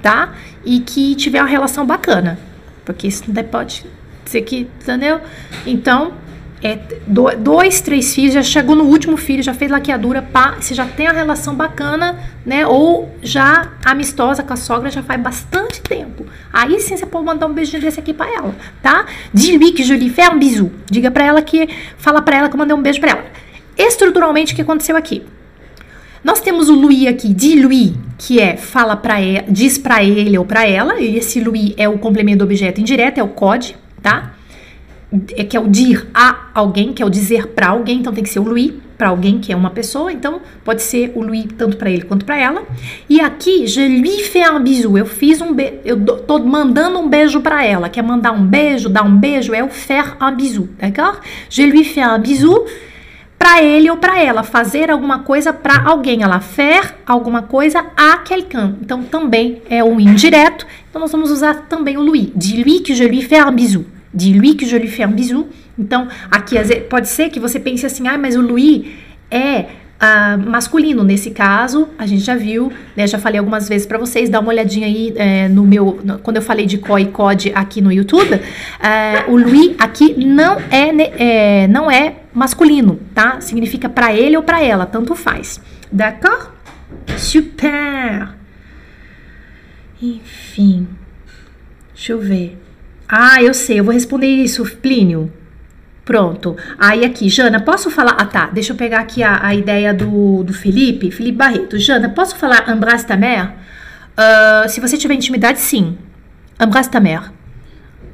tá? 0.00 0.32
E 0.64 0.80
que 0.80 1.14
tiver 1.16 1.40
uma 1.42 1.48
relação 1.48 1.84
bacana. 1.84 2.38
Porque 2.84 3.08
isso 3.08 3.24
pode 3.50 3.84
ser 4.24 4.42
que, 4.42 4.68
entendeu? 4.80 5.20
Então, 5.66 6.14
é, 6.62 6.78
dois, 7.06 7.80
três 7.80 8.14
filhos, 8.14 8.34
já 8.34 8.42
chegou 8.42 8.76
no 8.76 8.84
último 8.84 9.16
filho, 9.16 9.42
já 9.42 9.52
fez 9.52 9.70
laqueadura, 9.70 10.22
pá, 10.22 10.56
você 10.60 10.74
já 10.74 10.86
tem 10.86 11.08
a 11.08 11.12
relação 11.12 11.54
bacana, 11.54 12.20
né? 12.46 12.64
Ou 12.66 13.12
já 13.20 13.72
amistosa 13.84 14.44
com 14.44 14.52
a 14.52 14.56
sogra 14.56 14.90
já 14.90 15.02
faz 15.02 15.20
bastante 15.20 15.80
tempo. 15.82 16.24
Aí 16.52 16.78
sim 16.78 16.96
você 16.96 17.04
pode 17.04 17.24
mandar 17.24 17.46
um 17.46 17.52
beijinho 17.52 17.82
desse 17.82 17.98
aqui 17.98 18.14
pra 18.14 18.32
ela, 18.32 18.54
tá? 18.80 19.06
Dis-lui 19.34 19.72
que 19.72 19.82
je 19.82 19.96
lui 19.96 20.08
fais 20.08 20.32
un 20.32 20.38
bisou. 20.38 20.70
Diga 20.88 21.10
pra 21.10 21.24
ela 21.24 21.42
que, 21.42 21.68
fala 21.98 22.22
pra 22.22 22.36
ela 22.36 22.48
que 22.48 22.54
eu 22.54 22.58
mandei 22.58 22.76
um 22.76 22.82
beijo 22.82 23.00
pra 23.00 23.10
ela. 23.10 23.24
Estruturalmente, 23.76 24.52
o 24.52 24.56
que 24.56 24.62
aconteceu 24.62 24.96
aqui? 24.96 25.24
Nós 26.22 26.40
temos 26.40 26.68
o 26.68 26.74
Louis 26.76 27.08
aqui, 27.08 27.34
de 27.34 27.60
Louis, 27.60 27.94
que 28.16 28.38
é 28.38 28.56
fala 28.56 28.94
para 28.94 29.16
diz 29.48 29.76
para 29.76 30.04
ele 30.04 30.38
ou 30.38 30.44
para 30.44 30.64
ela, 30.64 31.00
e 31.00 31.16
esse 31.16 31.40
Louis 31.40 31.74
é 31.76 31.88
o 31.88 31.98
complemento 31.98 32.38
do 32.38 32.44
objeto 32.44 32.80
indireto, 32.80 33.18
é 33.18 33.22
o 33.24 33.28
code, 33.28 33.76
tá? 34.00 34.32
É, 35.36 35.44
que 35.44 35.56
é 35.56 35.60
o 35.60 35.68
dir 35.68 36.06
a 36.14 36.48
alguém, 36.54 36.92
que 36.92 37.02
é 37.02 37.06
o 37.06 37.10
dizer 37.10 37.48
para 37.48 37.68
alguém, 37.68 37.98
então 37.98 38.12
tem 38.12 38.24
que 38.24 38.30
ser 38.30 38.38
o 38.38 38.44
lui 38.44 38.80
para 38.96 39.08
alguém 39.08 39.40
que 39.40 39.52
é 39.52 39.56
uma 39.56 39.70
pessoa, 39.70 40.12
então 40.12 40.40
pode 40.64 40.80
ser 40.82 41.12
o 41.14 41.22
lui 41.22 41.44
tanto 41.44 41.76
para 41.76 41.90
ele 41.90 42.02
quanto 42.02 42.24
para 42.24 42.38
ela. 42.38 42.62
E 43.08 43.20
aqui, 43.20 43.66
je 43.66 43.80
lui 43.80 44.22
fais 44.22 44.50
un 44.50 44.60
bisou, 44.60 44.96
eu 44.96 45.06
fiz 45.06 45.40
um 45.40 45.52
beijo, 45.52 45.80
eu 45.84 46.00
tô 46.18 46.38
mandando 46.38 46.98
um 46.98 47.08
beijo 47.08 47.40
para 47.40 47.64
ela, 47.64 47.88
quer 47.88 48.02
mandar 48.02 48.32
um 48.32 48.46
beijo, 48.46 48.88
dar 48.88 49.02
um 49.02 49.16
beijo, 49.16 49.52
é 49.52 49.62
o 49.62 49.68
faire 49.68 50.16
un 50.20 50.32
bisou, 50.34 50.68
d'accord? 50.78 51.18
Je 51.50 51.66
lui 51.66 51.84
fais 51.84 52.08
un 52.08 52.18
bisou 52.20 52.64
para 53.36 53.60
ele 53.60 53.90
ou 53.90 53.96
para 53.96 54.22
ela, 54.22 54.44
fazer 54.44 54.88
alguma 54.88 55.18
coisa 55.18 55.52
para 55.52 55.82
alguém, 55.84 56.22
ela 56.22 56.38
faire 56.38 56.94
alguma 57.04 57.42
coisa 57.42 57.84
a 57.96 58.18
quelqu'un. 58.18 58.76
Então 58.80 59.02
também 59.02 59.60
é 59.68 59.82
um 59.82 59.98
indireto, 59.98 60.64
então 60.88 61.00
nós 61.00 61.10
vamos 61.10 61.30
usar 61.30 61.66
também 61.68 61.98
o 61.98 62.02
lui. 62.02 62.32
Dis-lui 62.36 62.80
que 62.80 62.94
je 62.94 63.04
lui 63.04 63.22
fais 63.22 63.44
un 63.44 63.52
bisou 63.52 63.84
de 64.12 64.32
lui 64.32 64.56
que 64.56 64.66
je 64.66 64.76
lui 64.76 64.88
fais 64.88 65.04
un 65.04 65.12
bisou. 65.12 65.48
Então, 65.78 66.08
aqui 66.30 66.56
pode 66.88 67.08
ser 67.08 67.30
que 67.30 67.40
você 67.40 67.58
pense 67.58 67.86
assim, 67.86 68.06
ah, 68.06 68.18
mas 68.18 68.36
o 68.36 68.40
Louis 68.40 68.86
é 69.30 69.66
uh, 70.02 70.50
masculino. 70.50 71.04
Nesse 71.04 71.30
caso, 71.30 71.88
a 71.98 72.06
gente 72.06 72.22
já 72.22 72.34
viu, 72.34 72.72
né? 72.96 73.06
Já 73.06 73.18
falei 73.18 73.38
algumas 73.38 73.68
vezes 73.68 73.86
para 73.86 73.98
vocês, 73.98 74.28
dá 74.28 74.40
uma 74.40 74.50
olhadinha 74.50 74.86
aí 74.86 75.12
é, 75.16 75.48
no 75.48 75.64
meu, 75.64 76.00
no, 76.04 76.18
quando 76.18 76.36
eu 76.36 76.42
falei 76.42 76.66
de 76.66 76.78
co 76.78 76.98
e 76.98 77.06
code 77.06 77.52
aqui 77.54 77.80
no 77.80 77.92
YouTube. 77.92 78.34
Uh, 78.34 79.32
o 79.32 79.36
Louis 79.36 79.74
aqui 79.78 80.14
não 80.24 80.58
é, 80.70 81.62
é, 81.62 81.68
não 81.68 81.90
é 81.90 82.16
masculino, 82.34 82.98
tá? 83.14 83.40
Significa 83.40 83.88
para 83.88 84.12
ele 84.12 84.36
ou 84.36 84.42
para 84.42 84.62
ela, 84.62 84.84
tanto 84.84 85.14
faz. 85.14 85.60
D'accord? 85.90 86.50
Super! 87.16 88.28
Enfim, 90.00 90.88
deixa 91.94 92.12
eu 92.12 92.18
ver. 92.18 92.61
Ah, 93.14 93.42
eu 93.42 93.52
sei, 93.52 93.78
eu 93.78 93.84
vou 93.84 93.92
responder 93.92 94.26
isso, 94.26 94.64
Plínio. 94.80 95.30
Pronto. 96.02 96.56
Aí 96.78 97.04
aqui, 97.04 97.28
Jana, 97.28 97.60
posso 97.60 97.90
falar? 97.90 98.16
Ah, 98.18 98.24
tá. 98.24 98.46
Deixa 98.46 98.72
eu 98.72 98.76
pegar 98.76 99.00
aqui 99.00 99.22
a, 99.22 99.46
a 99.46 99.54
ideia 99.54 99.92
do, 99.92 100.42
do 100.42 100.54
Felipe, 100.54 101.10
Felipe 101.10 101.36
Barreto. 101.36 101.78
Jana, 101.78 102.08
posso 102.08 102.34
falar 102.36 102.66
embrasse 102.70 103.06
ta 103.06 103.14
mère? 103.14 103.50
Uh, 104.16 104.66
se 104.66 104.80
você 104.80 104.96
tiver 104.96 105.12
intimidade, 105.12 105.60
sim. 105.60 105.98
Embrasse 106.58 106.90
ta 106.90 107.00
mère. 107.00 107.30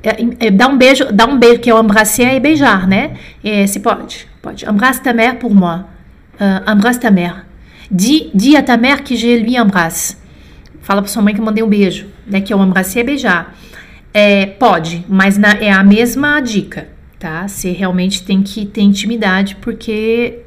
É, 0.02 0.46
é, 0.46 0.50
dá 0.50 0.66
um 0.66 0.76
beijo, 0.76 1.12
dá 1.12 1.26
um 1.26 1.38
beijo, 1.38 1.60
que 1.60 1.70
é 1.70 1.74
o 1.74 1.80
embrasser 1.80 2.34
e 2.34 2.40
beijar, 2.40 2.88
né? 2.88 3.16
É, 3.44 3.68
se 3.68 3.78
pode, 3.78 4.26
pode. 4.42 4.68
Embrasse 4.68 5.00
ta 5.00 5.12
mère 5.12 5.36
pour 5.36 5.54
moi. 5.54 5.84
Uh, 6.40 6.72
embrasse 6.72 6.98
ta 6.98 7.10
mère. 7.12 7.46
Dis 7.88 8.56
à 8.56 8.62
ta 8.64 8.76
mère 8.76 9.04
que 9.04 9.14
je 9.14 9.28
lui 9.28 9.56
embrasse. 9.56 10.16
Fala 10.82 11.02
pra 11.02 11.08
sua 11.08 11.22
mãe 11.22 11.34
que 11.34 11.40
eu 11.40 11.44
mandei 11.44 11.62
um 11.62 11.68
beijo, 11.68 12.08
né? 12.26 12.40
Que 12.40 12.52
é 12.52 12.56
o 12.56 12.64
embrasser 12.64 13.02
e 13.02 13.04
beijar. 13.04 13.54
É, 14.12 14.46
pode, 14.46 15.04
mas 15.08 15.36
na, 15.36 15.52
é 15.52 15.70
a 15.70 15.84
mesma 15.84 16.40
dica, 16.40 16.88
tá? 17.18 17.46
Você 17.46 17.72
realmente 17.72 18.24
tem 18.24 18.42
que 18.42 18.64
ter 18.64 18.80
intimidade, 18.80 19.56
porque 19.56 20.40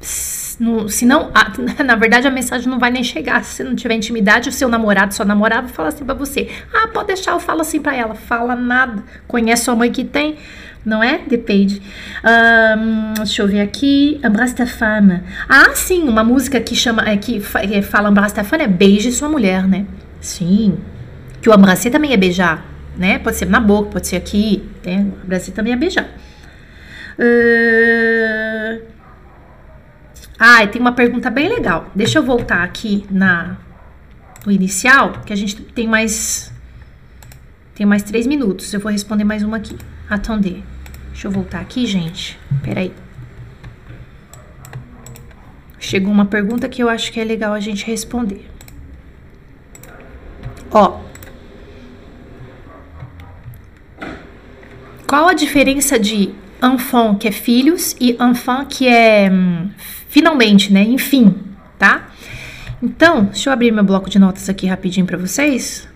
se 0.00 1.04
não, 1.04 1.30
na 1.84 1.96
verdade 1.96 2.26
a 2.26 2.30
mensagem 2.30 2.68
não 2.68 2.78
vai 2.78 2.90
nem 2.90 3.04
chegar. 3.04 3.44
Se 3.44 3.62
não 3.62 3.74
tiver 3.74 3.94
intimidade, 3.94 4.48
o 4.48 4.52
seu 4.52 4.68
namorado, 4.68 5.14
sua 5.14 5.26
namorada 5.26 5.68
fala 5.68 5.88
assim 5.88 6.04
para 6.04 6.14
você: 6.14 6.48
"Ah, 6.72 6.88
pode 6.88 7.08
deixar, 7.08 7.32
eu 7.32 7.40
falo 7.40 7.60
assim 7.60 7.80
para 7.80 7.94
ela". 7.94 8.14
Fala 8.14 8.56
nada. 8.56 9.04
Conhece 9.28 9.64
sua 9.64 9.76
mãe 9.76 9.92
que 9.92 10.02
tem, 10.04 10.36
não 10.84 11.02
é? 11.02 11.18
Depende. 11.18 11.82
Um, 12.24 13.14
deixa 13.14 13.42
eu 13.42 13.48
ver 13.48 13.60
aqui. 13.60 14.18
Embrasse 14.24 14.54
ta 14.54 14.66
femme. 14.66 15.20
Ah, 15.48 15.74
sim, 15.74 16.08
uma 16.08 16.24
música 16.24 16.58
que 16.60 16.74
chama 16.74 17.02
é, 17.06 17.16
que 17.16 17.42
é, 17.70 17.82
fala 17.82 18.08
Embrasse 18.08 18.34
ta 18.34 18.44
femme 18.44 18.64
é 18.64 18.68
Beije 18.68 19.12
sua 19.12 19.28
mulher, 19.28 19.66
né? 19.66 19.84
Sim. 20.20 20.78
Que 21.42 21.48
o 21.50 21.52
abracer 21.52 21.90
também 21.92 22.12
é 22.12 22.16
beijar 22.16 22.75
né? 22.96 23.18
Pode 23.18 23.36
ser 23.36 23.46
na 23.46 23.60
boca, 23.60 23.90
pode 23.90 24.06
ser 24.06 24.16
aqui, 24.16 24.68
né? 24.84 25.10
O 25.22 25.26
Brasil 25.26 25.52
também 25.54 25.72
é 25.72 25.76
beijar. 25.76 26.08
Uh... 27.18 28.82
Ah, 30.38 30.66
tem 30.66 30.80
uma 30.80 30.92
pergunta 30.92 31.30
bem 31.30 31.48
legal. 31.48 31.90
Deixa 31.94 32.18
eu 32.18 32.22
voltar 32.22 32.62
aqui 32.62 33.06
na 33.10 33.56
no 34.44 34.52
inicial, 34.52 35.12
que 35.26 35.32
a 35.32 35.36
gente 35.36 35.56
tem 35.56 35.88
mais 35.88 36.52
tem 37.74 37.84
mais 37.84 38.02
três 38.02 38.26
minutos. 38.26 38.72
Eu 38.72 38.80
vou 38.80 38.92
responder 38.92 39.24
mais 39.24 39.42
uma 39.42 39.56
aqui. 39.56 39.76
Attendez. 40.08 40.62
Deixa 41.08 41.26
eu 41.26 41.30
voltar 41.30 41.60
aqui, 41.60 41.86
gente. 41.86 42.38
Peraí. 42.62 42.92
Chegou 45.78 46.12
uma 46.12 46.26
pergunta 46.26 46.68
que 46.68 46.82
eu 46.82 46.88
acho 46.88 47.12
que 47.12 47.20
é 47.20 47.24
legal 47.24 47.52
a 47.52 47.60
gente 47.60 47.86
responder. 47.86 48.48
Ó, 50.70 51.00
Qual 55.06 55.28
a 55.28 55.34
diferença 55.34 55.98
de 55.98 56.34
enfant, 56.62 57.16
que 57.18 57.28
é 57.28 57.32
filhos, 57.32 57.94
e 58.00 58.16
enfant, 58.20 58.66
que 58.66 58.88
é 58.88 59.30
hum, 59.30 59.70
finalmente, 60.08 60.72
né? 60.72 60.82
Enfim, 60.82 61.34
tá? 61.78 62.08
Então, 62.82 63.24
deixa 63.24 63.48
eu 63.48 63.52
abrir 63.52 63.70
meu 63.72 63.84
bloco 63.84 64.10
de 64.10 64.18
notas 64.18 64.48
aqui 64.48 64.66
rapidinho 64.66 65.06
para 65.06 65.16
vocês. 65.16 65.88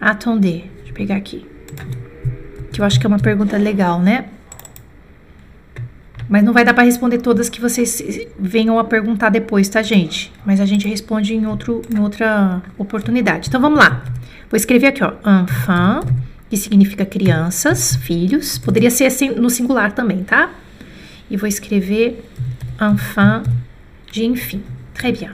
Attendez. 0.00 0.64
Deixa 0.76 0.90
eu 0.90 0.94
pegar 0.94 1.16
aqui. 1.16 1.46
Que 2.72 2.80
eu 2.80 2.84
acho 2.84 2.98
que 2.98 3.06
é 3.06 3.08
uma 3.08 3.18
pergunta 3.18 3.56
legal, 3.56 4.00
né? 4.00 4.26
Mas 6.28 6.44
não 6.44 6.52
vai 6.52 6.64
dar 6.64 6.74
para 6.74 6.84
responder 6.84 7.18
todas 7.18 7.48
que 7.48 7.60
vocês 7.60 8.02
venham 8.38 8.78
a 8.78 8.84
perguntar 8.84 9.30
depois, 9.30 9.68
tá, 9.68 9.82
gente? 9.82 10.32
Mas 10.44 10.60
a 10.60 10.64
gente 10.64 10.86
responde 10.86 11.34
em, 11.34 11.46
outro, 11.46 11.82
em 11.92 11.98
outra 11.98 12.62
oportunidade. 12.78 13.48
Então, 13.48 13.60
vamos 13.60 13.78
lá. 13.78 14.04
Vou 14.48 14.56
escrever 14.56 14.88
aqui, 14.88 15.02
ó. 15.02 15.12
Enfant, 15.42 16.06
que 16.50 16.56
significa 16.56 17.06
crianças, 17.06 17.94
filhos. 17.94 18.58
Poderia 18.58 18.90
ser 18.90 19.06
assim 19.06 19.30
no 19.30 19.48
singular 19.48 19.92
também, 19.92 20.24
tá? 20.24 20.50
E 21.30 21.36
vou 21.36 21.48
escrever 21.48 22.28
enfant 22.80 23.46
de 24.10 24.24
enfim. 24.26 24.62
Très 24.92 25.16
bien. 25.16 25.30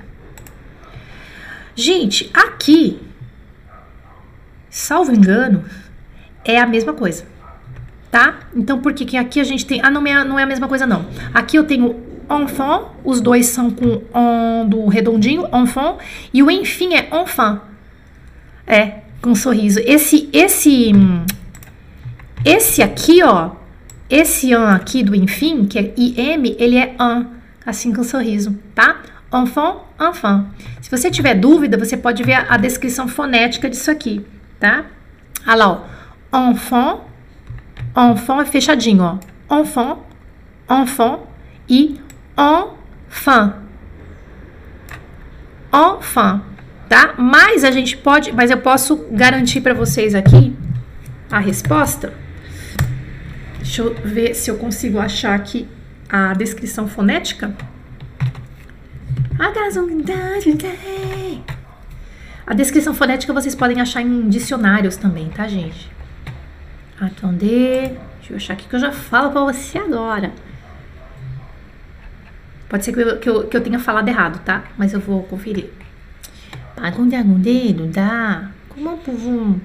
Gente, 1.74 2.30
aqui, 2.34 3.00
salvo 4.68 5.12
engano, 5.12 5.64
é 6.44 6.58
a 6.58 6.66
mesma 6.66 6.92
coisa, 6.92 7.24
tá? 8.10 8.40
Então, 8.54 8.80
por 8.80 8.92
que, 8.92 9.16
aqui 9.16 9.40
a 9.40 9.44
gente 9.44 9.64
tem... 9.64 9.80
Ah, 9.82 9.90
não 9.90 10.06
é, 10.06 10.24
não 10.24 10.38
é 10.38 10.42
a 10.42 10.46
mesma 10.46 10.68
coisa, 10.68 10.86
não. 10.86 11.06
Aqui 11.34 11.56
eu 11.56 11.64
tenho 11.64 11.96
enfant, 12.30 12.88
os 13.04 13.20
dois 13.20 13.46
são 13.46 13.70
com 13.70 14.02
on 14.12 14.68
do 14.68 14.86
redondinho, 14.86 15.46
enfant, 15.52 15.98
e 16.32 16.42
o 16.42 16.50
enfim 16.50 16.94
é 16.94 17.08
enfant. 17.22 17.60
É, 18.66 19.02
com 19.26 19.32
um 19.32 19.34
sorriso. 19.34 19.80
Esse, 19.84 20.30
esse, 20.32 20.92
esse 22.44 22.80
aqui, 22.80 23.24
ó, 23.24 23.50
esse 24.08 24.54
an 24.54 24.72
aqui 24.72 25.02
do 25.02 25.16
enfim, 25.16 25.66
que 25.66 25.80
é 25.80 25.92
im, 25.96 26.54
ele 26.60 26.76
é 26.76 26.94
an, 26.96 27.26
assim 27.66 27.92
com 27.92 28.02
um 28.02 28.04
sorriso, 28.04 28.56
tá? 28.72 29.02
Enfant, 29.34 29.78
enfant. 30.00 30.46
Se 30.80 30.88
você 30.88 31.10
tiver 31.10 31.34
dúvida, 31.34 31.76
você 31.76 31.96
pode 31.96 32.22
ver 32.22 32.34
a, 32.34 32.54
a 32.54 32.56
descrição 32.56 33.08
fonética 33.08 33.68
disso 33.68 33.90
aqui, 33.90 34.24
tá? 34.60 34.84
Olha 35.44 35.56
lá, 35.56 35.88
ó. 36.32 36.48
Enfant, 36.52 37.00
enfant 37.96 38.42
é 38.42 38.44
fechadinho, 38.44 39.02
ó. 39.02 39.60
Enfant, 39.60 39.98
enfant 40.70 41.18
e 41.68 42.00
enfant. 42.38 43.54
Enfant, 45.74 46.42
tá? 46.89 47.14
Mas 47.16 47.64
a 47.64 47.70
gente 47.70 47.97
pode, 47.97 48.32
mas 48.32 48.51
eu 48.51 48.59
posso 48.59 49.07
garantir 49.11 49.61
para 49.61 49.74
vocês 49.74 50.14
aqui 50.14 50.57
a 51.30 51.39
resposta. 51.39 52.12
Deixa 53.59 53.82
eu 53.82 53.95
ver 53.95 54.34
se 54.34 54.51
eu 54.51 54.57
consigo 54.57 54.99
achar 54.99 55.34
aqui 55.34 55.68
a 56.09 56.32
descrição 56.34 56.87
fonética. 56.87 57.55
A 62.47 62.55
descrição 62.55 62.95
fonética 62.95 63.32
vocês 63.32 63.55
podem 63.55 63.80
achar 63.80 64.01
em 64.03 64.28
dicionários 64.28 64.97
também, 64.97 65.28
tá, 65.30 65.49
gente? 65.49 65.91
Attendez. 67.01 67.91
Deixa 68.18 68.32
eu 68.32 68.37
achar 68.37 68.53
aqui 68.55 68.68
que 68.68 68.76
eu 68.76 68.80
já 68.80 68.93
falo 68.93 69.30
pra 69.30 69.41
você 69.41 69.78
agora. 69.78 70.32
Pode 72.68 72.84
ser 72.84 72.93
que 72.93 73.01
eu, 73.01 73.18
que 73.18 73.28
eu, 73.28 73.47
que 73.49 73.57
eu 73.57 73.61
tenha 73.61 73.78
falado 73.78 74.09
errado, 74.09 74.41
tá? 74.45 74.64
Mas 74.78 74.93
eu 74.93 75.01
vou 75.01 75.22
conferir. 75.24 75.70
Pagunde 76.76 77.16
agunde, 77.16 77.72
dá. 77.88 78.50
Como 78.68 78.98
pouvons 78.98 79.60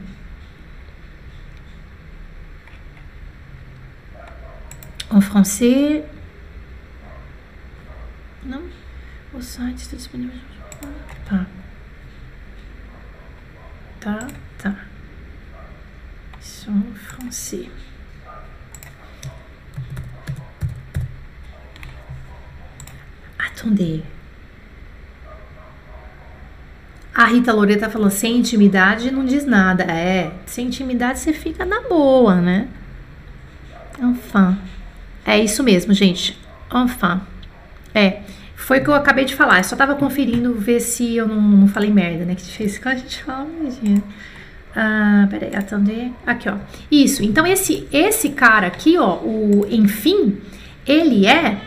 En 5.14 5.20
français. 5.20 6.04
Não? 8.44 8.64
O 9.34 9.42
site 9.42 9.76
está 9.76 9.98
disponível. 9.98 10.40
Tá. 11.28 11.46
Tá, 14.00 14.28
tá. 14.58 14.86
Som 16.40 16.82
francês. 16.94 17.70
Attendez. 23.38 24.21
A 27.22 27.26
Rita 27.26 27.54
Loreta 27.54 27.88
falou: 27.88 28.10
sem 28.10 28.38
intimidade 28.38 29.12
não 29.12 29.24
diz 29.24 29.46
nada. 29.46 29.84
É, 29.84 30.32
sem 30.48 30.66
intimidade 30.66 31.20
você 31.20 31.32
fica 31.32 31.64
na 31.64 31.82
boa, 31.82 32.42
né? 32.42 32.68
Enfin. 34.00 34.58
É 35.24 35.38
isso 35.38 35.64
mesmo, 35.64 35.94
gente. 35.94 36.36
Enfin. 36.74 37.22
É. 37.94 38.22
Foi 38.56 38.80
o 38.80 38.84
que 38.84 38.90
eu 38.90 38.96
acabei 38.96 39.24
de 39.24 39.36
falar. 39.36 39.60
Eu 39.60 39.64
só 39.66 39.76
tava 39.76 39.94
conferindo 39.94 40.56
ver 40.56 40.80
se 40.80 41.16
eu 41.16 41.28
não, 41.28 41.40
não 41.40 41.68
falei 41.68 41.92
merda, 41.92 42.26
né? 42.26 42.34
Que 42.34 42.42
fez 42.42 42.80
que 42.80 42.88
a 42.88 42.96
gente 42.96 43.24
fala, 43.24 43.48
imagina. 43.60 44.02
Ah, 44.76 45.28
peraí, 45.30 45.56
atender. 45.56 46.12
Aqui, 46.26 46.50
ó. 46.50 46.56
Isso. 46.92 47.24
Então, 47.24 47.46
esse, 47.46 47.88
esse 47.92 48.30
cara 48.30 48.66
aqui, 48.66 48.98
ó, 48.98 49.18
o 49.18 49.68
enfim, 49.70 50.40
ele 50.88 51.28
é. 51.28 51.62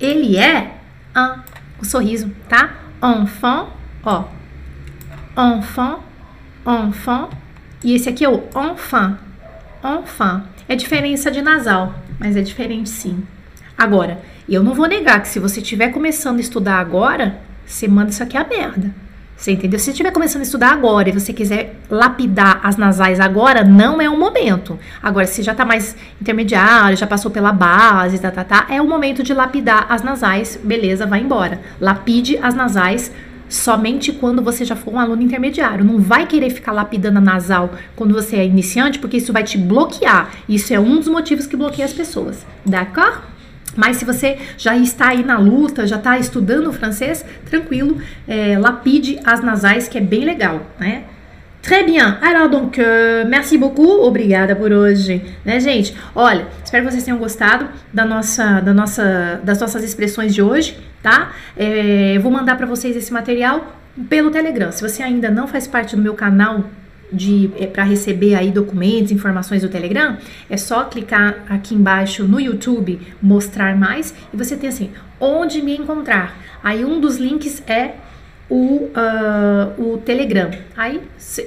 Ele 0.00 0.38
é. 0.38 0.78
Ah, 1.14 1.40
o 1.78 1.84
sorriso, 1.84 2.30
tá? 2.48 2.74
Enfant, 3.02 3.68
ó. 4.04 4.24
Enfant, 5.36 6.00
enfant. 6.66 7.30
E 7.82 7.94
esse 7.94 8.08
aqui 8.08 8.24
é 8.24 8.28
o 8.28 8.44
enfant. 8.54 9.18
Enfant. 9.84 10.42
É 10.68 10.74
diferença 10.74 11.30
de 11.30 11.42
nasal, 11.42 11.94
mas 12.18 12.36
é 12.36 12.42
diferente 12.42 12.88
sim. 12.88 13.24
Agora, 13.76 14.20
eu 14.48 14.62
não 14.62 14.74
vou 14.74 14.86
negar 14.86 15.20
que 15.20 15.28
se 15.28 15.38
você 15.38 15.60
estiver 15.60 15.88
começando 15.88 16.38
a 16.38 16.40
estudar 16.40 16.78
agora, 16.78 17.40
você 17.66 17.88
manda 17.88 18.10
isso 18.10 18.22
aqui 18.22 18.36
a 18.36 18.44
merda. 18.44 18.94
Você 19.36 19.50
entendeu? 19.50 19.78
Se 19.78 19.86
você 19.86 19.90
estiver 19.90 20.12
começando 20.12 20.40
a 20.40 20.44
estudar 20.44 20.70
agora 20.70 21.08
e 21.08 21.12
você 21.12 21.32
quiser 21.32 21.76
lapidar 21.90 22.60
as 22.62 22.76
nasais 22.76 23.18
agora, 23.18 23.64
não 23.64 24.00
é 24.00 24.08
o 24.08 24.16
momento. 24.16 24.78
Agora, 25.02 25.26
se 25.26 25.42
já 25.42 25.52
está 25.52 25.64
mais 25.64 25.96
intermediário, 26.20 26.96
já 26.96 27.06
passou 27.06 27.30
pela 27.30 27.52
base, 27.52 28.18
tá, 28.20 28.30
tá, 28.30 28.44
tá, 28.44 28.66
é 28.70 28.80
o 28.80 28.86
momento 28.86 29.22
de 29.24 29.34
lapidar 29.34 29.86
as 29.88 30.02
nasais, 30.02 30.58
beleza, 30.62 31.04
vai 31.04 31.20
embora. 31.20 31.60
Lapide 31.80 32.38
as 32.38 32.54
nasais 32.54 33.10
somente 33.48 34.12
quando 34.12 34.42
você 34.42 34.64
já 34.64 34.76
for 34.76 34.94
um 34.94 34.98
aluno 34.98 35.22
intermediário. 35.22 35.84
Não 35.84 35.98
vai 35.98 36.26
querer 36.26 36.50
ficar 36.50 36.72
lapidando 36.72 37.18
a 37.18 37.20
nasal 37.20 37.74
quando 37.94 38.14
você 38.14 38.36
é 38.36 38.44
iniciante, 38.44 38.98
porque 38.98 39.16
isso 39.16 39.32
vai 39.32 39.42
te 39.42 39.58
bloquear. 39.58 40.30
Isso 40.48 40.72
é 40.72 40.80
um 40.80 40.96
dos 40.98 41.08
motivos 41.08 41.46
que 41.46 41.56
bloqueia 41.56 41.86
as 41.86 41.92
pessoas. 41.92 42.46
D'accord? 42.64 43.18
Mas 43.76 43.96
se 43.96 44.04
você 44.04 44.38
já 44.56 44.76
está 44.76 45.08
aí 45.08 45.24
na 45.24 45.38
luta, 45.38 45.86
já 45.86 45.96
está 45.96 46.18
estudando 46.18 46.72
francês, 46.72 47.24
tranquilo, 47.48 47.98
é, 48.26 48.58
lapide 48.58 49.18
as 49.24 49.42
nasais, 49.42 49.88
que 49.88 49.98
é 49.98 50.00
bem 50.00 50.24
legal, 50.24 50.60
né? 50.78 51.04
Très 51.64 51.82
bien. 51.82 52.18
Alors, 52.20 52.50
donc, 52.50 52.78
euh, 52.78 53.24
merci 53.26 53.56
beaucoup. 53.56 54.02
Obrigada 54.02 54.54
por 54.54 54.70
hoje, 54.70 55.22
né, 55.46 55.58
gente? 55.58 55.96
Olha, 56.14 56.46
espero 56.62 56.84
que 56.84 56.92
vocês 56.92 57.02
tenham 57.02 57.18
gostado 57.18 57.66
da 57.90 58.04
nossa, 58.04 58.60
da 58.60 58.74
nossa, 58.74 59.40
das 59.42 59.60
nossas 59.60 59.82
expressões 59.82 60.34
de 60.34 60.42
hoje, 60.42 60.76
tá? 61.02 61.32
É, 61.56 62.18
vou 62.18 62.30
mandar 62.30 62.56
para 62.58 62.66
vocês 62.66 62.94
esse 62.94 63.10
material 63.10 63.78
pelo 64.10 64.30
Telegram. 64.30 64.70
Se 64.72 64.82
você 64.82 65.02
ainda 65.02 65.30
não 65.30 65.48
faz 65.48 65.66
parte 65.66 65.96
do 65.96 66.02
meu 66.02 66.12
canal 66.12 66.64
de 67.10 67.50
é, 67.58 67.66
para 67.66 67.82
receber 67.82 68.34
aí 68.34 68.50
documentos, 68.50 69.10
informações 69.10 69.62
do 69.62 69.70
Telegram, 69.70 70.18
é 70.50 70.58
só 70.58 70.84
clicar 70.84 71.44
aqui 71.48 71.74
embaixo 71.74 72.24
no 72.24 72.38
YouTube, 72.38 73.00
mostrar 73.22 73.74
mais 73.74 74.14
e 74.34 74.36
você 74.36 74.54
tem 74.54 74.68
assim, 74.68 74.90
onde 75.18 75.62
me 75.62 75.74
encontrar. 75.74 76.36
Aí 76.62 76.84
um 76.84 77.00
dos 77.00 77.16
links 77.16 77.62
é 77.66 77.92
o, 78.48 78.90
uh, 78.90 79.94
o 79.94 79.98
Telegram. 79.98 80.50
Aí 80.76 81.00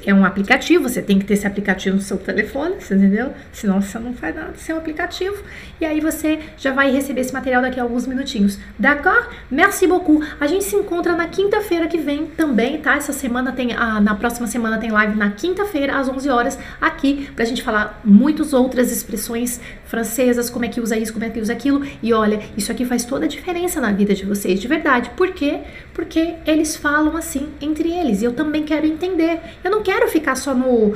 é 0.06 0.14
um 0.14 0.26
aplicativo, 0.26 0.88
você 0.88 1.02
tem 1.02 1.20
que 1.20 1.26
ter 1.26 1.36
esse 1.36 1.46
aplicativo 1.46 1.96
no 1.96 2.02
seu 2.02 2.18
telefone, 2.18 2.76
você 2.80 2.96
entendeu? 2.96 3.34
Senão 3.52 3.82
você 3.82 4.00
não 4.00 4.14
faz 4.14 4.36
nada 4.36 4.54
sem 4.58 4.74
o 4.74 4.78
aplicativo. 4.78 5.36
E 5.80 5.86
aí 5.86 6.00
você 6.00 6.40
já 6.58 6.72
vai 6.72 6.92
receber 6.92 7.22
esse 7.22 7.34
material 7.34 7.62
daqui 7.62 7.80
a 7.80 7.84
alguns 7.84 8.08
minutinhos. 8.08 8.58
D'accord? 8.80 9.28
Merci 9.52 9.88
beaucoup. 9.88 10.26
A 10.40 10.48
gente 10.48 10.64
se 10.64 10.76
encontra 10.76 11.16
na 11.16 11.28
quinta-feira 11.28 11.88
que 11.88 11.98
vem 11.98 12.26
também, 12.26 12.80
tá? 12.80 12.96
Essa 12.96 13.14
semana 13.14 13.52
tem, 13.52 13.70
na 14.02 14.16
próxima 14.16 14.48
semana 14.48 14.78
tem 14.78 14.92
live 14.92 15.16
na 15.16 15.32
quinta-feira 15.32 15.98
às 15.98 16.10
11 16.10 16.30
horas 16.30 16.60
aqui 16.82 17.30
pra 17.36 17.46
gente 17.46 17.62
falar 17.62 18.02
muitas 18.04 18.54
outras 18.54 18.92
expressões 18.92 19.62
francesas, 19.88 20.50
como 20.50 20.66
é 20.66 20.68
que 20.68 20.80
usa 20.80 20.98
isso, 20.98 21.14
como 21.14 21.26
é 21.26 21.30
que 21.30 21.40
usa 21.40 21.54
aquilo. 21.54 21.86
E 22.02 22.14
olha, 22.14 22.40
isso 22.56 22.72
aqui 22.72 22.86
faz 22.86 23.04
toda 23.04 23.26
a 23.26 23.28
diferença 23.28 23.82
na 23.82 23.92
vida 23.92 24.14
de 24.14 24.26
vocês, 24.26 24.60
de 24.60 24.68
verdade. 24.68 25.10
Por 25.12 25.32
quê? 25.32 25.62
Porque 25.94 26.36
eles 26.46 26.76
falam 26.76 27.16
assim 27.18 27.50
entre 27.62 27.92
eles. 27.92 28.22
E 28.22 28.26
eu 28.26 28.34
também 28.34 28.64
quero 28.64 28.86
entender. 28.86 29.40
Eu 29.64 29.72
não 29.72 29.82
quero 29.82 30.08
ficar 30.08 30.36
só 30.36 30.54
no 30.54 30.90
uh, 30.90 30.94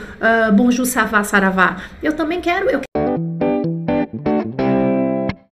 bonjour, 0.54 0.86
ça 0.86 1.06
va, 1.06 1.24
saravá. 1.24 1.82
Eu 2.04 2.14
também 2.14 2.42
quero. 2.42 2.70
Eu 2.70 2.82